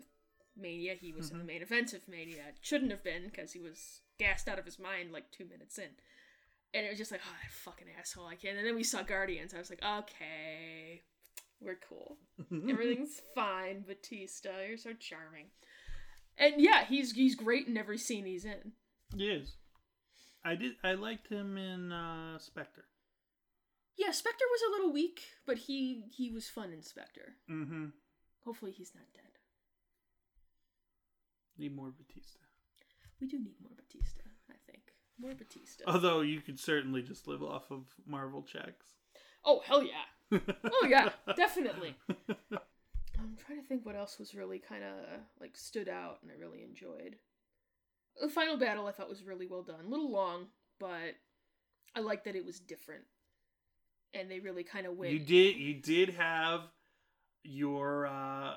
mania 0.58 0.96
he 1.00 1.12
was 1.12 1.32
in 1.32 1.38
the 1.38 1.44
main 1.44 1.62
event 1.62 1.94
of 1.94 2.08
mania 2.08 2.44
It 2.50 2.58
shouldn't 2.62 2.92
have 2.92 3.04
been 3.04 3.26
because 3.26 3.52
he 3.54 3.60
was 3.60 4.02
gassed 4.20 4.48
out 4.48 4.60
of 4.60 4.66
his 4.66 4.80
mind 4.80 5.12
like 5.12 5.32
two 5.32 5.46
minutes 5.46 5.78
in 5.78 5.90
and 6.74 6.86
it 6.86 6.90
was 6.90 6.98
just 6.98 7.12
like 7.12 7.22
oh 7.26 7.36
that 7.44 7.52
fucking 7.52 7.88
asshole 8.00 8.28
i 8.28 8.36
can't 8.36 8.58
and 8.58 8.66
then 8.66 8.76
we 8.76 8.84
saw 8.84 9.02
guardians 9.04 9.54
i 9.54 9.58
was 9.58 9.70
like 9.70 9.84
okay 9.84 11.02
we're 11.62 11.80
cool 11.90 12.18
Everything's 12.70 13.22
fine, 13.34 13.86
Batista. 13.88 14.50
You're 14.68 14.78
so 14.78 14.92
charming. 14.94 15.46
And 16.38 16.56
yeah, 16.58 16.84
he's 16.86 17.14
he's 17.14 17.34
great 17.36 17.68
in 17.68 17.78
every 17.78 17.98
scene 17.98 18.26
he's 18.26 18.44
in. 18.46 18.74
He 19.16 19.28
is. 19.30 19.56
I 20.44 20.56
did. 20.56 20.74
I 20.84 20.94
liked 20.94 21.30
him 21.30 21.58
in 21.58 21.92
uh, 21.92 22.38
Spectre. 22.40 22.86
Yeah, 23.98 24.12
Spectre 24.12 24.44
was 24.52 24.62
a 24.68 24.72
little 24.72 24.94
weak, 24.94 25.22
but 25.48 25.58
he 25.58 26.04
he 26.14 26.30
was 26.30 26.50
fun 26.50 26.74
in 26.74 26.82
Spectre. 26.84 27.36
Mm-hmm. 27.50 27.86
Hopefully 28.44 28.72
he's 28.72 28.92
not 28.94 29.06
dead. 29.14 29.25
Need 31.58 31.76
more 31.76 31.92
Batista. 31.92 32.40
We 33.22 33.28
do 33.28 33.38
need 33.40 33.56
more 33.62 33.72
Batista, 33.76 34.24
I 34.50 34.56
think. 34.70 34.84
More 35.20 35.34
Batista. 35.34 35.86
Although 35.88 36.22
you 36.22 36.42
could 36.42 36.60
certainly 36.60 37.02
just 37.02 37.28
live 37.28 37.42
off 37.44 37.72
of 37.72 37.86
Marvel 38.06 38.44
checks. 38.44 38.86
oh 39.46 39.62
hell 39.66 39.84
yeah. 39.84 40.04
Oh 40.66 40.88
yeah, 40.90 41.10
definitely. 41.36 41.96
I'm 43.18 43.38
trying 43.46 43.62
to 43.62 43.68
think 43.68 43.86
what 43.86 43.96
else 43.96 44.20
was 44.20 44.36
really 44.36 44.60
kind 44.60 44.84
of 44.84 44.92
like 45.40 45.56
stood 45.56 45.88
out 45.88 46.18
and 46.22 46.32
I 46.32 46.36
really 46.40 46.64
enjoyed. 46.64 47.16
The 48.22 48.30
final 48.30 48.58
battle 48.58 48.88
I 48.88 48.92
thought 48.92 49.10
was 49.10 49.24
really 49.24 49.48
well 49.48 49.64
done. 49.64 49.86
A 49.86 49.90
little 49.90 50.12
long, 50.12 50.48
but 50.80 51.16
I 51.96 52.00
liked 52.02 52.26
that 52.26 52.36
it 52.36 52.46
was 52.46 52.60
different. 52.60 53.04
And 54.14 54.30
they 54.32 54.40
really 54.40 54.64
kind 54.64 54.86
of 54.88 54.96
went. 54.98 55.12
You 55.14 55.20
did. 55.20 55.58
You 55.58 55.74
did 55.76 56.10
have 56.16 56.62
your 57.44 58.08
uh, 58.08 58.56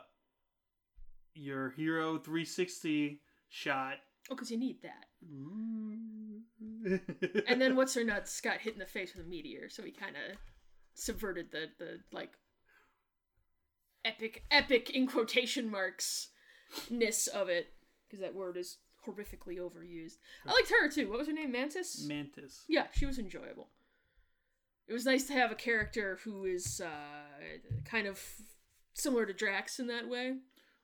your 1.39 1.71
hero 1.71 2.19
360 2.19 3.21
shot. 3.49 3.95
Oh, 4.31 4.35
because 4.35 4.51
you 4.51 4.59
need 4.59 4.83
that. 4.83 5.07
And 7.49 7.61
then 7.61 7.77
what's 7.77 7.95
her 7.95 8.05
nuts 8.05 8.41
got 8.41 8.59
hit 8.61 8.75
in 8.75 8.79
the 8.79 8.87
face 8.87 9.15
with 9.15 9.27
a 9.27 9.29
meteor, 9.29 9.69
so 9.69 9.83
he 9.83 9.91
kind 9.91 10.17
of 10.17 10.37
subverted 10.95 11.51
the 11.53 11.67
the 11.79 12.01
like 12.13 12.31
epic 14.05 14.45
epic 14.51 14.91
in 14.91 15.07
quotation 15.07 15.71
marks 15.71 16.29
ness 16.91 17.27
of 17.29 17.49
it 17.49 17.69
because 18.07 18.21
that 18.21 18.35
word 18.35 18.57
is 18.57 18.79
horrifically 19.07 19.59
overused. 19.59 20.17
I 20.47 20.53
liked 20.53 20.71
her 20.71 20.89
too. 20.91 21.09
What 21.09 21.19
was 21.19 21.29
her 21.29 21.33
name? 21.33 21.53
Mantis. 21.53 22.05
Mantis. 22.07 22.65
yeah, 22.69 22.87
she 22.93 23.07
was 23.07 23.19
enjoyable. 23.19 23.69
It 24.87 24.93
was 24.93 25.05
nice 25.05 25.25
to 25.27 25.35
have 25.35 25.51
a 25.53 25.57
character 25.57 26.19
who 26.25 26.45
is 26.45 26.81
uh, 26.81 27.59
kind 27.85 28.07
of 28.07 28.21
similar 28.95 29.27
to 29.27 29.35
Drax 29.35 29.79
in 29.79 29.87
that 29.89 30.09
way. 30.09 30.37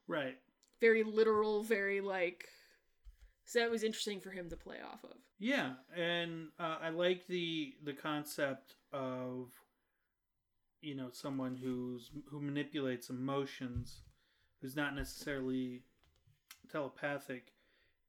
Right. 0.06 0.36
Very 0.80 1.02
literal, 1.02 1.62
very 1.62 2.00
like. 2.00 2.48
So 3.44 3.58
that 3.60 3.70
was 3.70 3.84
interesting 3.84 4.20
for 4.20 4.30
him 4.30 4.48
to 4.50 4.56
play 4.56 4.78
off 4.84 5.04
of. 5.04 5.16
Yeah, 5.38 5.72
and 5.96 6.48
uh, 6.58 6.78
I 6.82 6.90
like 6.90 7.26
the 7.26 7.74
the 7.82 7.92
concept 7.92 8.74
of 8.92 9.48
you 10.80 10.94
know 10.94 11.08
someone 11.12 11.56
who's 11.56 12.10
who 12.30 12.40
manipulates 12.40 13.10
emotions, 13.10 14.02
who's 14.60 14.76
not 14.76 14.94
necessarily 14.94 15.82
telepathic, 16.70 17.52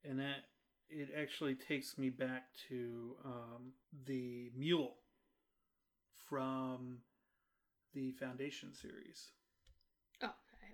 and 0.04 0.18
that 0.18 0.44
it 0.88 1.08
actually 1.18 1.54
takes 1.54 1.98
me 1.98 2.10
back 2.10 2.44
to 2.68 3.16
um, 3.24 3.72
the 4.06 4.50
mule 4.56 4.94
from 6.28 6.98
the 7.94 8.12
Foundation 8.12 8.72
series. 8.72 9.30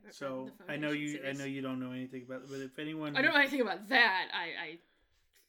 So 0.10 0.50
I 0.68 0.76
know 0.76 0.90
you 0.90 1.20
I 1.26 1.32
know 1.32 1.44
you 1.44 1.62
don't 1.62 1.80
know 1.80 1.92
anything 1.92 2.24
about 2.26 2.42
it, 2.42 2.50
but 2.50 2.60
if 2.60 2.78
anyone 2.78 3.16
I 3.16 3.22
don't 3.22 3.32
know 3.32 3.40
anything 3.40 3.60
about 3.60 3.88
that. 3.88 4.28
I, 4.34 4.44
I 4.70 4.78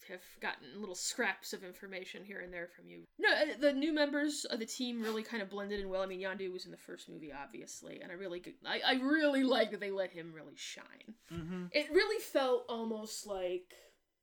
have 0.09 0.21
gotten 0.41 0.79
little 0.79 0.95
scraps 0.95 1.53
of 1.53 1.63
information 1.63 2.23
here 2.23 2.41
and 2.41 2.53
there 2.53 2.67
from 2.67 2.87
you. 2.87 3.03
No, 3.17 3.29
uh, 3.29 3.57
the 3.59 3.73
new 3.73 3.93
members 3.93 4.45
of 4.45 4.59
the 4.59 4.65
team 4.65 5.01
really 5.01 5.23
kind 5.23 5.41
of 5.41 5.49
blended 5.49 5.79
in 5.79 5.89
well. 5.89 6.01
I 6.01 6.05
mean, 6.05 6.21
Yondu 6.21 6.51
was 6.51 6.65
in 6.65 6.71
the 6.71 6.77
first 6.77 7.09
movie, 7.09 7.31
obviously, 7.31 8.01
and 8.01 8.11
I 8.11 8.15
really, 8.15 8.43
I, 8.65 8.81
I 8.85 8.93
really 8.95 9.43
like 9.43 9.71
that 9.71 9.79
they 9.79 9.91
let 9.91 10.11
him 10.11 10.33
really 10.33 10.55
shine. 10.55 11.15
Mhm. 11.31 11.69
It 11.71 11.89
really 11.91 12.21
felt 12.21 12.65
almost 12.67 13.25
like 13.25 13.73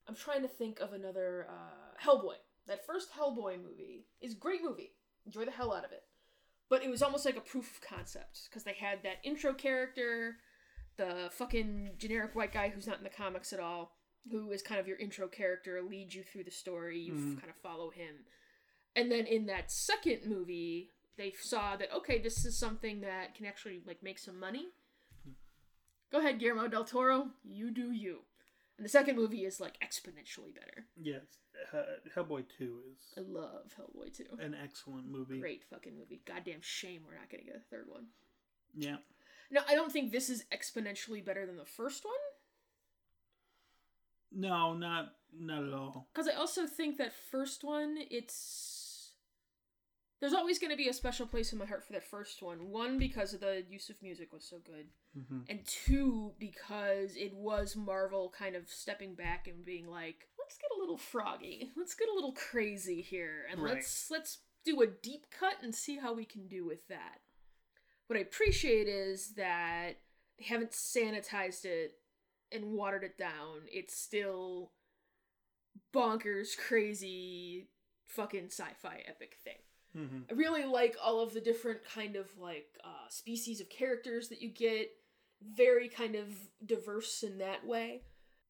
I'm 0.07 0.14
trying 0.14 0.43
to 0.43 0.49
think 0.49 0.81
of 0.81 0.93
another 0.93 1.47
uh, 1.49 2.03
Hellboy. 2.03 2.37
That 2.66 2.85
first 2.87 3.09
Hellboy 3.12 3.62
movie 3.62 4.07
is 4.20 4.35
great 4.35 4.62
movie. 4.62 4.93
Enjoy 5.26 5.45
the 5.45 5.51
hell 5.51 5.72
out 5.72 5.85
of 5.85 5.93
it. 5.93 6.03
But 6.71 6.83
it 6.85 6.89
was 6.89 7.03
almost 7.03 7.27
like 7.27 7.37
a 7.37 7.41
proof 7.43 7.71
of 7.77 7.81
concept 7.83 8.49
because 8.49 8.62
they 8.64 8.73
had 8.75 9.03
that 9.03 9.16
intro 9.25 9.53
character, 9.53 10.37
the 10.97 11.29
fucking 11.33 11.91
generic 11.99 12.35
white 12.35 12.53
guy 12.53 12.68
who's 12.71 12.87
not 12.87 12.99
in 12.99 13.05
the 13.05 13.11
comics 13.11 13.53
at 13.53 13.61
all, 13.61 13.97
who 14.31 14.51
is 14.53 14.62
kind 14.62 14.81
of 14.81 14.87
your 14.87 14.97
intro 14.99 15.27
character, 15.27 15.83
leads 15.83 16.14
you 16.14 16.23
through 16.23 16.45
the 16.45 16.51
story, 16.51 16.99
you 17.01 17.14
Mhm. 17.14 17.39
kind 17.41 17.51
of 17.51 17.57
follow 17.57 17.91
him. 17.91 18.25
And 18.95 19.11
then 19.11 19.27
in 19.27 19.47
that 19.47 19.71
second 19.73 20.25
movie, 20.27 20.93
they 21.16 21.33
saw 21.33 21.77
that 21.77 21.93
okay, 21.93 22.18
this 22.21 22.45
is 22.45 22.57
something 22.57 23.01
that 23.01 23.35
can 23.35 23.47
actually 23.47 23.81
like 23.85 24.03
make 24.03 24.18
some 24.18 24.39
money. 24.39 24.73
Go 26.12 26.18
ahead, 26.18 26.39
Guillermo 26.39 26.68
del 26.68 26.85
Toro, 26.85 27.35
you 27.45 27.71
do 27.71 27.91
you. 27.93 28.25
And 28.81 28.85
the 28.87 28.89
second 28.89 29.16
movie 29.16 29.45
is 29.45 29.61
like 29.61 29.74
exponentially 29.81 30.55
better. 30.55 30.87
yes, 30.99 31.20
uh, 31.74 31.83
Hellboy 32.16 32.45
Two 32.57 32.78
is 32.91 32.99
I 33.18 33.20
love 33.31 33.74
Hellboy 33.78 34.16
2. 34.16 34.24
an 34.43 34.57
excellent 34.64 35.07
movie. 35.07 35.39
Great 35.39 35.64
fucking 35.68 35.99
movie. 35.99 36.22
Goddamn 36.24 36.62
shame 36.62 37.03
we're 37.07 37.14
not 37.14 37.28
gonna 37.31 37.43
get 37.43 37.57
a 37.57 37.70
third 37.70 37.85
one. 37.91 38.07
Yeah. 38.74 38.97
No, 39.51 39.61
I 39.68 39.74
don't 39.74 39.93
think 39.93 40.12
this 40.12 40.31
is 40.31 40.45
exponentially 40.51 41.22
better 41.22 41.45
than 41.45 41.59
the 41.59 41.66
first 41.66 42.07
one. 42.07 42.14
No, 44.33 44.72
not 44.72 45.12
not 45.39 45.62
at 45.64 45.74
all. 45.74 46.09
Because 46.14 46.26
I 46.26 46.39
also 46.39 46.66
think 46.66 46.97
that 46.97 47.12
first 47.12 47.62
one, 47.62 47.99
it's. 48.11 48.80
There's 50.21 50.35
always 50.35 50.59
going 50.59 50.71
to 50.71 50.77
be 50.77 50.89
a 50.89 50.93
special 50.93 51.27
place 51.27 51.53
in 51.53 51.59
my 51.59 51.64
heart 51.64 51.83
for 51.83 51.95
that 51.95 52.05
first 52.05 52.43
one. 52.43 52.68
One, 52.71 52.99
because 52.99 53.33
of 53.33 53.41
the 53.41 53.64
use 53.68 53.89
of 53.89 53.97
music 54.03 54.33
was 54.33 54.45
so 54.45 54.59
good. 54.64 54.87
hmm 55.14 55.41
And 55.49 55.64
two, 55.66 56.33
because 56.39 57.16
it 57.16 57.35
was 57.35 57.75
Marvel 57.75 58.33
kind 58.37 58.55
of 58.55 58.68
stepping 58.68 59.14
back 59.14 59.49
and 59.49 59.64
being 59.64 59.87
like, 59.89 60.29
let's 60.39 60.59
get 60.59 60.71
a 60.77 60.79
little 60.81 60.99
froggy. 60.99 61.71
Let's 61.77 61.95
get 61.95 62.09
a 62.11 62.14
little 62.14 62.33
crazy 62.33 63.01
here. 63.01 63.47
And 63.51 63.62
Right. 63.62 63.77
let's 63.77 64.11
let's 64.11 64.39
do 64.64 64.83
a 64.83 64.87
deep 64.87 65.27
cut 65.31 65.55
and 65.62 65.75
see 65.75 65.97
how 65.97 66.12
we 66.12 66.27
can 66.27 66.47
do 66.49 66.66
with 66.66 66.87
that. 66.89 67.21
What 68.09 68.18
I 68.18 68.23
appreciate 68.23 68.89
is 68.89 69.35
that 69.37 69.93
they 70.39 70.45
haven't 70.45 70.73
sanitized 70.73 71.64
it 71.64 71.95
and 72.53 72.73
watered 72.73 73.05
it 73.05 73.16
down. 73.16 73.62
It's 73.73 73.97
still 73.97 74.73
bonkers, 75.95 76.59
crazy, 76.59 77.68
fucking 78.07 78.47
sci-fi 78.47 79.03
epic 79.07 79.37
thing. 79.45 79.59
Hmm 79.95 80.20
I 80.30 80.34
really 80.34 80.64
like 80.64 80.97
all 81.03 81.20
of 81.20 81.34
the 81.34 81.41
different 81.41 81.80
kind 81.84 82.16
of 82.16 82.26
like 82.38 82.66
uh, 82.84 83.09
species 83.09 83.61
of 83.61 83.68
characters 83.68 84.28
that 84.28 84.41
you 84.41 84.49
get. 84.49 84.91
Very 85.43 85.88
kind 85.88 86.16
of 86.16 86.28
diverse 86.66 87.22
in 87.22 87.38
that 87.38 87.66
way. 87.66 88.03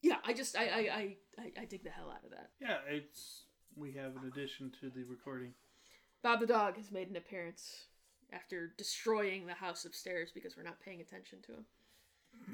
Yeah, 0.03 0.17
I 0.25 0.33
just 0.33 0.57
I 0.57 0.65
I 0.65 0.79
I, 0.79 1.17
I, 1.39 1.53
I 1.61 1.65
dig 1.65 1.85
the 1.85 1.91
hell 1.91 2.11
out 2.11 2.25
of 2.25 2.31
that. 2.31 2.51
Yeah, 2.61 2.79
it's 2.89 3.45
we 3.77 3.93
have 3.93 4.17
an 4.17 4.27
addition 4.27 4.73
to 4.81 4.91
the 4.91 5.05
recording. 5.05 5.53
Bob 6.23 6.41
the 6.41 6.47
dog 6.47 6.77
has 6.77 6.91
made 6.91 7.09
an 7.09 7.17
appearance 7.17 7.87
after 8.33 8.73
destroying 8.77 9.47
the 9.47 9.55
house 9.55 9.85
upstairs 9.85 10.31
because 10.35 10.57
we're 10.57 10.63
not 10.63 10.81
paying 10.81 11.01
attention 11.01 11.39
to 11.43 11.53
him. 11.53 11.65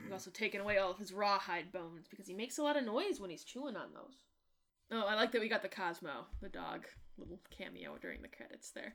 We've 0.03 0.12
also 0.12 0.30
taken 0.30 0.61
away 0.61 0.78
all 0.78 0.91
of 0.91 0.99
his 0.99 1.12
rawhide 1.12 1.72
bones 1.72 2.07
because 2.09 2.26
he 2.26 2.34
makes 2.34 2.59
a 2.59 2.62
lot 2.62 2.76
of 2.76 2.84
noise 2.84 3.20
when 3.20 3.30
he's 3.30 3.45
chewing 3.45 3.76
on 3.76 3.93
those. 3.93 4.16
Oh, 4.91 5.07
I 5.07 5.14
like 5.14 5.32
that 5.32 5.41
we 5.41 5.49
got 5.49 5.62
the 5.62 5.68
Cosmo, 5.68 6.26
the 6.41 6.49
dog, 6.49 6.87
little 7.19 7.41
cameo 7.57 7.97
during 8.01 8.23
the 8.23 8.29
credits 8.29 8.71
there. 8.71 8.95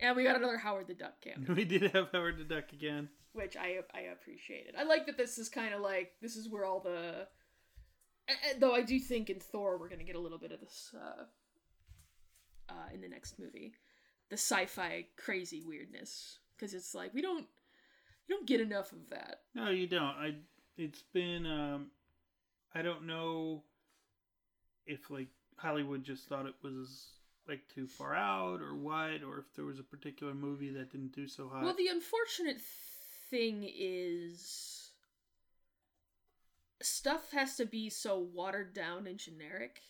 And 0.00 0.16
we 0.16 0.24
got 0.24 0.36
another 0.36 0.56
Howard 0.58 0.86
the 0.88 0.94
Duck 0.94 1.20
cameo. 1.20 1.54
We 1.54 1.64
did 1.64 1.90
have 1.92 2.08
Howard 2.12 2.38
the 2.38 2.44
Duck 2.44 2.72
again. 2.72 3.08
which 3.32 3.56
I 3.56 3.80
I 3.94 4.00
appreciated. 4.12 4.74
I 4.78 4.84
like 4.84 5.06
that 5.06 5.16
this 5.18 5.38
is 5.38 5.48
kind 5.48 5.74
of 5.74 5.80
like 5.80 6.12
this 6.22 6.36
is 6.36 6.48
where 6.48 6.64
all 6.64 6.80
the 6.80 7.26
though 8.58 8.74
I 8.74 8.82
do 8.82 8.98
think 8.98 9.28
in 9.28 9.40
Thor 9.40 9.78
we're 9.78 9.88
gonna 9.88 10.04
get 10.04 10.16
a 10.16 10.20
little 10.20 10.38
bit 10.38 10.52
of 10.52 10.60
this 10.60 10.94
uh, 10.94 11.24
uh, 12.72 12.88
in 12.94 13.00
the 13.00 13.08
next 13.08 13.38
movie, 13.38 13.74
the 14.30 14.36
sci-fi 14.36 15.06
crazy 15.16 15.62
weirdness 15.66 16.38
because 16.56 16.72
it's 16.74 16.94
like 16.94 17.12
we 17.12 17.20
don't 17.22 17.46
you 18.26 18.36
don't 18.36 18.46
get 18.46 18.60
enough 18.60 18.92
of 18.92 19.10
that. 19.10 19.40
No, 19.54 19.70
you 19.70 19.86
don't. 19.86 20.02
I. 20.02 20.34
It's 20.78 21.02
been. 21.12 21.44
Um, 21.46 21.90
I 22.74 22.80
don't 22.82 23.06
know 23.06 23.64
if 24.86 25.10
like 25.10 25.28
Hollywood 25.60 26.04
just 26.04 26.26
thought 26.28 26.46
it 26.46 26.54
was 26.62 27.08
like 27.46 27.60
too 27.74 27.86
far 27.86 28.14
out 28.14 28.62
or 28.62 28.74
what, 28.74 29.22
or 29.22 29.38
if 29.38 29.54
there 29.54 29.64
was 29.64 29.78
a 29.78 29.84
particular 29.84 30.32
movie 30.34 30.70
that 30.70 30.90
didn't 30.90 31.14
do 31.14 31.28
so 31.28 31.48
hot. 31.48 31.62
Well, 31.62 31.74
the 31.76 31.88
unfortunate 31.88 32.60
thing 33.30 33.66
is 33.68 34.90
stuff 36.82 37.32
has 37.32 37.56
to 37.56 37.66
be 37.66 37.90
so 37.90 38.18
watered 38.18 38.72
down 38.72 39.06
and 39.06 39.18
generic, 39.18 39.82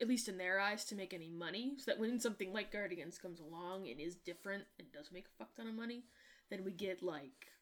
at 0.00 0.08
least 0.08 0.28
in 0.28 0.38
their 0.38 0.58
eyes, 0.58 0.84
to 0.86 0.96
make 0.96 1.14
any 1.14 1.28
money. 1.28 1.74
So 1.78 1.92
that 1.92 2.00
when 2.00 2.18
something 2.18 2.52
like 2.52 2.72
Guardians 2.72 3.18
comes 3.18 3.38
along 3.38 3.88
and 3.88 4.00
is 4.00 4.16
different 4.16 4.64
and 4.78 4.90
does 4.92 5.12
make 5.12 5.26
a 5.26 5.38
fuck 5.38 5.54
ton 5.54 5.68
of 5.68 5.74
money, 5.74 6.04
then 6.50 6.64
we 6.64 6.72
get 6.72 7.02
like 7.02 7.52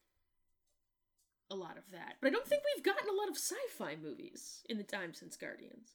a 1.51 1.55
lot 1.55 1.77
of 1.77 1.83
that. 1.91 2.15
But 2.19 2.29
I 2.29 2.31
don't 2.31 2.47
think 2.47 2.63
we've 2.75 2.83
gotten 2.83 3.09
a 3.09 3.13
lot 3.13 3.29
of 3.29 3.37
sci-fi 3.37 3.95
movies 4.01 4.63
in 4.69 4.77
the 4.77 4.83
time 4.83 5.13
since 5.13 5.37
Guardians. 5.37 5.91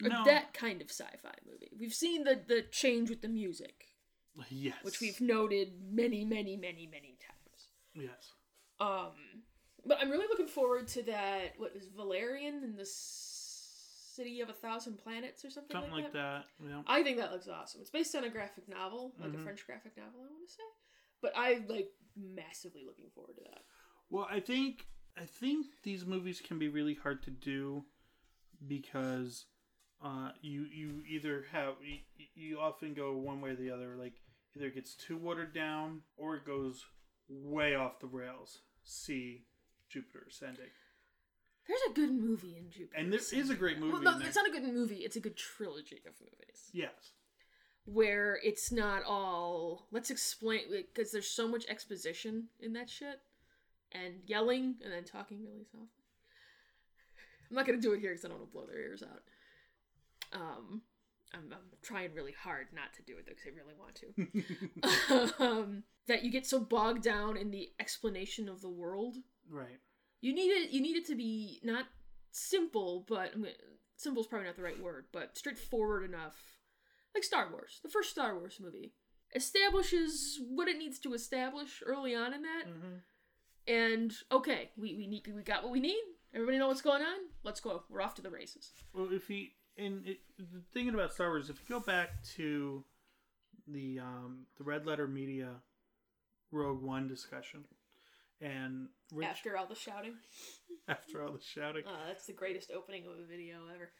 No. 0.00 0.24
that 0.24 0.52
kind 0.54 0.82
of 0.82 0.90
sci-fi 0.90 1.34
movie. 1.50 1.70
We've 1.78 1.94
seen 1.94 2.24
the 2.24 2.40
the 2.46 2.62
change 2.70 3.10
with 3.10 3.22
the 3.22 3.28
music 3.28 3.86
yes, 4.50 4.74
which 4.82 5.00
we've 5.00 5.20
noted 5.20 5.74
many, 5.92 6.24
many, 6.24 6.56
many, 6.56 6.86
many 6.90 7.16
times. 7.20 7.68
yes. 7.94 8.32
Um, 8.80 9.12
but 9.86 9.98
I'm 10.00 10.10
really 10.10 10.26
looking 10.28 10.48
forward 10.48 10.88
to 10.88 11.02
that. 11.04 11.52
What 11.58 11.72
is 11.76 11.86
Valerian 11.94 12.64
in 12.64 12.74
the 12.76 12.84
City 12.86 14.40
of 14.40 14.48
a 14.48 14.52
Thousand 14.52 14.98
Planets 14.98 15.44
or 15.44 15.50
something, 15.50 15.74
Something 15.74 15.92
like 15.92 16.12
that. 16.12 16.44
Yeah. 16.60 16.82
I 16.86 17.02
think 17.04 17.18
that 17.18 17.30
looks 17.32 17.46
awesome. 17.48 17.80
It's 17.80 17.90
based 17.90 18.14
on 18.16 18.24
a 18.24 18.28
graphic 18.30 18.68
novel, 18.68 19.12
like 19.20 19.30
Mhm. 19.30 19.40
a 19.40 19.44
French 19.44 19.64
graphic 19.66 19.96
novel, 19.96 20.20
I 20.22 20.32
want 20.32 20.46
to 20.48 20.52
say. 20.52 20.62
But 21.20 21.32
I 21.36 21.64
like 21.68 21.92
massively 22.16 22.84
looking 22.84 23.10
forward 23.10 23.36
to 23.36 23.42
that. 23.44 23.64
Well, 24.10 24.26
I 24.28 24.40
think 24.40 24.86
I 25.16 25.26
think 25.26 25.66
these 25.84 26.04
movies 26.04 26.40
can 26.40 26.58
be 26.58 26.68
really 26.68 26.94
hard 26.94 27.22
to 27.24 27.30
do 27.30 27.84
because 28.66 29.46
uh, 30.04 30.30
you 30.42 30.66
you 30.72 31.02
either 31.08 31.46
have 31.52 31.74
you, 31.82 31.98
you 32.34 32.58
often 32.60 32.94
go 32.94 33.12
one 33.16 33.40
way 33.40 33.50
or 33.50 33.56
the 33.56 33.70
other. 33.70 33.96
Like 33.98 34.14
either 34.56 34.66
it 34.66 34.74
gets 34.74 34.94
too 34.94 35.16
watered 35.16 35.54
down 35.54 36.02
or 36.16 36.36
it 36.36 36.44
goes 36.44 36.84
way 37.28 37.74
off 37.74 38.00
the 38.00 38.06
rails. 38.06 38.58
See 38.84 39.44
Jupiter 39.88 40.26
Ascending. 40.28 40.70
There's 41.66 41.80
a 41.90 41.94
good 41.94 42.12
movie 42.12 42.56
in 42.58 42.70
Jupiter. 42.70 42.94
And 43.00 43.10
there 43.10 43.20
is 43.20 43.48
a 43.48 43.54
great 43.54 43.78
movie 43.78 43.92
Well, 43.94 44.02
no, 44.02 44.18
it's 44.26 44.36
not 44.36 44.46
a 44.46 44.50
good 44.50 44.64
movie. 44.64 44.96
It's 44.96 45.16
a 45.16 45.20
good 45.20 45.36
trilogy 45.36 46.02
of 46.06 46.12
movies. 46.20 46.70
Yes. 46.74 47.12
where 47.86 48.38
it's 48.44 48.70
not 48.72 49.02
all 49.04 49.86
let's 49.90 50.10
explain 50.10 50.60
because 50.70 51.12
there's 51.12 51.28
so 51.28 51.46
much 51.48 51.64
exposition 51.66 52.48
in 52.60 52.72
that 52.74 52.88
shit 52.90 53.20
and 53.92 54.14
yelling 54.26 54.74
and 54.82 54.92
then 54.92 55.04
talking 55.04 55.38
really 55.44 55.64
softly 55.70 55.88
i'm 57.50 57.56
not 57.56 57.66
gonna 57.66 57.78
do 57.80 57.92
it 57.92 58.00
here 58.00 58.10
because 58.10 58.24
i 58.24 58.28
don't 58.28 58.38
want 58.38 58.50
to 58.50 58.52
blow 58.56 58.66
their 58.66 58.80
ears 58.80 59.02
out 59.02 59.22
um 60.34 60.82
I'm, 61.32 61.52
I'm 61.52 61.58
trying 61.82 62.12
really 62.14 62.32
hard 62.32 62.66
not 62.72 62.92
to 62.94 63.02
do 63.02 63.14
it 63.18 63.26
though 63.26 63.32
because 63.34 63.46
i 63.46 63.56
really 63.56 63.74
want 63.78 65.34
to 65.38 65.44
um 65.44 65.82
that 66.06 66.22
you 66.24 66.30
get 66.30 66.46
so 66.46 66.60
bogged 66.60 67.02
down 67.02 67.36
in 67.36 67.50
the 67.50 67.70
explanation 67.80 68.48
of 68.48 68.60
the 68.60 68.68
world 68.68 69.16
right. 69.50 69.80
you 70.20 70.34
need 70.34 70.48
it 70.50 70.70
you 70.70 70.80
need 70.80 70.96
it 70.96 71.06
to 71.06 71.14
be 71.16 71.60
not 71.64 71.86
simple, 72.36 73.04
but 73.08 73.30
I 73.32 73.36
mean, 73.36 73.52
simple 73.96 74.20
is 74.20 74.26
probably 74.26 74.48
not 74.48 74.56
the 74.56 74.62
right 74.64 74.82
word, 74.82 75.04
but 75.12 75.38
straightforward 75.38 76.02
enough. 76.04 76.34
Like 77.14 77.22
Star 77.22 77.48
Wars, 77.48 77.78
the 77.84 77.88
first 77.88 78.10
Star 78.10 78.36
Wars 78.36 78.58
movie 78.60 78.92
establishes 79.36 80.40
what 80.48 80.66
it 80.66 80.76
needs 80.76 80.98
to 81.00 81.14
establish 81.14 81.80
early 81.86 82.12
on 82.14 82.34
in 82.34 82.42
that, 82.42 82.64
Mhm. 82.66 83.00
and 83.68 84.12
okay, 84.32 84.72
we 84.76 84.96
we 84.96 85.06
need 85.06 85.26
we 85.32 85.42
got 85.42 85.62
what 85.62 85.70
we 85.72 85.78
need. 85.80 86.02
Everybody 86.34 86.58
know 86.58 86.66
what's 86.66 86.82
going 86.82 87.02
on. 87.02 87.18
Let's 87.44 87.60
go. 87.60 87.84
We're 87.88 88.02
off 88.02 88.16
to 88.16 88.22
the 88.22 88.30
races. 88.30 88.72
Well, 88.92 89.12
if 89.12 89.30
you 89.30 89.50
and 89.76 90.06
it, 90.06 90.18
the 90.38 90.62
thinking 90.72 90.94
about 90.94 91.12
Star 91.12 91.28
Wars, 91.28 91.50
if 91.50 91.56
you 91.56 91.66
go 91.68 91.80
back 91.80 92.22
to 92.36 92.84
the 93.66 93.98
um, 94.00 94.46
the 94.58 94.64
Red 94.64 94.86
Letter 94.86 95.06
Media 95.06 95.50
Rogue 96.52 96.82
One 96.82 97.08
discussion, 97.08 97.64
and 98.40 98.88
Rich, 99.12 99.28
after, 99.28 99.48
After 99.56 99.58
all 99.58 99.66
the 99.66 99.74
shouting, 99.74 100.14
after 100.88 101.22
all 101.24 101.32
the 101.32 101.40
shouting, 101.40 101.84
uh, 101.86 102.08
that's 102.08 102.26
the 102.26 102.32
greatest 102.32 102.70
opening 102.74 103.04
of 103.06 103.12
a 103.12 103.26
video 103.28 103.56
ever. 103.74 103.90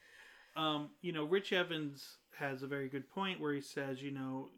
um, 0.55 0.89
you 1.01 1.11
know, 1.11 1.23
Rich 1.25 1.51
Evans 1.53 2.17
has 2.37 2.63
a 2.63 2.67
very 2.67 2.87
good 2.89 3.09
point 3.09 3.39
where 3.39 3.53
he 3.53 3.61
says, 3.61 4.01
you 4.01 4.11
know, 4.11 4.49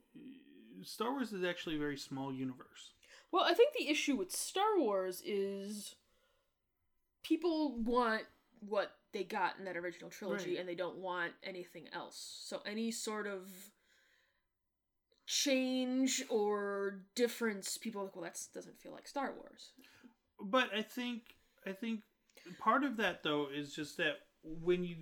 Star 0.83 1.11
Wars 1.11 1.31
is 1.31 1.43
actually 1.43 1.75
a 1.75 1.79
very 1.79 1.97
small 1.97 2.33
universe. 2.33 2.91
Well, 3.31 3.43
I 3.43 3.53
think 3.53 3.73
the 3.73 3.89
issue 3.89 4.15
with 4.15 4.31
Star 4.31 4.77
Wars 4.79 5.21
is 5.25 5.95
people 7.23 7.75
want 7.77 8.23
what 8.67 8.91
they 9.13 9.23
got 9.23 9.57
in 9.57 9.65
that 9.65 9.77
original 9.77 10.09
trilogy 10.09 10.51
Right. 10.51 10.59
and 10.59 10.69
they 10.69 10.75
don't 10.75 10.97
want 10.97 11.33
anything 11.43 11.87
else. 11.93 12.41
So 12.45 12.61
any 12.65 12.91
sort 12.91 13.27
of 13.27 13.49
change 15.25 16.23
or 16.29 17.01
difference, 17.15 17.77
people 17.77 18.01
are 18.01 18.05
like, 18.05 18.15
well, 18.15 18.23
that 18.25 18.39
doesn't 18.53 18.79
feel 18.79 18.91
like 18.91 19.07
Star 19.07 19.33
Wars. 19.33 19.71
But 20.39 20.73
I 20.73 20.81
think 20.81 21.35
I 21.65 21.71
think 21.71 22.01
part 22.59 22.83
of 22.83 22.97
that 22.97 23.23
though 23.23 23.47
is 23.53 23.73
just 23.73 23.97
that 23.97 24.17
when 24.43 24.83
you 24.83 24.95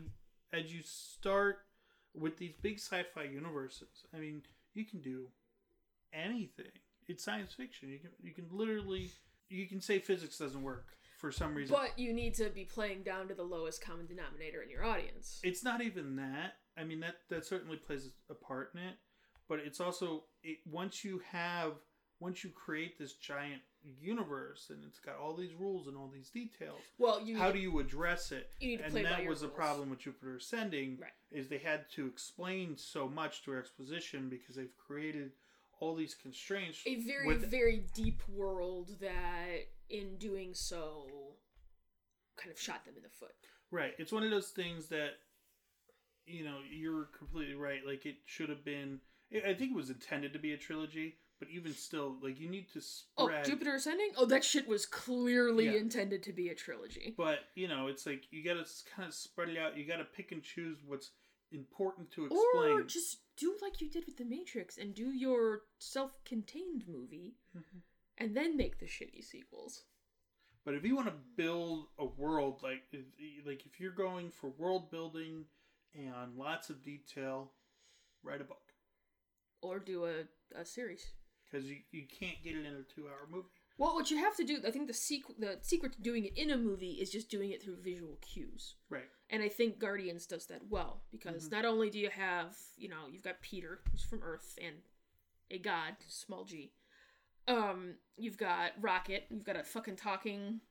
as 0.53 0.73
you 0.73 0.81
start 0.83 1.57
with 2.13 2.37
these 2.37 2.53
big 2.61 2.79
sci-fi 2.79 3.23
universes, 3.23 4.05
I 4.13 4.19
mean, 4.19 4.41
you 4.73 4.85
can 4.85 5.01
do 5.01 5.27
anything. 6.13 6.71
It's 7.07 7.23
science 7.23 7.53
fiction. 7.53 7.89
You 7.89 7.99
can 7.99 8.11
you 8.21 8.31
can 8.33 8.45
literally 8.51 9.11
you 9.49 9.67
can 9.67 9.81
say 9.81 9.99
physics 9.99 10.37
doesn't 10.37 10.63
work 10.63 10.85
for 11.17 11.31
some 11.31 11.55
reason. 11.55 11.75
But 11.75 11.97
you 11.97 12.13
need 12.13 12.35
to 12.35 12.49
be 12.49 12.65
playing 12.65 13.03
down 13.03 13.27
to 13.29 13.33
the 13.33 13.43
lowest 13.43 13.83
common 13.83 14.05
denominator 14.05 14.61
in 14.61 14.69
your 14.69 14.83
audience. 14.83 15.39
it's 15.43 15.63
not 15.63 15.81
even 15.81 16.15
that. 16.17 16.55
I 16.77 16.83
mean 16.83 16.99
that 17.01 17.15
that 17.29 17.45
certainly 17.45 17.77
plays 17.77 18.09
a 18.29 18.33
part 18.33 18.71
in 18.73 18.81
it, 18.81 18.95
but 19.47 19.59
it's 19.59 19.79
also 19.79 20.25
it 20.43 20.57
once 20.69 21.03
you 21.03 21.21
have 21.31 21.73
once 22.19 22.43
you 22.43 22.49
create 22.49 22.97
this 22.97 23.13
giant 23.13 23.61
universe 24.01 24.67
and 24.69 24.83
it's 24.85 24.99
got 24.99 25.17
all 25.17 25.35
these 25.35 25.53
rules 25.53 25.87
and 25.87 25.95
all 25.95 26.09
these 26.13 26.29
details. 26.29 26.79
Well, 26.97 27.21
you 27.21 27.37
how 27.37 27.51
do 27.51 27.59
you 27.59 27.79
address 27.79 28.31
it? 28.31 28.49
You 28.59 28.69
need 28.69 28.77
to 28.77 28.85
and 28.85 29.05
that 29.05 29.25
was 29.25 29.41
the 29.41 29.47
problem 29.47 29.89
with 29.89 29.99
Jupiter 29.99 30.37
Ascending. 30.37 30.97
Right. 31.01 31.11
Is 31.31 31.47
they 31.47 31.57
had 31.57 31.89
to 31.95 32.07
explain 32.07 32.77
so 32.77 33.07
much 33.07 33.43
to 33.43 33.55
exposition 33.55 34.29
because 34.29 34.55
they've 34.55 34.75
created 34.87 35.31
all 35.79 35.95
these 35.95 36.15
constraints. 36.15 36.81
a 36.85 36.95
very 37.01 37.27
with- 37.27 37.49
very 37.49 37.85
deep 37.93 38.21
world 38.27 38.91
that 39.01 39.67
in 39.89 40.17
doing 40.17 40.53
so 40.53 41.05
kind 42.37 42.51
of 42.51 42.59
shot 42.59 42.85
them 42.85 42.95
in 42.97 43.03
the 43.03 43.09
foot. 43.09 43.35
Right. 43.71 43.93
It's 43.97 44.11
one 44.11 44.23
of 44.23 44.31
those 44.31 44.49
things 44.49 44.87
that 44.87 45.11
you 46.25 46.43
know 46.43 46.57
you're 46.69 47.05
completely 47.17 47.55
right. 47.55 47.85
Like 47.85 48.05
it 48.05 48.17
should 48.25 48.49
have 48.49 48.63
been. 48.63 48.99
I 49.33 49.53
think 49.53 49.71
it 49.71 49.75
was 49.75 49.89
intended 49.89 50.33
to 50.33 50.39
be 50.39 50.53
a 50.53 50.57
trilogy, 50.57 51.17
but 51.39 51.49
even 51.49 51.73
still, 51.73 52.15
like 52.21 52.39
you 52.39 52.49
need 52.49 52.71
to 52.73 52.79
oh, 53.17 53.27
spread. 53.27 53.41
Oh. 53.45 53.49
Jupiter 53.49 53.75
Ascending? 53.75 54.11
Oh, 54.17 54.25
that 54.25 54.43
shit 54.43 54.67
was 54.67 54.85
clearly 54.85 55.65
Yeah. 55.65 55.73
intended 55.79 56.23
to 56.23 56.33
be 56.33 56.49
a 56.49 56.55
trilogy. 56.55 57.15
But 57.17 57.39
you 57.55 57.67
know, 57.67 57.87
it's 57.87 58.05
like 58.05 58.23
you 58.31 58.43
got 58.43 58.53
to 58.53 58.65
kind 58.95 59.07
of 59.07 59.13
spread 59.13 59.49
it 59.49 59.57
out. 59.57 59.77
You 59.77 59.85
got 59.85 59.97
to 59.97 60.05
pick 60.05 60.31
and 60.31 60.43
choose 60.43 60.77
what's 60.85 61.11
important 61.51 62.11
to 62.11 62.25
explain. 62.25 62.71
Or 62.79 62.83
just 62.83 63.19
do 63.37 63.55
like 63.61 63.81
you 63.81 63.89
did 63.89 64.05
with 64.05 64.17
The 64.17 64.25
Matrix 64.25 64.77
and 64.77 64.93
do 64.93 65.11
your 65.11 65.61
self 65.79 66.23
contained 66.25 66.87
movie 66.87 67.35
Mhm. 67.55 67.81
and 68.17 68.35
then 68.35 68.55
make 68.57 68.79
the 68.79 68.85
shitty 68.87 69.23
sequels. 69.23 69.83
But 70.63 70.73
if 70.73 70.83
you 70.83 70.95
want 70.95 71.07
to 71.09 71.13
build 71.35 71.87
a 71.99 72.05
world, 72.05 72.63
like 72.63 72.83
if- 72.91 73.45
like 73.45 73.65
if 73.65 73.79
you're 73.79 73.91
going 73.91 74.31
for 74.31 74.49
world 74.49 74.89
building 74.89 75.45
and 75.93 76.35
lots 76.35 76.69
of 76.69 76.81
detail, 76.81 77.53
write 78.23 78.41
a 78.41 78.45
book 78.45 78.73
Or 79.61 79.79
do 79.79 80.05
a, 80.05 80.27
a 80.55 80.65
series. 80.65 81.11
because 81.45 81.69
you, 81.69 81.77
you 81.91 82.07
can't 82.07 82.41
get 82.43 82.55
it 82.55 82.65
in 82.65 82.73
a 82.75 82.83
two 82.83 83.07
hour 83.07 83.27
movie. 83.29 83.47
Well, 83.77 83.93
what 83.93 84.09
you 84.09 84.17
have 84.17 84.35
to 84.37 84.43
do, 84.45 84.61
I 84.65 84.71
think 84.71 84.87
the, 84.87 84.93
sequ- 84.93 85.37
the 85.37 85.59
secret 85.61 85.93
to 85.93 86.01
doing 86.01 86.23
it 86.25 86.37
in 86.37 86.49
a 86.49 86.57
movie 86.57 86.93
is 86.93 87.11
just 87.11 87.29
doing 87.29 87.51
it 87.51 87.61
through 87.61 87.75
visual 87.81 88.15
cues. 88.21 88.75
Right. 88.89 89.09
And 89.35 89.43
I 89.43 89.49
think 89.49 89.79
Guardians 89.79 90.25
does 90.25 90.45
that 90.45 90.65
well 90.69 91.01
because 91.11 91.49
Mhm. 91.49 91.51
not 91.51 91.65
only 91.65 91.89
do 91.89 91.99
you 91.99 92.09
have, 92.09 92.57
you 92.77 92.87
know, 92.87 93.07
you've 93.09 93.21
got 93.21 93.41
Peter, 93.41 93.81
who's 93.91 94.01
from 94.01 94.23
Earth, 94.23 94.57
and 94.61 94.81
a 95.51 95.59
god, 95.59 95.97
small 96.07 96.45
g. 96.45 96.71
Um, 97.45 97.99
you've 98.15 98.37
got 98.37 98.81
Rocket, 98.81 99.25
you've 99.29 99.43
got 99.43 99.57
a 99.57 99.63
fucking 99.65 99.97
talking 99.97 100.61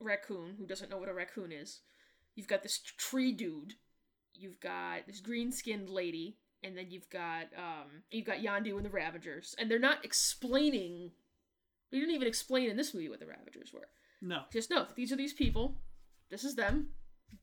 raccoon 0.00 0.56
who 0.56 0.66
doesn't 0.66 0.90
know 0.90 0.98
what 0.98 1.08
a 1.08 1.14
raccoon 1.14 1.50
is. 1.50 1.80
You've 2.34 2.46
got 2.46 2.62
this 2.62 2.78
tree 2.78 3.32
dude. 3.32 3.76
You've 4.34 4.60
got 4.60 5.06
this 5.06 5.20
green 5.20 5.50
skinned 5.50 5.88
lady, 5.88 6.36
and 6.62 6.76
then 6.76 6.90
you've 6.90 7.08
got 7.08 7.54
um 7.56 8.04
you've 8.10 8.26
got 8.26 8.40
Yondu 8.40 8.76
and 8.76 8.84
the 8.84 8.90
Ravagers. 8.90 9.54
And 9.56 9.70
they're 9.70 9.78
not 9.78 10.04
explaining 10.04 11.14
we 11.90 11.98
didn't 11.98 12.14
even 12.14 12.28
explain 12.28 12.68
in 12.68 12.76
this 12.76 12.92
movie 12.92 13.08
what 13.08 13.20
the 13.20 13.26
Ravagers 13.26 13.72
were 13.72 13.88
No. 14.20 14.44
just 14.52 14.68
no. 14.68 14.88
these 14.94 15.10
are 15.10 15.16
these 15.16 15.32
people 15.32 15.80
this 16.28 16.44
is 16.44 16.54
them 16.54 16.94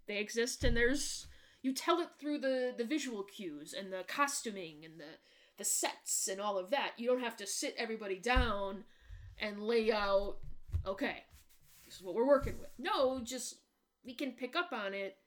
they 0.07 0.17
exist 0.17 0.63
and 0.63 0.75
there's 0.75 1.27
you 1.61 1.73
tell 1.73 1.99
it 1.99 2.09
through 2.19 2.37
the 2.39 2.73
the 2.77 2.85
visual 2.85 3.23
cues 3.23 3.73
and 3.77 3.91
the 3.91 4.03
costuming 4.07 4.83
and 4.85 4.99
the 4.99 5.17
the 5.57 5.65
sets 5.65 6.27
and 6.27 6.39
all 6.39 6.57
of 6.57 6.69
that 6.69 6.91
you 6.97 7.07
don't 7.07 7.23
have 7.23 7.35
to 7.37 7.47
sit 7.47 7.73
everybody 7.77 8.19
down 8.19 8.83
and 9.39 9.61
lay 9.61 9.91
out 9.91 10.37
okay 10.85 11.23
this 11.85 11.95
is 11.95 12.03
what 12.03 12.13
we're 12.15 12.27
working 12.27 12.57
with 12.59 12.69
no 12.77 13.19
just 13.23 13.55
we 14.05 14.13
can 14.13 14.31
pick 14.31 14.55
up 14.55 14.69
on 14.71 14.93
it 14.93 15.17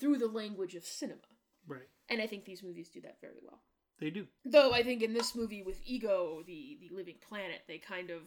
through 0.00 0.16
the 0.18 0.26
language 0.28 0.74
of 0.74 0.84
cinema 0.84 1.20
Right. 1.66 1.88
and 2.08 2.20
i 2.22 2.26
think 2.26 2.44
these 2.44 2.62
movies 2.62 2.88
do 2.88 3.00
that 3.02 3.18
very 3.20 3.40
well 3.42 3.60
They 4.00 4.10
do. 4.10 4.26
though 4.44 4.72
i 4.72 4.82
think 4.82 5.02
in 5.02 5.12
this 5.12 5.34
movie 5.34 5.62
with 5.62 5.80
ego 5.84 6.42
the 6.46 6.78
the 6.80 6.94
living 6.94 7.16
planet 7.28 7.60
they 7.68 7.78
kind 7.78 8.10
of 8.10 8.22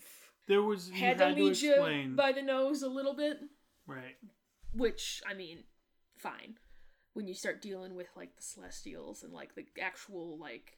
There 0.48 0.62
was 0.62 0.90
had, 0.92 1.20
had, 1.20 1.36
to 1.36 1.44
lead 1.44 1.60
you 1.60 2.14
by 2.16 2.32
the 2.34 2.42
nose 2.44 2.84
a 2.84 2.90
little 2.90 3.16
bit 3.16 3.40
right. 3.88 4.16
Which 4.74 5.22
I 5.30 5.34
mean, 5.34 5.64
fine. 6.18 6.56
When 7.14 7.28
you 7.28 7.34
start 7.34 7.62
dealing 7.62 7.96
with 7.96 8.08
like 8.16 8.36
the 8.36 8.44
Celestials 8.44 9.24
and 9.24 9.34
like 9.34 9.56
the 9.56 9.66
actual 9.82 10.38
like 10.38 10.78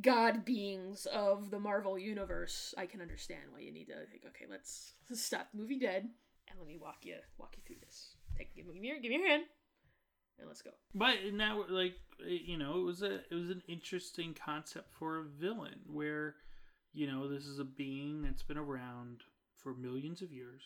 god 0.00 0.44
beings 0.44 1.06
of 1.06 1.50
the 1.50 1.58
Marvel 1.58 1.98
universe, 1.98 2.74
I 2.78 2.86
can 2.86 3.00
understand 3.00 3.42
why 3.50 3.60
you 3.60 3.72
need 3.72 3.86
to 3.86 4.06
think, 4.10 4.24
okay, 4.28 4.46
let's 4.48 4.94
stop 5.12 5.48
the 5.52 5.58
movie 5.58 5.78
dead 5.78 6.08
and 6.48 6.58
let 6.58 6.68
me 6.68 6.78
walk 6.80 6.98
you 7.02 7.16
walk 7.38 7.54
you 7.56 7.62
through 7.66 7.80
this. 7.84 8.16
Take 8.38 8.54
give 8.54 8.66
me 8.66 8.78
your, 8.80 9.00
give 9.00 9.10
me 9.10 9.18
your 9.18 9.28
hand 9.28 9.44
and 10.40 10.48
let's 10.48 10.62
go. 10.62 10.70
But 10.94 11.16
now, 11.32 11.64
like 11.68 11.94
you 12.26 12.56
know, 12.56 12.78
it 12.80 12.84
was 12.84 13.02
a 13.02 13.16
it 13.30 13.34
was 13.34 13.50
an 13.50 13.62
interesting 13.68 14.34
concept 14.34 14.92
for 14.98 15.18
a 15.18 15.24
villain 15.24 15.80
where, 15.86 16.36
you 16.92 17.06
know, 17.06 17.28
this 17.28 17.46
is 17.46 17.58
a 17.58 17.64
being 17.64 18.22
that's 18.22 18.42
been 18.42 18.58
around 18.58 19.22
for 19.56 19.74
millions 19.74 20.22
of 20.22 20.32
years, 20.32 20.62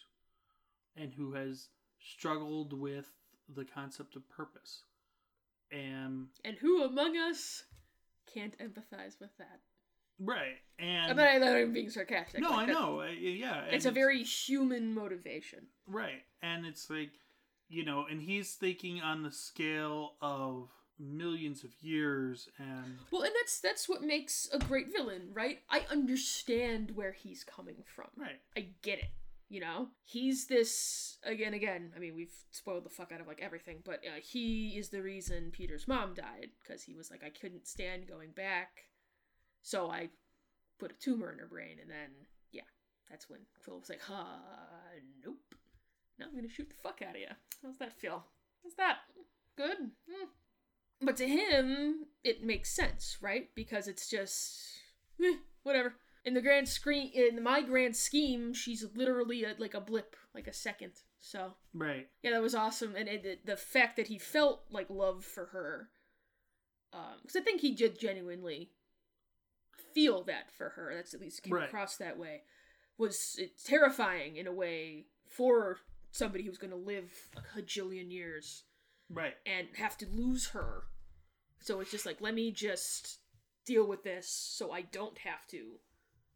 and 0.96 1.12
who 1.12 1.34
has 1.34 1.68
struggled 2.04 2.72
with 2.72 3.08
the 3.54 3.64
concept 3.64 4.16
of 4.16 4.28
purpose, 4.28 4.82
and 5.72 6.28
And 6.44 6.56
who 6.56 6.82
among 6.84 7.16
us 7.16 7.64
can't 8.32 8.56
empathize 8.58 9.18
with 9.20 9.36
that? 9.38 9.60
right, 10.20 10.56
and 10.78 11.18
I'm 11.20 11.40
not, 11.40 11.56
I'm 11.56 11.72
being 11.72 11.90
sarcastic. 11.90 12.40
no, 12.40 12.50
like, 12.50 12.58
I 12.60 12.66
that- 12.66 12.72
know, 12.72 13.00
uh, 13.00 13.06
yeah, 13.06 13.64
It's 13.64 13.84
a 13.86 13.90
very 13.90 14.22
human 14.22 14.94
motivation. 14.94 15.66
Right. 15.86 16.22
And 16.42 16.64
it's 16.66 16.88
like, 16.88 17.10
you 17.68 17.84
know, 17.84 18.06
and 18.10 18.20
he's 18.22 18.54
thinking 18.54 19.00
on 19.00 19.22
the 19.22 19.32
scale 19.32 20.14
of 20.22 20.68
millions 20.98 21.64
of 21.64 21.70
years 21.82 22.48
and 22.58 22.98
Well, 23.10 23.22
and 23.22 23.32
that's 23.40 23.58
that's 23.60 23.88
what 23.88 24.02
makes 24.02 24.48
a 24.52 24.58
great 24.60 24.92
villain, 24.92 25.30
right? 25.32 25.58
I 25.68 25.84
understand 25.90 26.92
where 26.92 27.12
he's 27.12 27.42
coming 27.44 27.82
from. 27.84 28.06
right. 28.16 28.40
I 28.56 28.68
get 28.82 28.98
it. 29.00 29.10
You 29.48 29.60
know, 29.60 29.88
he's 30.04 30.46
this 30.46 31.18
again. 31.22 31.54
Again, 31.54 31.92
I 31.94 31.98
mean, 31.98 32.14
we've 32.14 32.34
spoiled 32.50 32.84
the 32.84 32.90
fuck 32.90 33.12
out 33.12 33.20
of 33.20 33.26
like 33.26 33.40
everything, 33.42 33.78
but 33.84 34.00
uh, 34.04 34.20
he 34.22 34.70
is 34.70 34.88
the 34.88 35.02
reason 35.02 35.50
Peter's 35.52 35.86
mom 35.86 36.14
died 36.14 36.48
because 36.62 36.82
he 36.82 36.94
was 36.94 37.10
like, 37.10 37.22
I 37.24 37.30
couldn't 37.30 37.68
stand 37.68 38.08
going 38.08 38.30
back, 38.30 38.70
so 39.62 39.90
I 39.90 40.08
put 40.78 40.92
a 40.92 40.94
tumor 40.94 41.30
in 41.32 41.38
her 41.38 41.46
brain, 41.46 41.76
and 41.80 41.90
then 41.90 42.10
yeah, 42.52 42.62
that's 43.10 43.28
when 43.28 43.40
Quill 43.62 43.80
was 43.80 43.90
like, 43.90 44.02
"Huh, 44.02 44.24
nope, 45.24 45.54
now 46.18 46.26
I'm 46.26 46.34
gonna 46.34 46.48
shoot 46.48 46.68
the 46.68 46.82
fuck 46.82 47.00
out 47.02 47.14
of 47.14 47.20
you." 47.20 47.28
How's 47.62 47.78
that 47.78 47.98
feel? 47.98 48.24
How's 48.62 48.74
that 48.74 48.98
good? 49.56 49.90
Hmm. 50.10 50.26
But 51.00 51.16
to 51.18 51.28
him, 51.28 52.06
it 52.22 52.42
makes 52.42 52.74
sense, 52.74 53.18
right? 53.20 53.50
Because 53.54 53.88
it's 53.88 54.08
just 54.08 54.58
eh, 55.22 55.36
whatever. 55.62 55.94
In 56.24 56.34
the 56.34 56.40
grand 56.40 56.68
screen, 56.68 57.10
in 57.12 57.42
my 57.42 57.60
grand 57.60 57.94
scheme, 57.96 58.54
she's 58.54 58.84
literally 58.94 59.44
a, 59.44 59.54
like 59.58 59.74
a 59.74 59.80
blip, 59.80 60.16
like 60.34 60.46
a 60.46 60.52
second. 60.54 60.92
So 61.20 61.54
Right. 61.74 62.08
yeah, 62.22 62.30
that 62.30 62.42
was 62.42 62.54
awesome, 62.54 62.96
and 62.96 63.08
it, 63.08 63.44
the 63.44 63.56
fact 63.56 63.96
that 63.96 64.08
he 64.08 64.18
felt 64.18 64.64
like 64.70 64.88
love 64.88 65.24
for 65.24 65.46
her, 65.46 65.90
um, 66.92 67.18
because 67.20 67.36
I 67.36 67.40
think 67.40 67.60
he 67.60 67.74
did 67.74 67.98
genuinely 67.98 68.70
feel 69.94 70.22
that 70.24 70.50
for 70.50 70.70
her. 70.70 70.92
That's 70.94 71.14
at 71.14 71.20
least 71.20 71.42
came 71.42 71.54
Right. 71.54 71.68
across 71.68 71.96
that 71.98 72.18
way. 72.18 72.42
Was 72.96 73.36
it 73.38 73.62
terrifying 73.62 74.36
in 74.36 74.46
a 74.46 74.52
way 74.52 75.06
for 75.26 75.78
somebody 76.10 76.44
who's 76.44 76.58
going 76.58 76.70
to 76.70 76.76
live 76.76 77.12
a 77.36 77.40
cajillion 77.40 78.10
years 78.10 78.64
Right. 79.10 79.36
and 79.44 79.68
have 79.76 79.98
to 79.98 80.06
lose 80.06 80.48
her. 80.48 80.84
So 81.60 81.80
it's 81.80 81.90
just 81.90 82.06
like, 82.06 82.20
let 82.20 82.34
me 82.34 82.52
just 82.52 83.18
deal 83.64 83.86
with 83.86 84.04
this 84.04 84.28
so 84.28 84.70
I 84.70 84.82
don't 84.82 85.18
have 85.18 85.46
to 85.48 85.80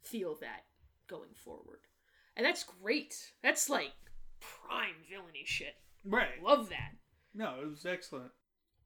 feel 0.03 0.37
that 0.41 0.65
going 1.09 1.35
forward. 1.35 1.81
And 2.37 2.47
that's 2.47 2.65
great. 2.83 3.15
That's 3.43 3.69
like 3.69 3.93
prime 4.41 4.95
villainy 5.11 5.45
shit. 5.45 5.75
Right. 6.05 6.43
Love 6.43 6.69
that. 6.71 6.93
No, 7.35 7.57
it 7.63 7.69
was 7.69 7.87
excellent. 7.87 8.31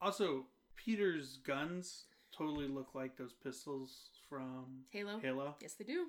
Also, 0.00 0.46
Peter's 0.76 1.38
guns 1.46 2.04
totally 2.36 2.66
look 2.66 2.94
like 2.94 3.16
those 3.16 3.34
pistols 3.34 4.08
from 4.28 4.84
Halo? 4.90 5.18
Halo. 5.20 5.54
Yes, 5.60 5.74
they 5.74 5.84
do. 5.84 6.06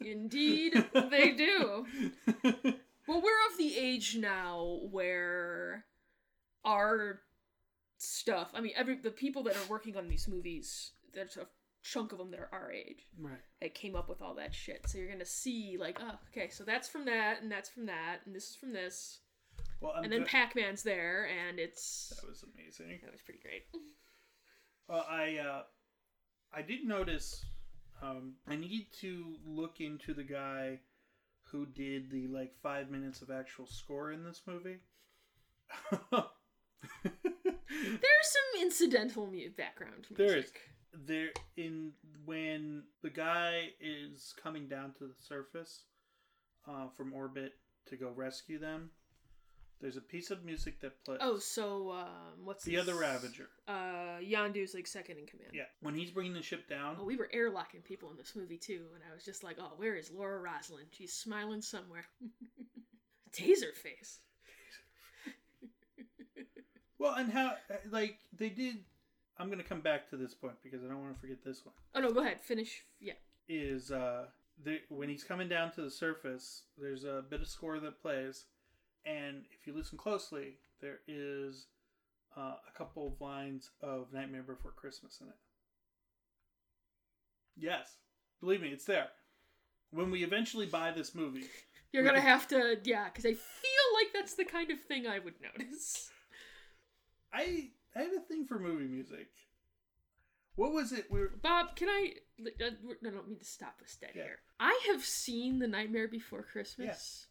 Indeed, 0.04 0.84
they 1.10 1.30
do. 1.30 1.86
Well, 3.08 3.20
we're 3.20 3.50
of 3.50 3.58
the 3.58 3.76
age 3.76 4.16
now 4.16 4.78
where 4.90 5.84
our 6.64 7.20
stuff, 7.98 8.52
I 8.54 8.60
mean, 8.60 8.72
every 8.76 8.96
the 8.96 9.10
people 9.10 9.42
that 9.44 9.56
are 9.56 9.68
working 9.68 9.96
on 9.96 10.08
these 10.08 10.28
movies, 10.28 10.92
there's 11.12 11.36
a 11.36 11.46
chunk 11.82 12.12
of 12.12 12.18
them 12.18 12.30
that 12.30 12.40
are 12.40 12.48
our 12.52 12.70
age. 12.72 13.06
right. 13.18 13.38
that 13.60 13.74
came 13.74 13.94
up 13.96 14.08
with 14.08 14.22
all 14.22 14.34
that 14.36 14.54
shit. 14.54 14.88
So 14.88 14.98
you're 14.98 15.10
gonna 15.10 15.24
see 15.24 15.76
like, 15.78 15.98
oh, 16.00 16.14
okay, 16.30 16.48
so 16.48 16.64
that's 16.64 16.88
from 16.88 17.04
that, 17.06 17.42
and 17.42 17.50
that's 17.50 17.68
from 17.68 17.86
that, 17.86 18.18
and 18.24 18.34
this 18.34 18.50
is 18.50 18.56
from 18.56 18.72
this, 18.72 19.18
Well, 19.80 19.92
I'm 19.96 20.04
and 20.04 20.12
then 20.12 20.20
go- 20.20 20.26
Pac-Man's 20.26 20.82
there, 20.82 21.28
and 21.28 21.58
it's 21.58 22.12
that 22.20 22.26
was 22.28 22.44
amazing. 22.54 23.00
that 23.02 23.12
was 23.12 23.22
pretty 23.22 23.40
great. 23.40 23.64
Well, 24.88 25.06
I 25.08 25.36
uh, 25.38 25.62
I 26.52 26.60
did 26.62 26.84
notice. 26.84 27.44
Um, 28.02 28.34
I 28.48 28.56
need 28.56 28.88
to 29.00 29.36
look 29.46 29.80
into 29.80 30.12
the 30.12 30.24
guy 30.24 30.80
who 31.44 31.66
did 31.66 32.10
the 32.10 32.26
like 32.26 32.52
five 32.62 32.90
minutes 32.90 33.22
of 33.22 33.30
actual 33.30 33.66
score 33.66 34.10
in 34.12 34.24
this 34.24 34.42
movie. 34.44 34.78
There's 37.02 38.02
some 38.24 38.60
incidental 38.62 39.26
mu- 39.26 39.50
background 39.56 40.06
music. 40.10 40.16
There 40.16 40.36
is. 40.36 40.52
There 40.92 41.28
in 41.56 41.92
when 42.24 42.84
the 43.02 43.10
guy 43.10 43.70
is 43.80 44.34
coming 44.42 44.68
down 44.68 44.92
to 44.98 45.04
the 45.04 45.14
surface 45.20 45.84
uh, 46.68 46.88
from 46.96 47.12
orbit 47.12 47.54
to 47.86 47.96
go 47.96 48.10
rescue 48.14 48.58
them. 48.58 48.90
There's 49.80 49.96
a 49.96 50.00
piece 50.00 50.30
of 50.30 50.44
music 50.44 50.80
that 50.80 51.04
plays. 51.04 51.18
Oh, 51.20 51.38
so 51.38 51.90
um, 51.90 52.44
what's 52.44 52.62
the 52.64 52.74
his- 52.74 52.82
other 52.82 52.94
Ravager. 52.94 53.48
Uh, 53.66 54.20
Yondu's 54.20 54.74
like 54.74 54.86
second 54.86 55.18
in 55.18 55.26
command. 55.26 55.50
Yeah, 55.52 55.64
when 55.80 55.94
he's 55.96 56.10
bringing 56.12 56.34
the 56.34 56.42
ship 56.42 56.68
down. 56.68 56.96
Oh, 57.00 57.04
we 57.04 57.16
were 57.16 57.28
airlocking 57.34 57.82
people 57.82 58.10
in 58.12 58.16
this 58.16 58.36
movie 58.36 58.58
too, 58.58 58.86
and 58.94 59.02
I 59.10 59.12
was 59.12 59.24
just 59.24 59.42
like, 59.42 59.56
oh, 59.60 59.72
where 59.76 59.96
is 59.96 60.12
Laura 60.12 60.40
Roslin? 60.40 60.84
She's 60.92 61.12
smiling 61.12 61.62
somewhere. 61.62 62.04
Taser 63.32 63.74
face. 63.74 64.20
Well, 66.98 67.14
and 67.14 67.32
how 67.32 67.54
uh, 67.68 67.74
like 67.90 68.18
they 68.36 68.48
did. 68.50 68.76
I'm 69.38 69.50
gonna 69.50 69.62
come 69.62 69.80
back 69.80 70.08
to 70.10 70.16
this 70.16 70.34
point 70.34 70.54
because 70.62 70.84
I 70.84 70.88
don't 70.88 71.00
want 71.00 71.14
to 71.14 71.20
forget 71.20 71.44
this 71.44 71.64
one. 71.64 71.74
Oh 71.94 72.00
no, 72.00 72.12
go 72.12 72.20
ahead, 72.20 72.40
finish. 72.40 72.84
Yeah. 73.00 73.14
Is 73.48 73.90
uh, 73.90 74.26
the, 74.62 74.80
when 74.88 75.08
he's 75.08 75.24
coming 75.24 75.48
down 75.48 75.72
to 75.72 75.82
the 75.82 75.90
surface, 75.90 76.64
there's 76.78 77.04
a 77.04 77.24
bit 77.28 77.40
of 77.40 77.48
score 77.48 77.80
that 77.80 78.00
plays, 78.00 78.44
and 79.04 79.44
if 79.50 79.66
you 79.66 79.74
listen 79.74 79.98
closely, 79.98 80.58
there 80.80 81.00
is 81.08 81.66
uh, 82.36 82.54
a 82.68 82.78
couple 82.78 83.06
of 83.06 83.20
lines 83.20 83.70
of 83.82 84.12
Nightmare 84.12 84.42
Before 84.42 84.72
Christmas 84.72 85.18
in 85.20 85.28
it. 85.28 85.34
Yes, 87.56 87.96
believe 88.40 88.62
me, 88.62 88.68
it's 88.68 88.84
there. 88.84 89.08
When 89.90 90.10
we 90.10 90.24
eventually 90.24 90.66
buy 90.66 90.90
this 90.92 91.14
movie, 91.14 91.44
You're 91.92 92.04
gonna 92.04 92.20
have 92.20 92.48
to, 92.48 92.78
yeah, 92.84 93.04
because 93.04 93.26
I 93.26 93.34
feel 93.34 93.86
like 93.94 94.12
that's 94.14 94.34
the 94.34 94.46
kind 94.46 94.70
of 94.70 94.80
thing 94.80 95.06
I 95.06 95.18
would 95.18 95.34
notice. 95.42 96.10
I 97.32 97.70
I 97.96 98.02
have 98.02 98.12
a 98.12 98.20
thing 98.20 98.46
for 98.46 98.58
movie 98.58 98.86
music. 98.86 99.28
What 100.56 100.72
was 100.72 100.92
it? 100.92 101.10
We 101.10 101.20
were 101.20 101.32
Bob, 101.42 101.76
can 101.76 101.88
I? 101.88 102.12
I 102.40 102.70
don't 103.10 103.28
mean 103.28 103.38
to 103.38 103.44
stop 103.44 103.80
us 103.82 103.96
dead 104.00 104.10
Yeah. 104.14 104.22
here. 104.24 104.38
I 104.60 104.78
have 104.88 105.04
seen 105.04 105.58
The 105.58 105.66
Nightmare 105.68 106.08
Before 106.08 106.42
Christmas 106.42 107.26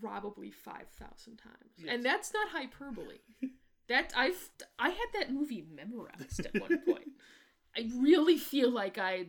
probably 0.00 0.50
five 0.50 0.88
thousand 0.98 1.36
times, 1.38 1.72
Yes. 1.78 1.88
and 1.94 2.04
that's 2.04 2.32
not 2.34 2.48
hyperbole. 2.50 3.18
that 3.88 4.12
I've 4.16 4.50
I 4.78 4.90
had 4.90 5.06
that 5.14 5.32
movie 5.32 5.66
memorized 5.74 6.40
at 6.46 6.60
one 6.60 6.78
point. 6.86 7.08
I 7.76 7.88
really 7.98 8.36
feel 8.38 8.70
like 8.70 8.98
I 8.98 9.26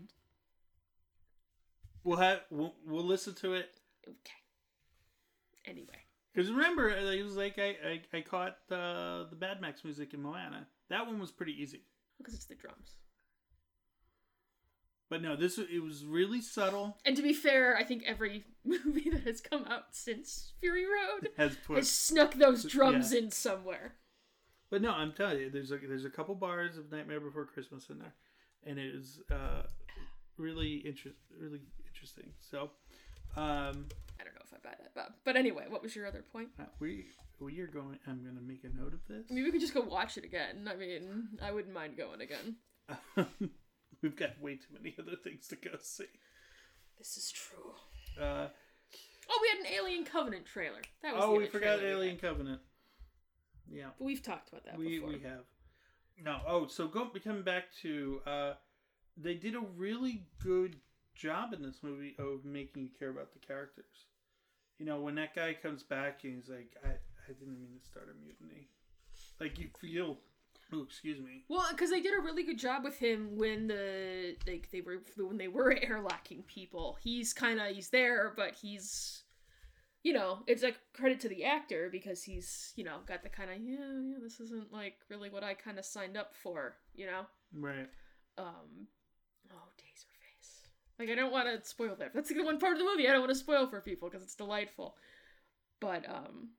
we'll 2.03 2.17
have 2.17 2.41
we'll, 2.49 2.75
we'll 2.85 3.05
listen 3.05 3.33
to 3.35 3.53
it 3.53 3.69
okay. 4.07 4.33
Anyway, 5.65 6.05
because 6.33 6.49
remember 6.51 6.89
it 6.89 7.23
was 7.23 7.35
like 7.35 7.57
I 7.59 7.75
I, 8.13 8.17
I 8.17 8.21
caught 8.21 8.57
uh, 8.71 9.25
the 9.29 9.37
Mad 9.39 9.61
Max 9.61 9.83
music 9.83 10.13
in 10.13 10.21
Moana. 10.21 10.67
That 10.89 11.05
one 11.07 11.19
was 11.19 11.31
pretty 11.31 11.53
easy. 11.61 11.83
because 12.17 12.33
it's 12.33 12.45
the 12.45 12.55
drums. 12.55 12.95
But 15.09 15.21
no, 15.21 15.35
this 15.35 15.57
it 15.57 15.83
was 15.83 16.05
really 16.05 16.41
subtle. 16.41 16.97
And 17.05 17.17
to 17.17 17.21
be 17.23 17.33
fair, 17.33 17.75
I 17.75 17.83
think 17.83 18.03
every 18.05 18.45
movie 18.63 19.09
that 19.09 19.23
has 19.23 19.41
come 19.41 19.65
out 19.65 19.87
since 19.93 20.53
Fury 20.61 20.85
Road 20.85 21.29
Has 21.37 21.57
put, 21.67 21.77
has 21.77 21.89
snuck 21.89 22.35
those 22.35 22.63
drums 22.63 23.11
Yeah. 23.13 23.19
in 23.19 23.31
somewhere. 23.31 23.95
but 24.69 24.81
no, 24.81 24.91
I'm 24.91 25.11
telling 25.11 25.39
you, 25.39 25.49
there's 25.49 25.71
a 25.71 25.77
there's 25.77 26.05
a 26.05 26.09
couple 26.09 26.35
bars 26.35 26.77
of 26.77 26.91
Nightmare 26.91 27.19
Before 27.19 27.45
Christmas 27.45 27.89
in 27.89 27.99
there, 27.99 28.13
and 28.65 28.79
it 28.79 28.95
is 28.95 29.19
uh, 29.29 29.63
really 30.37 30.75
interest 30.75 31.17
really 31.37 31.59
interesting. 31.87 32.29
So, 32.39 32.69
um, 33.35 33.87
I 34.21 34.23
don't 34.23 34.35
know 34.35 34.41
if 34.45 34.53
I 34.53 34.57
buy 34.63 34.75
that, 34.79 34.93
Bob. 34.93 35.13
But 35.25 35.35
anyway, 35.35 35.65
what 35.67 35.81
was 35.81 35.95
your 35.95 36.05
other 36.07 36.23
point? 36.31 36.49
uh, 36.59 36.65
we 36.79 37.07
we 37.39 37.59
are 37.59 37.67
going. 37.67 37.97
I'm 38.07 38.21
going 38.23 38.35
to 38.35 38.41
make 38.41 38.63
a 38.63 38.69
note 38.77 38.93
of 38.93 38.99
this. 39.07 39.25
Maybe 39.29 39.43
we 39.43 39.51
could 39.51 39.61
just 39.61 39.73
go 39.73 39.81
watch 39.81 40.17
it 40.17 40.23
again. 40.23 40.69
I 40.71 40.75
mean, 40.75 41.29
I 41.41 41.51
wouldn't 41.51 41.73
mind 41.73 41.97
going 41.97 42.21
again. 42.21 42.57
We've 44.01 44.15
got 44.15 44.41
way 44.41 44.55
too 44.55 44.73
many 44.73 44.95
other 44.99 45.15
things 45.23 45.47
to 45.47 45.55
go 45.55 45.71
see. 45.81 46.05
This 46.97 47.17
is 47.17 47.31
true. 47.31 47.73
Uh, 48.23 48.47
Oh, 49.29 49.39
we 49.41 49.47
had 49.49 49.59
an 49.65 49.73
Alien 49.79 50.03
Covenant 50.03 50.45
trailer. 50.45 50.81
That 51.03 51.15
was 51.15 51.23
oh, 51.23 51.37
we 51.37 51.45
forgot 51.47 51.79
trailer 51.79 51.83
we 51.83 52.01
Alien. 52.01 52.17
Covenant. 52.17 52.61
Yeah, 53.69 53.87
But 53.97 54.05
we've 54.05 54.21
talked 54.21 54.49
about 54.49 54.65
that 54.65 54.77
we 54.77 54.99
before. 54.99 55.09
we 55.09 55.19
have. 55.19 55.45
No, 56.21 56.39
oh, 56.45 56.67
so 56.67 56.87
go 56.87 57.09
coming 57.23 57.43
back 57.43 57.65
to 57.81 58.19
uh, 58.27 58.53
they 59.15 59.35
did 59.35 59.55
a 59.55 59.61
really 59.77 60.25
good 60.43 60.75
job 61.15 61.53
in 61.53 61.61
this 61.61 61.77
movie 61.81 62.15
of 62.19 62.43
making 62.43 62.83
you 62.83 62.89
care 62.99 63.09
about 63.09 63.33
the 63.33 63.39
characters. 63.39 64.07
You 64.81 64.87
know, 64.87 64.99
when 64.99 65.13
that 65.13 65.35
guy 65.35 65.53
comes 65.53 65.83
back 65.83 66.21
and 66.23 66.33
he's 66.33 66.49
like, 66.49 66.75
"I 66.83 66.87
I 66.89 67.33
didn't 67.37 67.59
mean 67.59 67.77
to 67.79 67.85
start 67.87 68.09
a 68.09 68.19
mutiny," 68.19 68.67
like 69.39 69.59
you 69.59 69.69
feel. 69.79 70.17
Oh, 70.73 70.81
excuse 70.81 71.19
me. 71.19 71.43
Well, 71.49 71.67
because 71.69 71.91
they 71.91 72.01
did 72.01 72.17
a 72.17 72.19
really 72.21 72.41
good 72.41 72.57
job 72.57 72.83
with 72.83 72.97
him 72.97 73.37
when 73.37 73.67
the 73.67 74.37
like 74.47 74.69
they 74.71 74.81
were 74.81 75.03
when 75.17 75.37
they 75.37 75.49
were 75.49 75.75
airlocking 75.87 76.47
people. 76.47 76.97
He's 76.99 77.31
kind 77.31 77.59
of 77.59 77.67
he's 77.75 77.89
there, 77.89 78.33
but 78.35 78.55
he's 78.55 79.21
you 80.01 80.13
know 80.13 80.39
it's 80.47 80.63
a 80.63 80.71
credit 80.93 81.19
to 81.19 81.29
the 81.29 81.43
actor 81.43 81.87
because 81.91 82.23
he's 82.23 82.73
you 82.75 82.83
know 82.83 83.01
got 83.05 83.21
the 83.21 83.29
kind 83.29 83.51
of 83.51 83.57
yeah 83.61 83.75
yeah 84.01 84.17
this 84.19 84.39
isn't 84.39 84.73
like 84.73 84.95
really 85.11 85.29
what 85.29 85.43
I 85.43 85.53
kind 85.53 85.77
of 85.77 85.85
signed 85.85 86.17
up 86.17 86.33
for 86.33 86.77
you 86.95 87.05
know 87.05 87.27
Right. 87.53 87.87
um 88.39 88.87
like 91.01 91.09
I 91.09 91.15
don't 91.15 91.31
want 91.31 91.47
to 91.47 91.67
spoil 91.67 91.95
that 91.99 92.13
that's 92.13 92.29
the 92.29 92.41
one 92.43 92.59
part 92.59 92.73
of 92.73 92.79
the 92.79 92.85
movie 92.85 93.07
I 93.07 93.11
don't 93.11 93.21
want 93.21 93.31
to 93.31 93.35
spoil 93.35 93.67
for 93.67 93.81
people 93.81 94.09
because 94.09 94.23
it's 94.23 94.35
delightful 94.35 94.95
but 95.79 96.07
um 96.09 96.49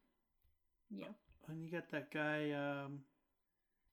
yeah 0.90 1.09
And 1.49 1.64
you 1.64 1.70
got 1.70 1.90
that 1.90 2.11
guy 2.12 2.51
um, 2.53 3.01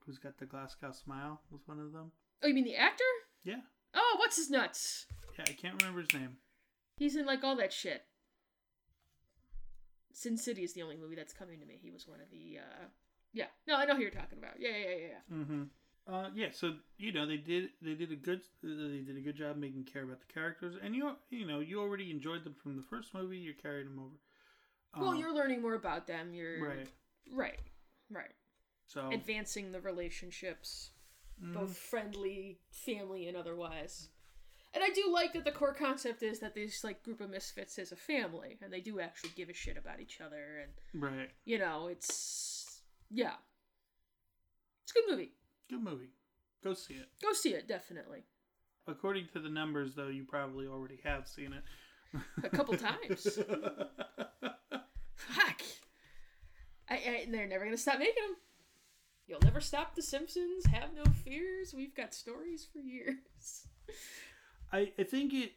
who's 0.05 0.17
got 0.19 0.37
the 0.37 0.45
Glasgow 0.45 0.91
smile. 0.91 1.41
Was 1.51 1.61
one 1.65 1.79
of 1.79 1.93
them. 1.93 2.11
oh 2.43 2.47
you 2.47 2.53
mean 2.53 2.65
the 2.65 2.75
actor 2.75 3.03
Yeah. 3.43 3.61
oh 3.93 4.15
what's 4.17 4.37
his 4.37 4.49
nuts 4.49 5.05
Yeah, 5.37 5.45
I 5.47 5.53
can't 5.53 5.81
remember 5.81 6.01
his 6.01 6.13
name. 6.13 6.37
He's 6.97 7.15
in 7.15 7.25
like 7.25 7.43
all 7.45 7.55
that 7.57 7.71
shit. 7.71 8.01
Sin 10.11 10.35
City 10.37 10.63
is 10.63 10.73
the 10.73 10.81
only 10.81 10.97
movie 10.97 11.15
that's 11.15 11.31
coming 11.33 11.59
to 11.61 11.65
me. 11.65 11.79
He 11.81 11.91
was 11.91 12.07
one 12.07 12.19
of 12.19 12.29
the 12.29 12.57
uh 12.59 12.85
yeah. 13.31 13.45
No, 13.67 13.75
I 13.77 13.85
know 13.85 13.95
who 13.95 14.01
you're 14.01 14.09
talking 14.11 14.39
about. 14.39 14.55
Yeah, 14.59 14.69
yeah, 14.69 14.89
yeah, 14.89 15.07
yeah. 15.13 15.35
Mm-hmm. 15.37 15.63
Uh, 16.09 16.29
yeah, 16.33 16.47
so 16.51 16.73
you 16.97 17.11
know 17.11 17.27
they 17.27 17.37
did 17.37 17.69
they 17.83 17.93
did 17.93 18.11
a 18.11 18.15
good 18.15 18.41
they 18.63 19.03
did 19.05 19.15
a 19.15 19.21
good 19.21 19.35
job 19.35 19.57
making 19.57 19.83
care 19.83 20.03
about 20.03 20.19
the 20.19 20.33
characters, 20.33 20.75
and 20.81 20.95
you 20.95 21.11
you 21.29 21.45
know 21.45 21.59
you 21.59 21.79
already 21.79 22.09
enjoyed 22.09 22.43
them 22.43 22.55
from 22.55 22.75
the 22.75 22.81
first 22.81 23.13
movie. 23.13 23.37
You're 23.37 23.53
carrying 23.53 23.85
them 23.87 23.99
over. 23.99 24.15
Well, 24.99 25.11
Um, 25.11 25.17
you're 25.19 25.33
learning 25.33 25.61
more 25.61 25.75
about 25.75 26.07
them. 26.07 26.33
You're 26.33 26.67
right. 26.67 26.87
right, 27.31 27.59
right. 28.09 28.33
So 28.87 29.11
Advancing 29.11 29.71
the 29.71 29.81
relationships, 29.81 30.89
mhm. 31.39 31.53
both 31.53 31.77
friendly, 31.77 32.59
family, 32.71 33.27
and 33.27 33.37
otherwise. 33.37 34.09
And 34.73 34.83
I 34.83 34.89
do 34.89 35.11
like 35.11 35.33
that 35.33 35.45
the 35.45 35.51
core 35.51 35.73
concept 35.75 36.23
is 36.23 36.39
that 36.39 36.55
this 36.55 36.83
like 36.83 37.03
group 37.03 37.21
of 37.21 37.29
misfits 37.29 37.77
is 37.77 37.91
a 37.91 37.95
family, 37.95 38.57
and 38.63 38.73
they 38.73 38.81
do 38.81 38.99
actually 38.99 39.31
give 39.35 39.49
a 39.49 39.53
shit 39.53 39.77
about 39.77 39.99
each 39.99 40.21
other, 40.21 40.57
and 40.63 41.03
Right. 41.03 41.29
you 41.45 41.59
know, 41.59 41.85
it's 41.87 42.81
yeah, 43.11 43.35
it's 44.83 44.91
a 44.91 44.93
good 44.95 45.09
movie. 45.11 45.33
Good 45.69 45.83
movie. 45.83 46.09
Go 46.63 46.73
see 46.73 46.95
it. 46.95 47.07
Go 47.21 47.33
see 47.33 47.53
it, 47.53 47.67
definitely. 47.67 48.23
According 48.87 49.27
to 49.33 49.39
the 49.39 49.49
numbers, 49.49 49.93
though, 49.95 50.07
you 50.07 50.25
probably 50.27 50.67
already 50.67 50.99
have 51.03 51.27
seen 51.27 51.53
it. 51.53 51.63
A 52.43 52.49
couple 52.49 52.75
times. 52.77 53.37
Fuck. 55.15 55.61
I, 56.89 56.93
I, 56.95 57.27
they're 57.29 57.47
never 57.47 57.65
gonna 57.65 57.77
stop 57.77 57.99
making 57.99 58.15
them. 58.27 58.35
You'll 59.27 59.41
never 59.43 59.61
stop 59.61 59.93
The 59.95 60.01
Simpsons. 60.01 60.65
Have 60.65 60.89
no 60.95 61.03
fears. 61.23 61.71
We've 61.75 61.93
got 61.93 62.15
stories 62.15 62.65
for 62.71 62.79
years. 62.79 63.67
I, 64.73 64.91
I 64.97 65.03
think 65.03 65.33
it 65.33 65.51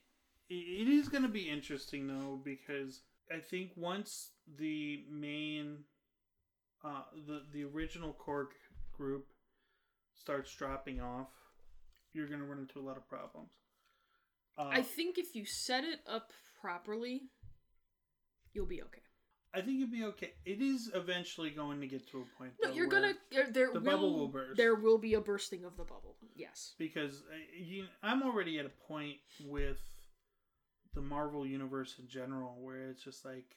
it 0.50 0.88
is 0.88 1.08
going 1.08 1.22
to 1.22 1.28
be 1.30 1.48
interesting 1.48 2.06
though 2.06 2.38
because 2.44 3.00
I 3.34 3.38
think 3.38 3.70
once 3.76 4.30
the 4.58 5.04
main 5.10 5.78
uh, 6.84 7.02
the 7.26 7.42
the 7.52 7.64
original 7.64 8.12
core 8.12 8.44
g- 8.50 8.56
group 8.94 9.26
starts 10.20 10.54
dropping 10.54 11.00
off, 11.00 11.28
you're 12.12 12.26
going 12.26 12.40
to 12.40 12.46
run 12.46 12.58
into 12.58 12.78
a 12.78 12.84
lot 12.86 12.96
of 12.96 13.08
problems. 13.08 13.50
Uh, 14.58 14.68
I 14.70 14.82
think 14.82 15.18
if 15.18 15.34
you 15.34 15.44
set 15.46 15.84
it 15.84 16.00
up 16.06 16.30
properly, 16.60 17.22
you'll 18.52 18.66
be 18.66 18.82
okay. 18.82 19.02
I 19.54 19.60
think 19.60 19.78
you'd 19.78 19.92
be 19.92 20.04
okay. 20.04 20.32
It 20.46 20.62
is 20.62 20.90
eventually 20.94 21.50
going 21.50 21.80
to 21.80 21.86
get 21.86 22.08
to 22.10 22.18
a 22.18 22.38
point. 22.38 22.52
No, 22.62 22.70
you're 22.70 22.86
gonna. 22.86 23.12
There, 23.30 23.48
there 23.50 23.70
the 23.72 23.80
will, 23.80 23.90
bubble 23.90 24.18
will 24.18 24.28
burst. 24.28 24.56
There 24.56 24.74
will 24.74 24.96
be 24.96 25.14
a 25.14 25.20
bursting 25.20 25.64
of 25.64 25.76
the 25.76 25.84
bubble. 25.84 26.16
Yes. 26.34 26.74
because 26.78 27.22
uh, 27.30 27.36
you, 27.54 27.84
I'm 28.02 28.22
already 28.22 28.58
at 28.58 28.64
a 28.64 28.70
point 28.88 29.16
with 29.44 29.78
the 30.94 31.02
Marvel 31.02 31.46
universe 31.46 31.96
in 31.98 32.08
general 32.08 32.56
where 32.60 32.88
it's 32.88 33.04
just 33.04 33.24
like, 33.24 33.56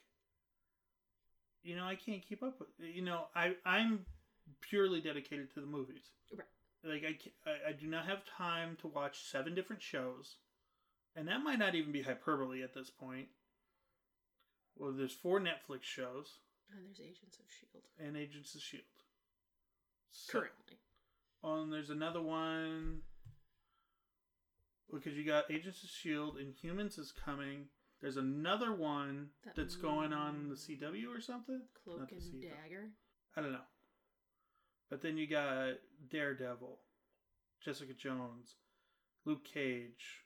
you 1.64 1.76
know, 1.76 1.86
I 1.86 1.96
can't 1.96 2.22
keep 2.28 2.44
up 2.44 2.60
with. 2.60 2.70
You 2.78 3.02
know, 3.02 3.26
I 3.34 3.54
I'm 3.66 4.06
purely 4.62 5.02
dedicated 5.02 5.54
to 5.54 5.60
the 5.62 5.66
movies. 5.68 6.12
Right. 6.34 6.48
Like 6.84 7.04
I, 7.04 7.50
I 7.50 7.70
I 7.70 7.72
do 7.74 7.88
not 7.88 8.06
have 8.06 8.24
time 8.26 8.78
to 8.82 8.88
watch 8.88 9.24
seven 9.30 9.56
different 9.56 9.82
shows, 9.82 10.36
and 11.16 11.28
that 11.28 11.44
might 11.44 11.60
not 11.60 11.76
even 11.76 11.92
be 11.92 12.02
hyperbole 12.04 12.62
at 12.64 12.74
this 12.74 12.90
point. 12.90 13.28
Well, 14.78 14.92
there's 14.92 15.14
four 15.14 15.40
Netflix 15.40 15.84
shows 15.84 16.40
And 16.70 16.86
there's 16.86 17.00
Agents 17.00 17.40
of 17.40 17.46
Shield 17.50 17.84
and 17.98 18.18
Agents 18.18 18.56
of 18.56 18.62
Shield. 18.62 18.84
So- 20.12 20.32
currently. 20.40 20.80
Oh, 21.44 21.62
and 21.62 21.72
there's 21.72 21.92
another 21.92 22.22
one 22.22 23.02
because 24.92 25.14
you 25.16 25.26
got 25.26 25.50
Agents 25.52 25.84
of 25.84 25.90
Shield 25.90 26.38
and 26.38 26.54
Humans 26.56 26.98
is 26.98 27.12
coming. 27.12 27.66
There's 28.02 28.18
another 28.18 28.74
one 28.74 29.30
That 29.46 29.56
that's 29.56 29.76
going 29.76 30.12
on 30.14 30.50
the 30.50 30.56
CW 30.56 31.08
or 31.16 31.22
something. 31.22 31.62
Cloak 31.84 32.12
and 32.12 32.22
CW. 32.22 32.42
Dagger. 32.42 32.90
I 33.36 33.42
don't 33.42 33.52
know. 33.52 33.60
But 34.90 35.02
then 35.02 35.18
you 35.18 35.28
got 35.28 35.74
Daredevil, 36.12 36.78
Jessica 37.64 37.94
Jones, 37.94 38.56
Luke 39.26 39.44
Cage, 39.44 40.22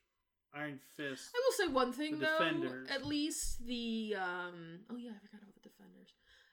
Iron 0.54 0.80
Fist. 0.98 1.30
I 1.36 1.42
will 1.46 1.68
say 1.68 1.74
one 1.74 1.94
thing 1.94 2.20
though. 2.20 2.38
Defenders. 2.40 2.90
At 2.90 3.06
least 3.06 3.66
the 3.66 4.16
um. 4.18 4.80
Oh 4.92 4.98
yeah, 4.98 5.12
I 5.12 5.20
forgot 5.26 5.42
about 5.44 5.56
the 5.56 5.70
Defenders. 5.70 6.10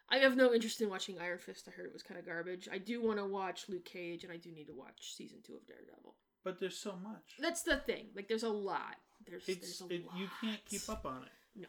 I 0.09 0.19
have 0.19 0.37
no 0.37 0.55
interest 0.55 0.81
in 0.81 0.89
watching 0.89 1.19
Iron 1.21 1.39
Fist. 1.39 1.67
I 1.67 1.73
heard 1.73 1.87
it 1.87 1.93
was 1.93 2.03
kind 2.05 2.19
of 2.21 2.25
garbage. 2.27 2.69
I 2.71 2.79
do 2.79 3.03
want 3.03 3.19
to 3.19 3.25
watch 3.27 3.65
Luke 3.69 3.85
Cage, 3.85 4.23
and 4.23 4.33
I 4.33 4.37
do 4.37 4.53
need 4.53 4.67
to 4.69 4.75
watch 4.75 5.15
season 5.17 5.39
two 5.45 5.55
of 5.55 5.67
Daredevil. 5.67 6.15
But 6.45 6.61
there's 6.61 6.79
so 6.79 6.95
much. 7.03 7.35
That's 7.41 7.63
the 7.63 7.79
thing. 7.79 8.07
Like, 8.15 8.29
there's 8.29 8.45
a 8.45 8.49
lot. 8.49 8.95
There's, 9.27 9.49
It's 9.49 9.81
there's 9.81 9.91
a 9.91 9.95
it, 9.95 10.07
lot. 10.07 10.17
you 10.17 10.29
can't 10.41 10.65
keep 10.65 10.89
up 10.89 11.05
on 11.07 11.23
it. 11.25 11.31
No. 11.57 11.67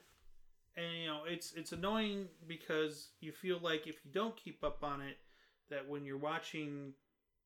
and 0.75 0.97
you 1.01 1.07
know 1.07 1.21
it's 1.27 1.53
it's 1.53 1.71
annoying 1.71 2.27
because 2.45 3.09
you 3.21 3.31
feel 3.31 3.57
like 3.59 3.87
if 3.87 3.95
you 4.05 4.11
don't 4.13 4.37
keep 4.37 4.63
up 4.63 4.83
on 4.83 5.01
it 5.01 5.17
that 5.69 5.87
when 5.87 6.05
you're 6.05 6.17
watching 6.17 6.93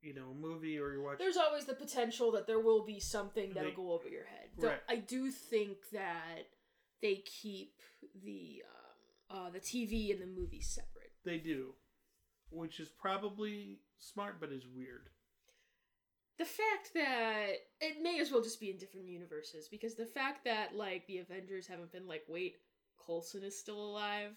you 0.02 0.14
know 0.14 0.30
a 0.32 0.34
movie 0.34 0.80
or 0.80 0.92
you're 0.92 1.04
watching 1.04 1.20
There's 1.20 1.38
always 1.38 1.66
the 1.66 1.76
potential 1.76 2.32
that 2.32 2.48
there 2.48 2.60
will 2.60 2.84
be 2.84 3.00
something 3.00 3.54
that'll 3.54 3.70
They- 3.70 3.76
go 3.76 3.92
over 3.92 4.08
your 4.10 4.26
head. 4.26 4.50
Though 4.58 4.70
Right. 4.70 4.82
I 4.90 4.96
do 4.98 5.30
think 5.32 5.78
that 5.92 6.48
they 7.02 7.18
keep 7.18 7.80
the 8.24 8.64
um, 9.30 9.46
uh, 9.48 9.50
the 9.50 9.60
TV 9.60 10.12
and 10.12 10.22
the 10.22 10.26
movie 10.28 10.62
separate. 10.62 11.12
they 11.24 11.38
do 11.38 11.76
which 12.50 12.80
is 12.82 12.90
probably 12.90 13.80
smart 13.98 14.40
but 14.42 14.52
is 14.52 14.66
weird 14.68 15.10
The 16.38 16.46
fact 16.46 16.94
that 16.96 17.52
it 17.80 18.02
may 18.02 18.20
as 18.20 18.32
well 18.32 18.42
just 18.42 18.60
be 18.60 18.72
in 18.72 18.78
different 18.78 19.08
universes 19.08 19.68
because 19.70 19.94
the 19.96 20.06
fact 20.08 20.44
that 20.46 20.76
like 20.76 21.06
the 21.08 21.20
Avengers 21.20 21.68
haven't 21.68 21.92
been 21.92 22.08
like, 22.08 22.24
wait, 22.28 22.56
Coulson 23.06 23.44
is 23.44 23.58
still 23.58 23.80
alive, 23.80 24.32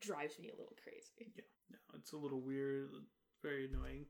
drives 0.00 0.38
me 0.38 0.48
a 0.48 0.56
little 0.56 0.76
crazy. 0.82 1.32
Yeah, 1.36 1.44
no 1.70 1.78
it's 1.98 2.12
a 2.12 2.16
little 2.16 2.40
weird 2.40 2.90
very 3.42 3.66
annoying 3.66 4.06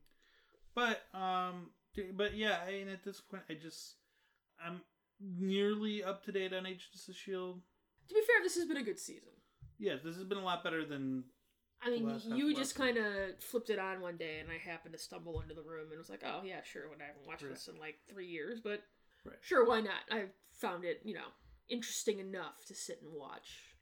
but 0.73 1.03
um 1.13 1.71
but 2.13 2.35
yeah 2.35 2.59
I 2.67 2.71
mean 2.71 2.89
at 2.89 3.03
this 3.03 3.21
point 3.21 3.43
i 3.49 3.53
just 3.53 3.95
i'm 4.63 4.81
nearly 5.19 6.03
up 6.03 6.23
to 6.25 6.31
date 6.31 6.53
on 6.53 6.65
agents 6.65 7.07
of 7.07 7.15
shield 7.15 7.61
To 8.09 8.13
be 8.13 8.21
fair, 8.21 8.43
this 8.43 8.55
has 8.55 8.65
been 8.65 8.77
a 8.77 8.83
good 8.83 8.99
season. 8.99 9.31
yes 9.77 9.99
this 10.03 10.15
has 10.15 10.25
been 10.25 10.37
a 10.37 10.43
lot 10.43 10.63
better 10.63 10.85
than 10.85 11.23
I 11.85 11.89
mean, 11.91 12.19
you 12.33 12.55
just 12.55 12.73
kind 12.73 12.97
of 12.97 13.37
flipped 13.39 13.69
it 13.69 13.77
on 13.77 14.01
one 14.01 14.17
day, 14.17 14.39
and 14.39 14.49
I 14.49 14.57
happened 14.57 14.93
to 14.93 14.99
stumble 14.99 15.41
into 15.41 15.53
the 15.53 15.61
room 15.61 15.89
and 15.91 15.99
was 15.99 16.09
like, 16.09 16.23
"Oh 16.25 16.41
yeah, 16.43 16.63
sure." 16.63 16.89
When 16.89 16.99
I 16.99 17.05
haven't 17.05 17.27
watched 17.27 17.43
Right. 17.43 17.51
this 17.51 17.67
in 17.67 17.77
like 17.77 17.99
three 18.09 18.25
years, 18.25 18.59
but 18.59 18.81
Right. 19.23 19.37
sure, 19.41 19.65
why 19.67 19.81
not? 19.81 20.01
I 20.09 20.29
found 20.53 20.83
it, 20.83 21.01
you 21.03 21.13
know, 21.13 21.27
interesting 21.69 22.17
enough 22.19 22.65
to 22.67 22.73
sit 22.73 23.01
and 23.03 23.13
watch. 23.13 23.74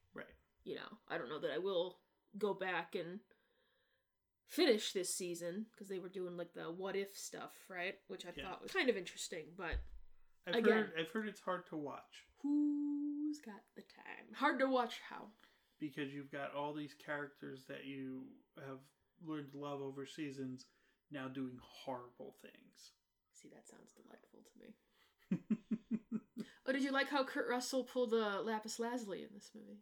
You 0.64 0.76
know, 0.76 0.98
I 1.10 1.18
don't 1.18 1.30
know 1.30 1.40
that 1.40 1.52
I 1.52 1.58
will 1.58 1.98
go 2.38 2.54
back 2.54 2.96
and 2.96 3.20
finish 4.48 4.94
this 4.94 5.14
season 5.14 5.66
because 5.72 5.88
they 5.88 6.00
were 6.00 6.10
doing 6.10 6.38
like 6.38 6.54
the 6.54 6.64
what 6.72 6.96
if 6.96 7.16
stuff, 7.18 7.52
right? 7.70 7.96
Which 8.08 8.26
I 8.26 8.30
Yeah. 8.36 8.44
thought 8.44 8.62
was 8.62 8.72
kind 8.72 8.90
of 8.90 8.98
interesting, 8.98 9.46
but 9.58 9.76
I've 10.48 10.56
Again. 10.56 10.74
heard 10.74 10.94
I've 11.00 11.12
heard 11.12 11.28
it's 11.28 11.42
hard 11.42 11.66
to 11.68 11.76
watch 11.78 12.26
who's 12.42 13.40
got 13.40 13.62
the 13.76 13.82
time? 13.82 14.34
Hard 14.36 14.60
to 14.60 14.68
watch. 14.68 15.00
How? 15.10 15.28
because 15.80 16.14
you've 16.14 16.32
got 16.32 16.54
all 16.56 16.74
these 16.74 16.94
characters 16.94 17.66
that 17.68 17.84
you 17.84 18.22
have 18.56 18.80
learned 19.26 19.52
to 19.52 19.58
love 19.58 19.82
over 19.82 20.06
seasons 20.06 20.68
now 21.12 21.28
doing 21.28 21.58
horrible 21.62 22.36
things. 22.42 22.94
See, 23.34 23.50
that 23.50 23.68
sounds 23.68 23.92
delightful 23.92 24.40
to 24.44 24.60
me. 24.60 24.76
Oh, 26.66 26.72
did 26.72 26.82
you 26.84 26.92
like 26.94 27.10
how 27.10 27.26
Kurt 27.26 27.50
Russell 27.50 27.84
pulled 27.84 28.14
a 28.14 28.40
lapis 28.42 28.80
lazuli 28.80 29.24
in 29.24 29.30
this 29.34 29.52
movie? 29.54 29.82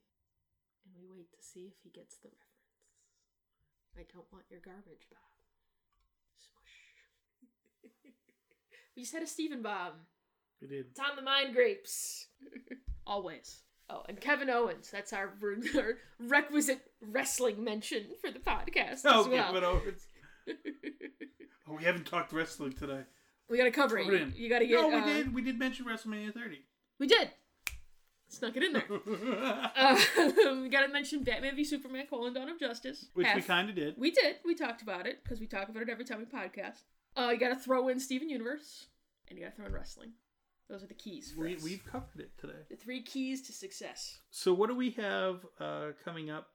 We 1.02 1.08
wait 1.18 1.32
to 1.34 1.42
see 1.42 1.62
if 1.62 1.74
he 1.84 1.90
gets 1.90 2.18
the 2.18 2.30
reference. 2.30 2.48
I 3.98 4.04
don't 4.14 4.32
want 4.32 4.46
your 4.50 4.60
garbage, 4.64 5.08
Bob. 5.10 5.20
Smush. 6.38 8.14
we 8.96 9.02
just 9.02 9.14
had 9.14 9.24
a 9.24 9.28
Steven 9.28 9.62
bomb. 9.64 9.94
We 10.62 10.68
did. 10.68 10.86
It's 10.92 11.00
on 11.00 11.16
the 11.16 11.22
mind 11.24 11.56
grapes. 11.56 12.28
Always. 13.08 13.62
Oh, 13.90 14.04
and 14.08 14.22
Kevin 14.22 14.50
Owens. 14.50 14.92
That's 14.92 15.12
our, 15.12 15.34
our 15.76 15.98
requisite 16.20 16.82
wrestling 17.02 17.64
mention 17.64 18.06
for 18.22 18.30
the 18.32 18.40
podcast 18.40 19.02
Oh, 19.06 19.22
as 19.22 19.28
well. 19.28 19.58
oh, 19.58 19.82
it's, 19.88 20.06
oh, 21.68 21.74
we 21.76 21.84
haven't 21.84 22.06
talked 22.06 22.32
wrestling 22.32 22.74
today. 22.74 23.02
we 23.50 23.58
gotta 23.58 23.72
cover 23.72 23.98
it. 23.98 24.06
You, 24.06 24.32
you 24.36 24.50
gotta 24.50 24.68
get. 24.68 24.80
no, 24.80 24.88
we 24.88 24.96
uh, 24.96 25.06
did. 25.06 25.34
We 25.34 25.42
did 25.42 25.58
mention 25.58 25.86
WrestleMania 25.88 26.34
30. 26.34 26.60
We 27.00 27.08
did. 27.08 27.32
Snuck 28.32 28.56
it 28.56 28.64
in 28.64 28.72
there. 28.74 28.86
Uh, 29.76 30.00
we 30.62 30.70
gotta 30.70 30.88
mention 30.88 31.24
Batman 31.24 31.56
v 31.56 31.66
Superman: 31.66 32.06
colon 32.10 32.34
Dawn 32.34 32.48
of 32.48 32.58
Justice. 32.60 33.08
Which 33.14 33.28
we 33.36 33.42
kind 33.42 33.70
of 33.70 33.76
did. 33.76 33.96
we 33.98 34.12
did. 34.12 34.38
We 34.46 34.56
talked 34.56 34.82
about 34.82 35.06
it 35.06 35.22
because 35.24 35.42
we 35.42 35.48
talk 35.48 35.68
about 35.68 35.84
it 35.84 35.90
every 35.90 36.06
time 36.06 36.20
we 36.20 36.26
podcast. 36.26 36.84
Uh, 37.18 37.32
you 37.34 37.38
gotta 37.38 37.58
throw 37.58 37.90
in 37.90 38.00
Steven 38.00 38.30
Universe, 38.30 38.88
and 39.28 39.38
you 39.38 39.44
gotta 39.44 39.56
throw 39.56 39.66
in 39.66 39.74
wrestling. 39.74 40.12
Those 40.70 40.82
are 40.84 40.88
the 40.88 40.94
keys. 40.94 41.36
We, 41.38 41.58
us. 41.58 41.64
we've 41.64 41.84
covered 41.84 42.20
it 42.20 42.32
today. 42.40 42.54
the 42.70 42.78
three 42.78 43.04
keys 43.04 43.42
to 43.48 43.52
success. 43.52 44.20
So, 44.30 44.54
what 44.54 44.70
do 44.70 44.76
we 44.76 44.92
have 44.92 45.46
uh, 45.60 45.88
coming 46.06 46.30
up 46.30 46.48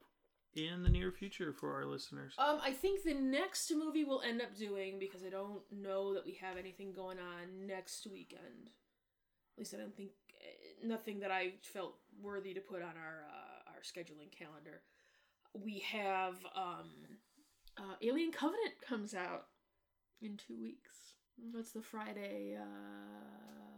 in 0.55 0.81
the 0.81 0.89
near 0.89 1.11
future 1.11 1.53
for 1.53 1.75
our 1.75 1.85
listeners? 1.85 2.33
Um, 2.39 2.59
I 2.63 2.71
think 2.71 3.03
the 3.03 3.13
next 3.13 3.71
movie 3.71 4.03
we'll 4.03 4.23
end 4.23 4.41
up 4.41 4.57
doing 4.57 4.97
because 4.97 5.23
I 5.23 5.29
don't 5.29 5.61
know 5.71 6.15
that 6.15 6.25
we 6.25 6.39
have 6.41 6.57
anything 6.57 6.91
going 6.91 7.19
on 7.19 7.67
next 7.67 8.07
weekend. 8.11 8.71
At 9.55 9.59
least 9.59 9.75
I 9.75 9.77
don't 9.77 9.95
think 9.95 10.09
nothing 10.83 11.19
that 11.19 11.31
I 11.31 11.53
felt 11.61 11.95
worthy 12.21 12.53
to 12.53 12.61
put 12.61 12.81
on 12.81 12.93
our 12.97 13.25
uh, 13.29 13.71
our 13.71 13.81
scheduling 13.81 14.31
calendar. 14.31 14.81
We 15.53 15.79
have 15.91 16.35
um, 16.55 16.89
uh, 17.77 17.95
Alien 18.01 18.31
Covenant 18.31 18.73
comes 18.87 19.13
out 19.13 19.47
in 20.21 20.37
two 20.37 20.59
weeks. 20.59 20.91
What's 21.51 21.71
the 21.71 21.81
Friday? 21.81 22.57
Uh, 22.59 22.63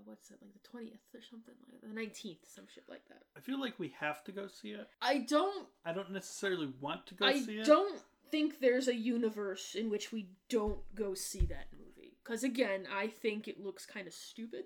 what's 0.05 0.32
it 0.32 0.38
like 0.41 0.53
the 0.53 0.68
twentieth 0.68 1.01
or 1.14 1.22
something 1.22 1.55
like 1.72 1.82
that? 1.82 1.88
the 1.88 1.93
nineteenth, 1.93 2.45
some 2.47 2.66
shit 2.74 2.86
like 2.89 3.05
that. 3.10 3.24
I 3.38 3.41
feel 3.41 3.60
like 3.60 3.78
we 3.78 3.93
have 3.99 4.24
to 4.26 4.32
go 4.32 4.47
see 4.47 4.70
it. 4.70 4.88
I 5.01 5.20
don't 5.20 5.68
I 5.86 5.93
don't 5.93 6.12
necessarily 6.12 6.70
want 6.80 7.07
to 7.07 7.16
go 7.16 7.26
I 7.26 7.39
see 7.39 7.60
it. 7.60 7.64
I 7.64 7.66
don't 7.66 8.01
think 8.32 8.60
there's 8.60 8.88
a 8.88 8.95
universe 8.95 9.76
in 9.76 9.89
which 9.89 10.12
we 10.12 10.30
don't 10.49 10.80
go 10.95 11.14
see 11.14 11.45
that 11.47 11.68
movie. 11.78 12.18
Because 12.24 12.43
again, 12.43 12.88
I 12.93 13.07
think 13.07 13.47
it 13.47 13.60
looks 13.60 13.86
kind 13.86 14.07
of 14.07 14.14
stupid. 14.14 14.66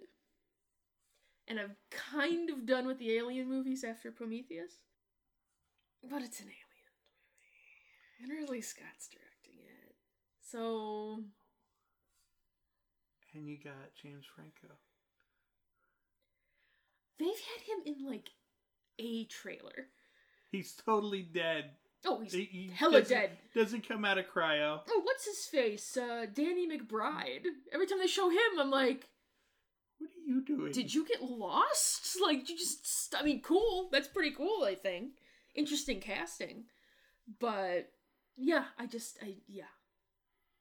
And 1.47 1.59
I'm 1.59 1.75
kind 1.89 2.49
of 2.49 2.65
done 2.65 2.87
with 2.87 2.99
the 2.99 3.11
Alien 3.17 3.47
movies 3.49 3.83
after 3.83 4.11
Prometheus. 4.11 4.73
But 6.03 6.21
it's 6.21 6.39
an 6.39 6.47
Alien 6.47 6.59
movie, 8.19 8.33
and 8.33 8.41
Ridley 8.41 8.61
Scott's 8.61 9.07
directing 9.07 9.59
it, 9.65 9.95
so 10.41 11.23
And 13.33 13.47
you 13.47 13.57
got 13.63 13.95
James 14.01 14.25
Franco. 14.35 14.75
they've 17.19 17.27
had 17.29 17.61
him 17.65 17.79
in 17.85 18.05
like 18.05 18.29
a 18.99 19.25
trailer. 19.25 19.87
He's 20.51 20.73
totally 20.73 21.23
dead. 21.23 21.71
Oh, 22.05 22.19
he's 22.19 22.33
He- 22.33 22.43
he 22.45 22.67
hella 22.69 22.99
doesn't- 22.99 23.17
dead. 23.17 23.37
Doesn't 23.55 23.87
come 23.87 24.03
out 24.05 24.17
of 24.17 24.25
cryo. 24.27 24.83
Oh, 24.87 25.01
what's 25.03 25.25
his 25.25 25.45
face? 25.45 25.95
Uh, 25.95 26.25
Danny 26.31 26.67
McBride. 26.67 27.45
Every 27.71 27.87
time 27.87 27.99
they 27.99 28.07
show 28.07 28.29
him, 28.29 28.59
I'm 28.59 28.69
like, 28.69 29.09
are 30.23 30.29
you 30.29 30.43
doing? 30.43 30.71
did 30.71 30.93
you 30.93 31.05
get 31.05 31.21
lost? 31.21 32.01
Like, 32.21 32.47
you 32.47 32.57
just, 32.57 32.85
st- 32.85 33.21
I 33.21 33.25
mean, 33.25 33.41
cool. 33.41 33.89
That's 33.91 34.07
pretty 34.07 34.31
cool, 34.31 34.63
I 34.63 34.75
think. 34.75 35.13
Interesting 35.55 35.99
casting. 35.99 36.65
But, 37.39 37.89
yeah, 38.37 38.65
I 38.77 38.85
just, 38.85 39.17
I, 39.21 39.37
yeah. 39.47 39.71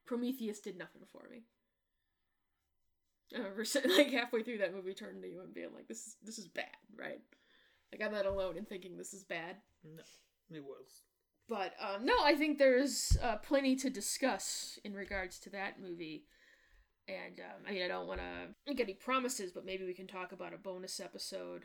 Prometheus 0.06 0.60
did 0.60 0.78
nothing 0.78 1.02
for 1.10 1.28
me. 1.30 1.42
I 3.34 3.38
remember 3.38 3.64
like, 3.96 4.10
halfway 4.10 4.42
through 4.42 4.58
that 4.58 4.74
movie, 4.74 4.94
turning 4.94 5.22
to 5.22 5.28
you 5.28 5.42
and 5.42 5.54
being 5.54 5.74
like, 5.74 5.88
this 5.88 6.06
is, 6.06 6.16
this 6.24 6.38
is 6.38 6.48
bad, 6.48 6.66
right? 6.96 7.20
Like, 7.92 8.02
I'm 8.02 8.12
not 8.12 8.26
alone 8.26 8.56
in 8.56 8.64
thinking 8.64 8.96
this 8.96 9.12
is 9.12 9.24
bad. 9.24 9.56
No, 9.84 10.02
it 10.56 10.64
was. 10.64 11.02
But 11.48 11.74
um, 11.80 12.04
no, 12.06 12.14
I 12.22 12.34
think 12.34 12.58
there's 12.58 13.16
uh, 13.22 13.36
plenty 13.36 13.76
to 13.76 13.90
discuss 13.90 14.78
in 14.84 14.94
regards 14.94 15.38
to 15.40 15.50
that 15.50 15.80
movie. 15.80 16.24
And 17.26 17.40
um, 17.40 17.62
I 17.68 17.72
mean, 17.72 17.82
I 17.82 17.88
don't 17.88 18.06
want 18.06 18.20
to 18.20 18.48
make 18.66 18.80
any 18.80 18.94
promises, 18.94 19.52
but 19.52 19.64
maybe 19.64 19.84
we 19.84 19.94
can 19.94 20.06
talk 20.06 20.32
about 20.32 20.54
a 20.54 20.58
bonus 20.58 21.00
episode. 21.00 21.62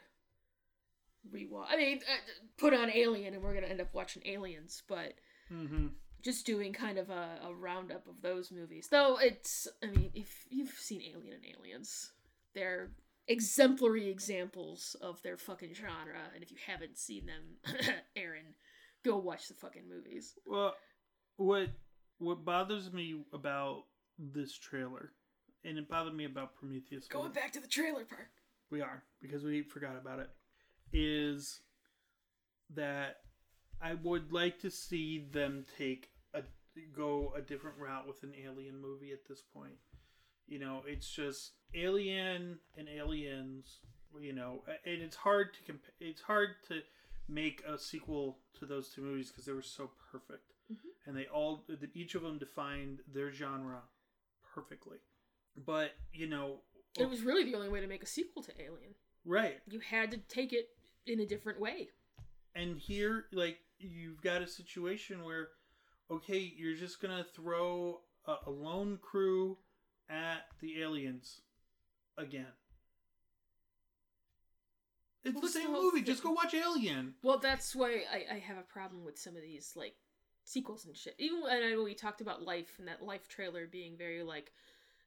Rewatch. 1.33 1.65
I 1.69 1.77
mean, 1.77 1.97
uh, 1.99 2.17
put 2.57 2.73
on 2.73 2.89
Alien, 2.89 3.33
and 3.33 3.43
we're 3.43 3.53
gonna 3.53 3.67
end 3.67 3.81
up 3.81 3.93
watching 3.93 4.23
Aliens, 4.25 4.83
but 4.87 5.13
Mm-hmm. 5.53 5.87
just 6.21 6.45
doing 6.45 6.73
kind 6.73 6.97
of 6.97 7.09
a, 7.09 7.39
a 7.45 7.53
roundup 7.53 8.05
of 8.07 8.21
those 8.21 8.51
movies. 8.51 8.89
Though 8.91 9.17
it's, 9.17 9.65
I 9.81 9.87
mean, 9.87 10.11
if 10.13 10.45
you've 10.49 10.71
seen 10.77 11.01
Alien 11.01 11.35
and 11.35 11.55
Aliens, 11.57 12.11
they're 12.53 12.91
exemplary 13.29 14.09
examples 14.09 14.95
of 15.01 15.21
their 15.21 15.37
fucking 15.37 15.73
genre. 15.73 16.19
And 16.33 16.43
if 16.43 16.51
you 16.51 16.57
haven't 16.65 16.97
seen 16.97 17.27
them, 17.27 17.75
Aaron, 18.17 18.55
go 19.05 19.15
watch 19.17 19.47
the 19.47 19.53
fucking 19.53 19.87
movies. 19.89 20.33
Well, 20.45 20.75
what 21.37 21.69
what 22.19 22.43
bothers 22.43 22.91
me 22.91 23.23
about 23.31 23.83
this 24.19 24.57
trailer, 24.57 25.11
and 25.67 25.77
it 25.77 25.87
bothered 25.89 26.15
me 26.15 26.25
about 26.25 26.55
Prometheus. 26.55 27.07
Going 27.07 27.31
back 27.33 27.51
to 27.53 27.59
the 27.59 27.67
trailer 27.67 28.05
park. 28.05 28.29
we 28.71 28.81
are 28.81 29.03
because 29.21 29.43
we 29.43 29.61
forgot 29.61 29.97
about 29.97 30.19
it. 30.19 30.29
Is 30.93 31.59
that 32.73 33.17
I 33.81 33.93
would 33.95 34.31
like 34.31 34.59
to 34.61 34.71
see 34.71 35.27
them 35.31 35.65
take 35.77 36.09
a 36.33 36.41
go 36.95 37.33
a 37.35 37.41
different 37.41 37.77
route 37.77 38.07
with 38.07 38.23
an 38.23 38.33
alien 38.43 38.79
movie 38.81 39.11
at 39.11 39.27
this 39.27 39.41
point. 39.53 39.75
You 40.47 40.59
know, 40.59 40.81
it's 40.87 41.09
just 41.09 41.51
Alien 41.75 42.59
and 42.77 42.87
Aliens. 42.87 43.79
You 44.19 44.33
know, 44.33 44.63
and 44.85 45.01
it's 45.01 45.17
hard 45.17 45.53
to 45.55 45.59
comp- 45.71 45.93
It's 45.99 46.21
hard 46.21 46.49
to 46.69 46.81
make 47.27 47.61
a 47.67 47.77
sequel 47.77 48.39
to 48.57 48.65
those 48.65 48.89
two 48.89 49.01
movies 49.01 49.29
because 49.29 49.45
they 49.45 49.51
were 49.51 49.61
so 49.61 49.91
perfect, 50.11 50.53
Mhm. 50.71 50.77
and 51.05 51.15
they 51.17 51.27
all 51.27 51.65
each 51.93 52.15
of 52.15 52.21
them 52.21 52.37
defined 52.39 53.03
their 53.05 53.31
genre 53.33 53.83
perfectly. 54.41 54.99
But 55.65 55.91
you 56.13 56.27
know, 56.27 56.61
It 56.99 57.09
was 57.09 57.21
really 57.21 57.43
the 57.43 57.55
only 57.55 57.69
way 57.69 57.81
to 57.81 57.87
make 57.87 58.03
a 58.03 58.07
sequel 58.07 58.43
to 58.43 58.51
Alien. 58.61 58.93
right? 59.25 59.59
You 59.69 59.79
had 59.79 60.11
to 60.11 60.17
take 60.17 60.53
it 60.53 60.69
in 61.05 61.19
a 61.19 61.25
different 61.25 61.59
way. 61.59 61.89
and 62.55 62.77
here 62.77 63.25
like 63.31 63.59
you've 63.79 64.21
got 64.21 64.41
a 64.41 64.47
situation 64.47 65.23
where 65.23 65.49
okay 66.09 66.39
you're 66.57 66.75
just 66.75 66.99
gonna 67.01 67.23
throw 67.35 68.01
a, 68.25 68.35
a 68.47 68.49
lone 68.49 68.97
crew 69.01 69.57
at 70.09 70.47
the 70.61 70.81
aliens 70.81 71.41
again 72.17 72.47
it's 75.23 75.33
Well, 75.33 75.33
the 75.33 75.39
what's 75.41 75.53
the 75.53 75.59
same 75.61 75.71
movie 75.71 75.97
thing? 75.97 76.05
just 76.05 76.23
go 76.23 76.31
watch 76.31 76.53
alien 76.53 77.13
Well, 77.21 77.37
that's 77.39 77.75
why 77.75 78.03
I, 78.11 78.35
I 78.35 78.39
have 78.39 78.57
a 78.57 78.61
problem 78.63 79.03
with 79.05 79.17
some 79.19 79.35
of 79.35 79.41
these 79.41 79.73
like 79.75 79.95
sequels 80.43 80.85
and 80.85 80.95
shit. 80.95 81.15
Even 81.19 81.41
when 81.41 81.51
I 81.51 81.71
know 81.71 81.83
we 81.83 81.93
talked 81.93 82.21
about 82.21 82.41
Life 82.43 82.73
and 82.79 82.87
that 82.87 83.03
Life 83.03 83.27
trailer 83.27 83.67
being 83.67 83.97
very 83.97 84.23
like, 84.23 84.51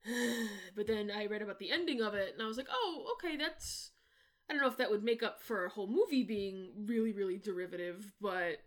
but 0.77 0.87
then 0.87 1.11
I 1.11 1.27
read 1.27 1.43
about 1.43 1.59
the 1.59 1.71
ending 1.71 2.01
of 2.01 2.15
it 2.15 2.33
and 2.33 2.43
I 2.43 2.47
was 2.47 2.57
like, 2.57 2.69
oh, 2.71 3.15
okay, 3.15 3.37
that's. 3.37 3.91
I 4.49 4.53
don't 4.53 4.63
know 4.63 4.69
if 4.69 4.79
that 4.79 4.91
would 4.91 5.05
make 5.05 5.23
up 5.23 5.43
for 5.43 5.65
a 5.65 5.71
whole 5.71 5.87
movie 5.87 6.25
being 6.25 6.71
really, 6.87 7.13
really 7.13 7.39
derivative, 7.39 8.13
but. 8.21 8.59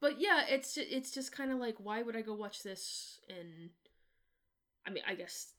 But 0.00 0.20
yeah, 0.20 0.42
it's 0.48 0.76
it's 0.76 1.12
just 1.12 1.30
kind 1.30 1.52
of 1.52 1.58
like, 1.58 1.76
why 1.78 2.02
would 2.02 2.16
I 2.16 2.22
go 2.22 2.34
watch 2.34 2.62
this? 2.62 3.20
And 3.28 3.70
I 4.86 4.90
mean, 4.90 5.04
I 5.06 5.14
guess 5.14 5.52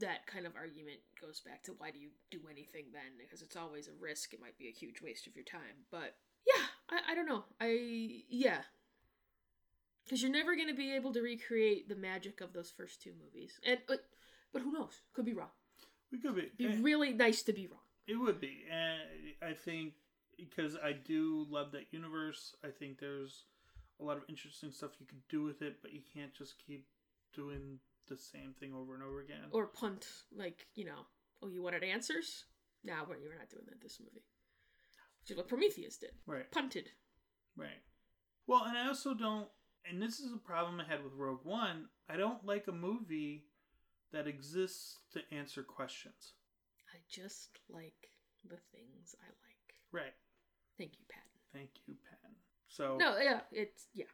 that 0.00 0.26
kind 0.26 0.46
of 0.46 0.56
argument 0.56 0.98
goes 1.20 1.40
back 1.40 1.62
to 1.64 1.72
why 1.78 1.90
do 1.90 1.98
you 1.98 2.10
do 2.30 2.40
anything 2.50 2.86
then? 2.92 3.16
Because 3.18 3.42
it's 3.42 3.56
always 3.56 3.88
a 3.88 3.92
risk. 4.00 4.34
It 4.34 4.40
might 4.40 4.58
be 4.58 4.68
a 4.68 4.78
huge 4.78 5.00
waste 5.02 5.26
of 5.26 5.36
your 5.36 5.44
time. 5.44 5.86
But 5.90 6.16
yeah, 6.46 6.64
I, 6.90 7.12
I 7.12 7.14
don't 7.14 7.26
know. 7.28 7.44
I 7.60 8.22
yeah, 8.28 8.62
because 10.04 10.22
you're 10.22 10.30
never 10.32 10.56
gonna 10.56 10.74
be 10.74 10.94
able 10.94 11.12
to 11.12 11.20
recreate 11.22 11.88
the 11.88 11.96
magic 11.96 12.40
of 12.40 12.52
those 12.52 12.70
first 12.70 13.00
two 13.02 13.12
movies. 13.22 13.58
And 13.66 13.78
but 13.86 14.04
but 14.52 14.62
who 14.62 14.72
knows? 14.72 15.00
Could 15.14 15.24
be 15.24 15.34
wrong. 15.34 15.50
we 16.10 16.18
could 16.18 16.34
be 16.34 16.50
Be 16.56 16.66
eh, 16.66 16.76
really 16.80 17.12
nice 17.12 17.42
to 17.44 17.52
be 17.52 17.66
wrong. 17.66 17.80
it 18.06 18.16
would 18.16 18.40
be 18.40 18.64
and 18.70 19.00
i 19.42 19.54
think 19.54 19.94
because 20.36 20.76
i 20.84 20.92
do 20.92 21.46
love 21.48 21.70
that 21.72 21.86
universe 21.92 22.54
i 22.64 22.68
think 22.68 22.98
there's 22.98 23.44
a 24.00 24.04
lot 24.04 24.16
of 24.16 24.24
interesting 24.28 24.70
stuff 24.72 24.90
you 25.00 25.06
could 25.06 25.22
do 25.28 25.42
with 25.42 25.62
it 25.62 25.76
but 25.82 25.92
you 25.92 26.00
can't 26.14 26.34
just 26.34 26.54
keep 26.66 26.86
doing 27.34 27.78
the 28.08 28.16
same 28.16 28.52
thing 28.58 28.72
over 28.74 28.94
and 28.94 29.02
over 29.02 29.20
again 29.20 29.46
Or 29.52 29.66
punt 29.66 30.06
like 30.36 30.66
you 30.74 30.84
know. 30.84 31.06
Oh, 31.42 31.48
you 31.48 31.62
wanted 31.62 31.82
answers? 31.84 32.44
Nah, 32.84 33.04
we're 33.08 33.16
you're 33.18 33.38
not 33.38 33.48
doing 33.48 33.64
that 33.68 33.80
this 33.80 33.98
movie. 34.00 34.24
Which 35.20 35.30
is 35.30 35.36
what 35.36 35.48
Prometheus 35.48 35.96
did. 35.98 36.10
right 36.26 36.50
Punted. 36.50 36.90
Right. 37.56 37.80
Well, 38.48 38.64
and 38.64 38.76
I 38.76 38.88
also 38.88 39.14
don't, 39.14 39.48
and 39.88 40.00
this 40.00 40.20
is 40.20 40.32
a 40.32 40.38
problem 40.38 40.80
I 40.80 40.84
had 40.90 41.02
with 41.04 41.12
Rogue 41.14 41.44
One. 41.44 41.86
I 42.08 42.16
don't 42.16 42.44
like 42.44 42.66
a 42.68 42.72
movie 42.72 43.44
that 44.12 44.26
exists 44.26 44.98
to 45.12 45.20
answer 45.36 45.62
questions. 45.62 46.32
I 46.94 46.98
just 47.10 47.50
like 47.70 48.08
the 48.44 48.58
things 48.72 49.14
I 49.20 49.26
like. 49.26 49.74
Right. 49.92 50.14
Thank 50.78 50.92
you, 50.98 51.04
Pat. 51.10 51.22
Thank 51.52 51.70
you, 51.86 51.94
Pan. 51.94 52.32
So, 52.68 52.96
No, 52.98 53.18
yeah, 53.18 53.40
it's 53.50 53.86
yeah. 53.94 54.06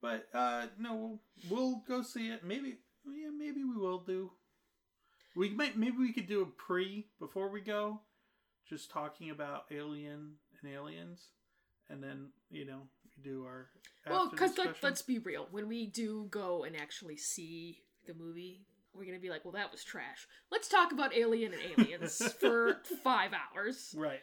but 0.00 0.26
uh, 0.34 0.66
no, 0.78 0.94
we'll, 0.94 1.20
we'll 1.50 1.82
go 1.86 2.02
see 2.02 2.28
it. 2.28 2.44
Maybe, 2.44 2.78
yeah, 3.06 3.30
maybe 3.36 3.62
we 3.62 3.76
will 3.76 4.00
do. 4.00 4.32
We 5.36 5.50
might, 5.50 5.76
maybe 5.76 5.96
we 5.98 6.12
could 6.12 6.26
do 6.28 6.42
a 6.42 6.46
pre 6.46 7.06
before 7.20 7.48
we 7.48 7.60
go, 7.60 8.00
just 8.68 8.90
talking 8.90 9.30
about 9.30 9.64
Alien 9.70 10.34
and 10.62 10.72
aliens, 10.72 11.28
and 11.88 12.02
then 12.02 12.28
you 12.50 12.64
know 12.64 12.82
do 13.22 13.44
our. 13.44 13.68
Well, 14.08 14.28
because 14.30 14.56
let, 14.58 14.82
let's 14.82 15.02
be 15.02 15.18
real. 15.18 15.48
When 15.50 15.68
we 15.68 15.86
do 15.86 16.26
go 16.30 16.64
and 16.64 16.76
actually 16.76 17.16
see 17.16 17.78
the 18.06 18.14
movie, 18.14 18.60
we're 18.94 19.04
gonna 19.06 19.18
be 19.18 19.30
like, 19.30 19.44
"Well, 19.44 19.52
that 19.52 19.70
was 19.72 19.82
trash." 19.84 20.26
Let's 20.50 20.68
talk 20.68 20.92
about 20.92 21.16
Alien 21.16 21.52
and 21.54 21.78
Aliens 21.78 22.20
for 22.40 22.80
five 23.02 23.30
hours. 23.32 23.94
right. 23.96 24.20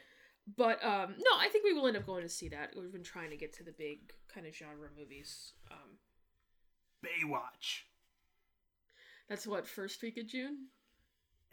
But 0.58 0.84
um, 0.84 1.16
no, 1.18 1.38
I 1.40 1.50
think 1.50 1.64
we 1.64 1.74
will 1.74 1.88
end 1.88 1.96
up 1.98 2.06
going 2.06 2.24
to 2.24 2.30
see 2.30 2.50
that. 2.50 2.74
We've 2.76 2.92
been 2.92 3.04
trying 3.04 3.30
to 3.30 3.38
get 3.38 3.54
to 3.58 3.64
the 3.64 3.72
big 3.72 4.12
kind 4.34 4.46
of 4.48 4.56
genre 4.56 4.90
movies. 4.98 5.54
Um, 5.72 5.98
Baywatch. 7.06 7.82
that's 9.30 9.48
what 9.48 9.68
first 9.68 10.02
week 10.02 10.18
of 10.18 10.28
June, 10.28 10.68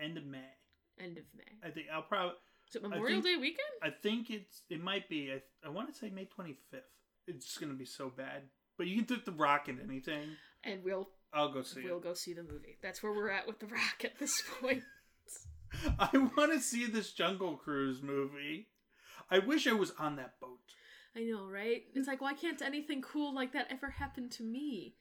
End 0.00 0.16
of 0.16 0.24
May. 0.26 0.38
end 1.00 1.18
of 1.18 1.24
May. 1.36 1.66
I 1.68 1.70
think 1.70 1.86
I'll 1.92 2.02
probably. 2.02 2.34
Is 2.68 2.76
it 2.76 2.82
Memorial 2.82 3.22
think- 3.22 3.24
Day 3.24 3.40
weekend? 3.40 3.68
I 3.82 3.90
think 3.90 4.30
it's. 4.30 4.62
It 4.68 4.82
might 4.82 5.08
be. 5.08 5.32
I, 5.32 5.66
I 5.66 5.70
want 5.70 5.88
to 5.92 5.94
say 5.98 6.10
May 6.10 6.24
twenty 6.26 6.56
fifth. 6.70 6.82
It's 7.28 7.56
gonna 7.58 7.74
be 7.74 7.84
so 7.84 8.10
bad. 8.10 8.42
But 8.76 8.86
you 8.86 8.96
can 8.96 9.06
throw 9.06 9.18
the 9.24 9.38
rock 9.38 9.68
in 9.68 9.80
anything. 9.80 10.30
And 10.64 10.82
we'll 10.82 11.08
I'll 11.32 11.52
go 11.52 11.62
see 11.62 11.82
we'll 11.84 11.98
it. 11.98 12.02
go 12.04 12.14
see 12.14 12.32
the 12.32 12.42
movie. 12.42 12.78
That's 12.82 13.02
where 13.02 13.12
we're 13.12 13.30
at 13.30 13.46
with 13.46 13.58
the 13.60 13.66
Rock 13.66 14.04
at 14.04 14.18
this 14.18 14.42
point. 14.60 14.82
I 15.98 16.08
want 16.16 16.52
to 16.52 16.60
see 16.60 16.86
this 16.86 17.12
Jungle 17.12 17.56
Cruise 17.56 18.02
movie. 18.02 18.68
I 19.30 19.38
wish 19.40 19.66
I 19.66 19.72
was 19.72 19.92
on 19.98 20.16
that 20.16 20.40
boat. 20.40 20.58
I 21.14 21.20
know, 21.20 21.46
right? 21.46 21.82
It's 21.94 22.08
like, 22.08 22.20
why 22.20 22.32
can't 22.32 22.62
anything 22.62 23.02
cool 23.02 23.34
like 23.34 23.52
that 23.52 23.66
ever 23.70 23.90
happen 23.90 24.30
to 24.30 24.42
me? 24.42 24.94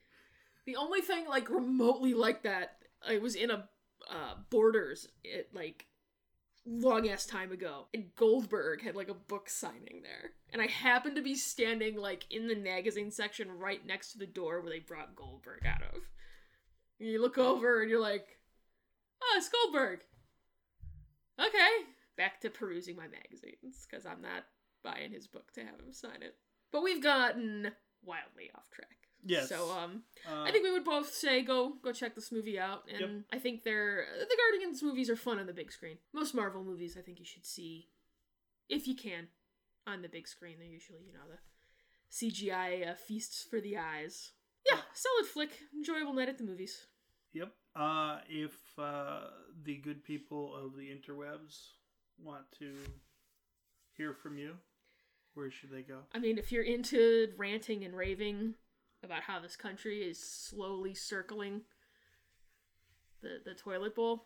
The 0.66 0.76
only 0.76 1.02
thing 1.02 1.26
like 1.28 1.50
remotely 1.50 2.14
like 2.14 2.44
that, 2.44 2.80
I 3.08 3.20
was 3.20 3.36
in 3.36 3.52
a 3.52 3.70
uh, 4.10 4.36
Borders 4.50 5.08
it 5.24 5.50
like 5.54 5.86
long 6.68 7.08
ass 7.10 7.26
time 7.26 7.52
ago, 7.52 7.88
and 7.94 8.14
Goldberg 8.16 8.84
had 8.84 8.96
like 8.96 9.10
a 9.10 9.14
book 9.14 9.50
signing 9.50 10.02
there, 10.04 10.32
and 10.52 10.62
I 10.62 10.68
happened 10.68 11.16
to 11.16 11.22
be 11.22 11.36
standing 11.36 11.96
like 11.96 12.26
in 12.30 12.48
the 12.48 12.56
magazine 12.56 13.12
section 13.12 13.52
right 13.52 13.86
next 13.86 14.12
to 14.12 14.18
the 14.18 14.26
door 14.26 14.62
where 14.62 14.72
they 14.72 14.80
brought 14.80 15.16
Goldberg 15.16 15.66
out 15.66 15.82
of. 15.82 16.02
And 17.00 17.10
you 17.10 17.22
look 17.22 17.38
over 17.38 17.82
and 17.82 17.90
you're 17.90 18.02
like, 18.02 18.28
oh, 19.22 19.36
it's 19.38 19.50
Goldberg. 19.50 20.00
Okay, 21.40 21.86
back 22.18 22.42
to 22.42 22.50
perusing 22.50 22.96
my 22.96 23.08
magazines 23.08 23.86
because 23.90 24.06
I'm 24.06 24.22
not 24.22 24.46
buying 24.84 25.12
his 25.12 25.28
book 25.28 25.52
to 25.54 25.62
have 25.62 25.80
him 25.80 25.94
sign 25.94 26.22
it. 26.22 26.36
But 26.72 26.84
we've 26.84 27.02
gotten 27.02 27.72
wildly 28.04 28.50
off 28.56 28.70
track. 28.72 29.07
Yes. 29.26 29.50
So 29.50 29.72
um, 29.72 30.04
Uh, 30.28 30.44
I 30.44 30.52
think 30.52 30.64
we 30.64 30.72
would 30.72 30.86
both 30.86 31.14
say 31.14 31.42
go 31.42 31.74
go 31.84 31.92
check 31.92 32.16
this 32.16 32.32
movie 32.32 32.60
out, 32.60 32.84
and 32.92 33.00
Yep. 33.02 33.10
I 33.34 33.40
think 33.40 33.64
they're 33.64 34.06
the 34.20 34.38
Guardians 34.38 34.82
movies 34.84 35.10
are 35.10 35.16
fun 35.16 35.40
on 35.40 35.48
the 35.48 35.54
big 35.54 35.72
screen. 35.72 35.98
Most 36.14 36.34
Marvel 36.34 36.64
movies, 36.64 36.96
I 36.98 37.02
think 37.02 37.20
you 37.20 37.26
should 37.26 37.46
see, 37.46 37.90
if 38.70 38.88
you 38.88 38.96
can, 38.96 39.28
on 39.86 40.02
the 40.02 40.10
big 40.10 40.28
screen. 40.28 40.58
They're 40.60 40.68
usually 40.68 41.02
you 41.06 41.14
know 41.14 41.28
the 41.30 41.40
CGI 42.12 42.92
uh, 42.92 42.96
feasts 42.96 43.44
for 43.44 43.60
the 43.60 43.78
eyes. 43.78 44.32
Yeah, 44.70 44.80
solid 44.94 45.26
flick, 45.26 45.52
enjoyable 45.74 46.14
night 46.14 46.30
at 46.30 46.38
the 46.38 46.44
movies. 46.44 46.88
Yep. 47.34 47.52
Uh, 47.76 48.20
if 48.30 48.56
uh, 48.80 49.28
the 49.64 49.76
good 49.78 50.04
people 50.04 50.56
of 50.56 50.76
the 50.76 50.90
interwebs 50.90 51.70
want 52.22 52.46
to 52.60 52.74
hear 53.96 54.14
from 54.14 54.38
you, 54.38 54.54
where 55.36 55.52
should 55.52 55.72
they 55.72 55.84
go? 55.84 56.00
I 56.14 56.20
mean, 56.20 56.38
if 56.38 56.52
you're 56.52 56.64
into 56.64 57.28
ranting 57.38 57.84
and 57.86 57.96
raving 57.96 58.56
about 59.04 59.22
how 59.22 59.40
this 59.40 59.56
country 59.56 60.00
is 60.00 60.20
slowly 60.20 60.94
circling 60.94 61.62
the 63.22 63.40
the 63.46 63.54
toilet 63.54 63.96
bowl, 63.96 64.26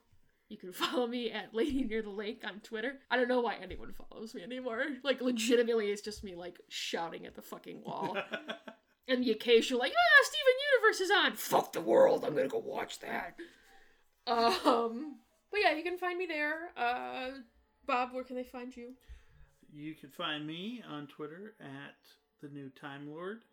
you 0.49 0.57
can 0.57 0.71
follow 0.73 1.07
me 1.07 1.31
at 1.31 1.53
Lady 1.53 1.83
Near 1.83 2.01
the 2.01 2.09
Lake 2.09 2.43
on 2.45 2.59
Twitter. 2.59 2.99
I 3.09 3.17
don't 3.17 3.27
know 3.27 3.41
why 3.41 3.55
anyone 3.61 3.93
follows 3.93 4.33
me 4.35 4.43
anymore. 4.43 4.83
Like, 5.03 5.21
legitimately, 5.21 5.91
it's 5.91 6.01
just 6.01 6.23
me 6.23 6.35
like 6.35 6.59
shouting 6.69 7.25
at 7.25 7.35
the 7.35 7.41
fucking 7.41 7.81
wall, 7.83 8.17
and 9.07 9.23
the 9.23 9.31
occasional 9.31 9.79
like, 9.79 9.93
ah, 9.93 10.23
Steven 10.23 10.53
Universe 10.73 11.01
is 11.01 11.11
on. 11.11 11.35
Fuck 11.35 11.73
the 11.73 11.81
world. 11.81 12.25
I'm 12.25 12.35
gonna 12.35 12.47
go 12.47 12.59
watch 12.59 12.99
that. 12.99 13.35
Um, 14.27 15.17
but 15.51 15.61
yeah, 15.61 15.73
you 15.73 15.83
can 15.83 15.97
find 15.97 16.17
me 16.17 16.25
there. 16.25 16.69
Uh, 16.77 17.31
Bob, 17.85 18.13
where 18.13 18.23
can 18.23 18.35
they 18.35 18.43
find 18.43 18.75
you? 18.75 18.93
you 19.73 19.95
can 19.95 20.09
find 20.09 20.45
me 20.45 20.83
on 20.89 21.07
Twitter 21.07 21.55
at 21.61 21.95
the 22.41 22.49
new 22.49 22.69
Time 22.69 23.09
Lord. 23.09 23.43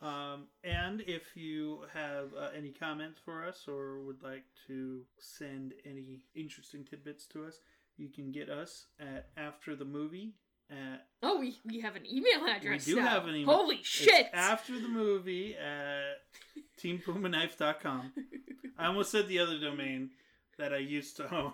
Um, 0.00 0.46
and 0.62 1.00
if 1.06 1.36
you 1.36 1.80
have 1.92 2.26
uh, 2.38 2.50
any 2.56 2.70
comments 2.70 3.18
for 3.24 3.44
us 3.44 3.64
or 3.66 4.00
would 4.04 4.22
like 4.22 4.44
to 4.68 5.02
send 5.18 5.72
any 5.84 6.20
interesting 6.36 6.84
tidbits 6.84 7.26
to 7.28 7.44
us, 7.44 7.60
you 7.96 8.08
can 8.08 8.30
get 8.30 8.48
us 8.48 8.86
at 9.00 9.30
after 9.36 9.74
the 9.74 9.84
movie 9.84 10.34
at 10.70 11.06
Oh, 11.22 11.40
we, 11.40 11.58
we 11.64 11.80
have 11.80 11.96
an 11.96 12.06
email 12.06 12.46
address. 12.48 12.86
we 12.86 12.94
do 12.94 13.00
now. 13.00 13.08
have 13.08 13.26
an 13.26 13.34
email. 13.34 13.56
Holy 13.56 13.76
it's 13.76 13.88
shit! 13.88 14.26
after 14.32 14.78
the 14.80 14.86
movie 14.88 15.56
at 15.56 16.20
teampumaknife.com. 16.80 18.12
I 18.78 18.86
almost 18.86 19.10
said 19.10 19.26
the 19.26 19.40
other 19.40 19.58
domain 19.58 20.10
that 20.58 20.72
I 20.72 20.78
used 20.78 21.16
to 21.16 21.34
own. 21.34 21.52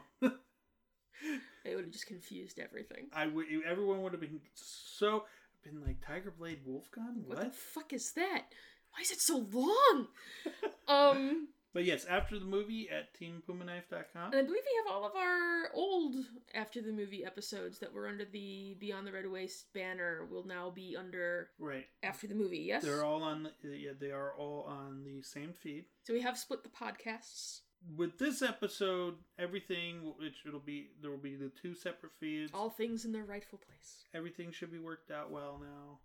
It 1.64 1.74
would 1.76 1.84
have 1.84 1.92
just 1.92 2.06
confused 2.06 2.58
everything. 2.58 3.06
I 3.14 3.26
would 3.26 3.46
everyone 3.66 4.02
would 4.02 4.12
have 4.12 4.20
been 4.20 4.40
so 4.54 5.24
been 5.64 5.80
like 5.84 6.04
Tiger 6.06 6.30
Blade 6.36 6.60
Wolfgun. 6.64 7.22
What, 7.26 7.38
What? 7.38 7.46
the 7.52 7.58
fuck 7.58 7.92
is 7.92 8.12
that? 8.12 8.44
Why 8.90 9.02
is 9.02 9.10
it 9.10 9.20
so 9.20 9.44
long? 9.50 10.06
um, 10.88 11.48
But 11.72 11.84
yes, 11.84 12.04
after 12.04 12.38
the 12.38 12.44
movie 12.44 12.88
at 12.88 13.12
teampumaknife.com. 13.18 14.32
and 14.32 14.34
I 14.36 14.42
believe 14.42 14.62
we 14.64 14.82
have 14.86 14.94
all 14.94 15.04
of 15.04 15.16
our 15.16 15.70
old 15.74 16.14
after 16.54 16.80
the 16.80 16.92
movie 16.92 17.24
episodes 17.24 17.78
that 17.80 17.92
were 17.92 18.06
under 18.06 18.24
the 18.24 18.76
Beyond 18.78 19.06
the 19.06 19.12
Red 19.12 19.28
Waste 19.28 19.72
banner 19.72 20.24
will 20.30 20.46
now 20.46 20.70
be 20.70 20.96
under 20.96 21.48
Right. 21.58 21.86
after 22.04 22.26
the 22.28 22.34
movie. 22.36 22.58
Yes. 22.58 22.84
They're 22.84 23.04
all 23.04 23.22
on 23.24 23.48
the, 23.62 23.76
yeah, 23.76 23.90
they 23.98 24.12
are 24.12 24.32
all 24.36 24.62
on 24.68 25.02
the 25.04 25.22
same 25.22 25.52
feed. 25.52 25.86
so 26.04 26.12
we 26.12 26.20
have 26.20 26.38
split 26.38 26.62
the 26.62 26.68
podcasts. 26.68 27.60
With 27.96 28.18
this 28.18 28.40
episode, 28.40 29.14
everything 29.38 30.14
which 30.18 30.36
it'll 30.46 30.58
be 30.60 30.88
there 31.02 31.10
will 31.10 31.18
be 31.18 31.36
the 31.36 31.50
two 31.60 31.74
separate 31.74 32.12
feeds. 32.18 32.50
All 32.54 32.70
things 32.70 33.04
in 33.04 33.12
their 33.12 33.24
rightful 33.24 33.58
place, 33.58 34.04
Everything 34.14 34.52
should 34.52 34.72
be 34.72 34.78
worked 34.78 35.10
out 35.10 35.30
well 35.30 35.60
now. 35.60 35.98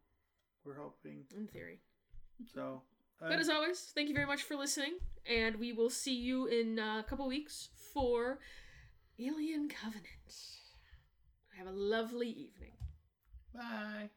We're 0.65 0.75
hoping. 0.75 1.23
in 1.35 1.47
theory. 1.47 1.79
So, 2.53 2.81
uh, 3.21 3.29
But 3.29 3.39
as 3.39 3.49
always, 3.49 3.79
thank 3.95 4.09
you 4.09 4.13
very 4.15 4.27
much 4.27 4.43
for 4.43 4.55
listening, 4.55 4.99
and 5.25 5.55
we 5.55 5.71
will 5.71 5.89
see 5.89 6.15
you 6.15 6.47
in 6.47 6.79
uh, 6.79 6.99
a 6.99 7.03
couple 7.03 7.27
weeks 7.27 7.69
for 7.93 8.39
Alien 9.17 9.69
Covenant. 9.69 10.05
Have 11.57 11.67
a 11.67 11.71
lovely 11.71 12.29
evening. 12.29 12.73
bye. 13.53 14.09